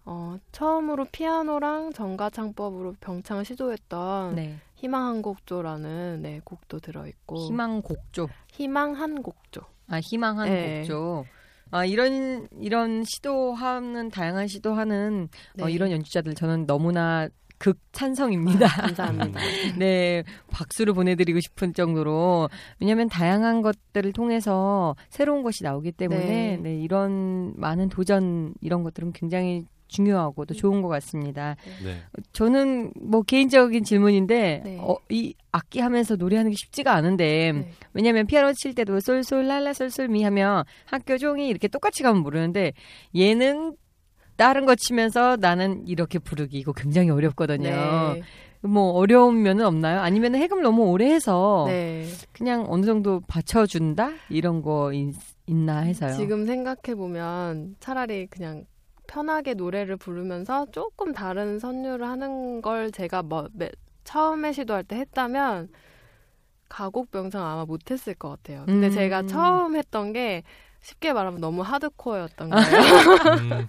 어, 0.06 0.38
처음으로 0.52 1.06
피아노랑 1.10 1.92
전가창법으로 1.92 2.94
병창을 3.00 3.44
시도했던 3.44 4.36
네. 4.36 4.56
희망한 4.76 5.20
곡조라는 5.20 6.22
네, 6.22 6.40
곡도 6.44 6.78
들어있고 6.78 7.36
희망 7.46 7.82
곡조. 7.82 8.28
희망한 8.52 9.22
곡조 9.22 9.62
아 9.88 10.00
희망한 10.00 10.48
네. 10.48 10.78
곡조. 10.80 11.26
아 11.72 11.84
이런 11.84 12.46
이런 12.60 13.02
시도하는 13.04 14.10
다양한 14.10 14.46
시도하는 14.46 15.28
어, 15.60 15.66
네. 15.66 15.72
이런 15.72 15.90
연주자들 15.90 16.34
저는 16.34 16.66
너무나 16.66 17.28
극 17.58 17.78
찬성입니다. 17.92 18.66
아, 18.66 18.68
감사합니다. 18.68 19.40
네, 19.78 20.24
박수를 20.50 20.92
보내드리고 20.92 21.40
싶은 21.40 21.74
정도로 21.74 22.48
왜냐하면 22.80 23.08
다양한 23.08 23.62
것들을 23.62 24.12
통해서 24.12 24.94
새로운 25.08 25.42
것이 25.42 25.64
나오기 25.64 25.92
때문에 25.92 26.26
네. 26.26 26.56
네, 26.56 26.76
이런 26.76 27.54
많은 27.56 27.88
도전 27.88 28.54
이런 28.60 28.82
것들은 28.82 29.12
굉장히 29.12 29.66
중요하고 29.88 30.44
또 30.44 30.54
좋은 30.54 30.82
것 30.82 30.88
같습니다. 30.88 31.56
네. 31.84 32.00
저는 32.32 32.92
뭐 33.00 33.22
개인적인 33.22 33.84
질문인데 33.84 34.62
네. 34.64 34.78
어, 34.80 34.96
이 35.10 35.34
악기 35.52 35.80
하면서 35.80 36.16
노래하는 36.16 36.50
게 36.50 36.56
쉽지가 36.58 36.92
않은데 36.92 37.52
네. 37.52 37.70
왜냐하면 37.92 38.26
피아노 38.26 38.52
칠 38.52 38.74
때도 38.74 39.00
솔솔 39.00 39.46
랄라 39.46 39.72
솔솔 39.72 40.08
미 40.08 40.22
하면 40.24 40.64
학교 40.84 41.18
종이 41.18 41.48
이렇게 41.48 41.68
똑같이 41.68 42.02
가면 42.02 42.22
모르는데 42.22 42.72
얘는 43.16 43.76
다른 44.36 44.66
거 44.66 44.74
치면서 44.74 45.36
나는 45.36 45.86
이렇게 45.86 46.18
부르기 46.18 46.58
이거 46.58 46.72
굉장히 46.72 47.10
어렵거든요. 47.10 47.68
네. 48.14 48.22
뭐 48.62 48.92
어려운 48.92 49.42
면은 49.42 49.64
없나요? 49.64 50.00
아니면 50.00 50.34
해금 50.34 50.60
너무 50.62 50.90
오래 50.90 51.06
해서 51.10 51.64
네. 51.68 52.04
그냥 52.32 52.64
어느 52.68 52.84
정도 52.84 53.20
받쳐준다 53.28 54.10
이런 54.28 54.62
거 54.62 54.92
있, 54.92 55.14
나 55.46 55.78
해서요. 55.80 56.14
지금 56.16 56.46
생각해 56.46 56.94
보면 56.96 57.76
차라리 57.80 58.26
그냥 58.26 58.64
편하게 59.06 59.54
노래를 59.54 59.96
부르면서 59.96 60.66
조금 60.72 61.12
다른 61.12 61.58
선율을 61.60 62.06
하는 62.08 62.60
걸 62.60 62.90
제가 62.90 63.22
뭐 63.22 63.46
매- 63.52 63.70
처음에 64.02 64.52
시도할 64.52 64.82
때 64.82 64.96
했다면 64.96 65.68
가곡 66.68 67.12
병상 67.12 67.44
아마 67.46 67.64
못했을 67.64 68.14
것 68.14 68.30
같아요. 68.30 68.64
근데 68.66 68.88
음. 68.88 68.90
제가 68.90 69.26
처음 69.26 69.76
했던 69.76 70.12
게 70.12 70.42
쉽게 70.86 71.12
말하면 71.12 71.40
너무 71.40 71.62
하드코어였던 71.62 72.50
거예요. 72.50 72.80
음, 73.40 73.66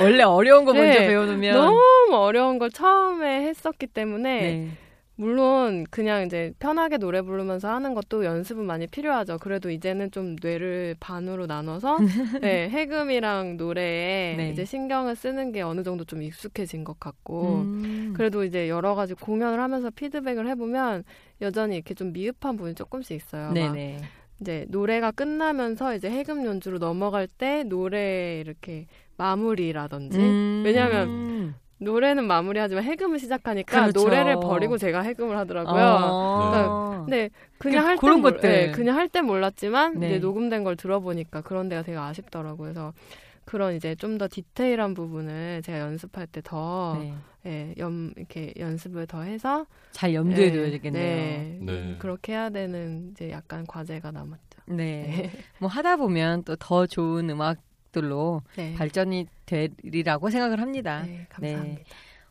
원래 0.00 0.22
어려운 0.22 0.64
거 0.64 0.72
먼저 0.72 1.00
네. 1.00 1.06
배워놓으면 1.06 1.54
너무 1.54 2.16
어려운 2.16 2.58
걸 2.58 2.70
처음에 2.70 3.46
했었기 3.48 3.88
때문에 3.88 4.40
네. 4.40 4.68
물론 5.14 5.84
그냥 5.90 6.24
이제 6.24 6.54
편하게 6.58 6.96
노래 6.96 7.20
부르면서 7.20 7.68
하는 7.68 7.92
것도 7.92 8.24
연습은 8.24 8.64
많이 8.64 8.86
필요하죠. 8.86 9.38
그래도 9.38 9.70
이제는 9.70 10.10
좀 10.10 10.36
뇌를 10.42 10.96
반으로 11.00 11.44
나눠서 11.44 11.98
네, 12.40 12.70
해금이랑 12.70 13.58
노래에 13.58 14.34
네. 14.36 14.50
이제 14.50 14.64
신경을 14.64 15.14
쓰는 15.16 15.52
게 15.52 15.60
어느 15.60 15.82
정도 15.82 16.04
좀 16.06 16.22
익숙해진 16.22 16.82
것 16.82 16.98
같고 16.98 17.66
음. 17.66 18.14
그래도 18.16 18.42
이제 18.42 18.70
여러 18.70 18.94
가지 18.94 19.12
공연을 19.12 19.60
하면서 19.60 19.90
피드백을 19.90 20.48
해보면 20.48 21.04
여전히 21.42 21.76
이렇게 21.76 21.92
좀 21.92 22.14
미흡한 22.14 22.56
부분이 22.56 22.74
조금씩 22.74 23.14
있어요. 23.14 23.48
막 23.48 23.52
네네. 23.52 24.00
이제 24.42 24.66
노래가 24.68 25.10
끝나면서 25.12 25.94
이제 25.96 26.10
해금 26.10 26.44
연주로 26.44 26.78
넘어갈 26.78 27.26
때 27.26 27.62
노래 27.64 28.40
이렇게 28.40 28.86
마무리라든지 29.16 30.18
음. 30.18 30.62
왜냐하면 30.64 31.54
노래는 31.78 32.24
마무리하지만 32.26 32.84
해금을 32.84 33.18
시작하니까 33.18 33.80
그렇죠. 33.88 34.02
노래를 34.04 34.34
버리고 34.36 34.78
제가 34.78 35.00
해금을 35.00 35.36
하더라고요. 35.38 35.82
어. 36.00 37.02
근데 37.04 37.30
그냥 37.58 37.82
그- 37.82 37.86
할때 37.88 38.00
그런 38.00 38.22
것들. 38.22 38.72
그냥 38.72 38.96
할땐 38.96 39.24
몰랐지만 39.24 39.98
네. 39.98 40.06
이제 40.08 40.18
녹음된 40.18 40.62
걸 40.64 40.76
들어보니까 40.76 41.40
그런 41.40 41.68
데가 41.68 41.82
되게 41.82 41.96
아쉽더라고요. 41.98 42.56
그래서 42.56 42.92
그런 43.44 43.74
이제 43.74 43.94
좀 43.96 44.18
더 44.18 44.28
디테일한 44.30 44.94
부분을 44.94 45.62
제가 45.64 45.80
연습할 45.80 46.26
때더 46.28 46.96
네. 47.00 47.14
예, 47.46 47.74
연, 47.78 48.12
이렇게 48.16 48.52
연습을 48.56 49.06
더 49.06 49.22
해서 49.22 49.66
잘 49.90 50.14
염두에 50.14 50.44
예, 50.46 50.52
둬야 50.52 50.70
되겠네요. 50.70 51.02
네, 51.04 51.58
네. 51.60 51.72
음, 51.72 51.96
그렇게 51.98 52.32
해야 52.32 52.50
되는 52.50 53.10
이제 53.10 53.30
약간 53.30 53.66
과제가 53.66 54.10
남았죠. 54.12 54.60
네. 54.66 55.30
뭐 55.58 55.68
하다 55.68 55.96
보면 55.96 56.44
또 56.44 56.54
더 56.56 56.86
좋은 56.86 57.28
음악들로 57.30 58.42
네. 58.56 58.74
발전이 58.74 59.26
되리라고 59.46 60.30
생각을 60.30 60.60
합니다. 60.60 61.02
네, 61.02 61.26
감사합니다. 61.30 61.82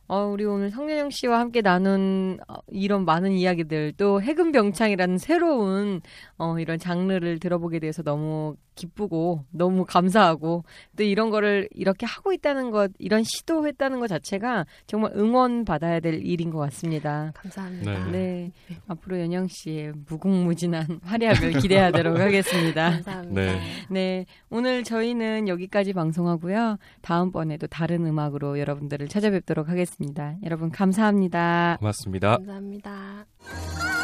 어, 0.08 0.26
우리 0.26 0.44
오늘 0.44 0.70
성년영 0.70 1.10
씨와 1.10 1.38
함께 1.38 1.62
나눈 1.62 2.38
어, 2.48 2.56
이런 2.70 3.04
많은 3.06 3.32
이야기들 3.32 3.94
또 3.96 4.20
해금병창이라는 4.20 5.16
새로운 5.18 6.00
어, 6.42 6.58
이런 6.58 6.76
장르를 6.76 7.38
들어보게 7.38 7.78
돼서 7.78 8.02
너무 8.02 8.56
기쁘고 8.74 9.44
너무 9.52 9.84
감사하고 9.84 10.64
또 10.96 11.02
이런 11.04 11.30
거를 11.30 11.68
이렇게 11.70 12.04
하고 12.04 12.32
있다는 12.32 12.72
것 12.72 12.90
이런 12.98 13.22
시도했다는 13.22 14.00
것 14.00 14.08
자체가 14.08 14.66
정말 14.88 15.12
응원 15.14 15.64
받아야 15.64 16.00
될 16.00 16.14
일인 16.14 16.50
것 16.50 16.58
같습니다. 16.58 17.32
감사합니다. 17.36 18.06
네. 18.06 18.50
앞으로 18.88 19.20
연영 19.20 19.46
씨의 19.46 19.92
무궁무진한 20.08 20.98
활약을 21.04 21.52
기대하도록 21.60 22.18
하겠습니다. 22.18 22.90
감사합니다. 22.90 23.40
네. 23.40 23.60
네, 23.88 24.26
오늘 24.50 24.82
저희는 24.82 25.46
여기까지 25.46 25.92
방송하고요. 25.92 26.76
다음번에도 27.02 27.68
다른 27.68 28.04
음악으로 28.04 28.58
여러분들을 28.58 29.06
찾아뵙도록 29.06 29.68
하겠습니다. 29.68 30.34
여러분 30.42 30.72
감사합니다. 30.72 31.76
고맙습니다. 31.78 32.36
감사합니다. 32.38 34.01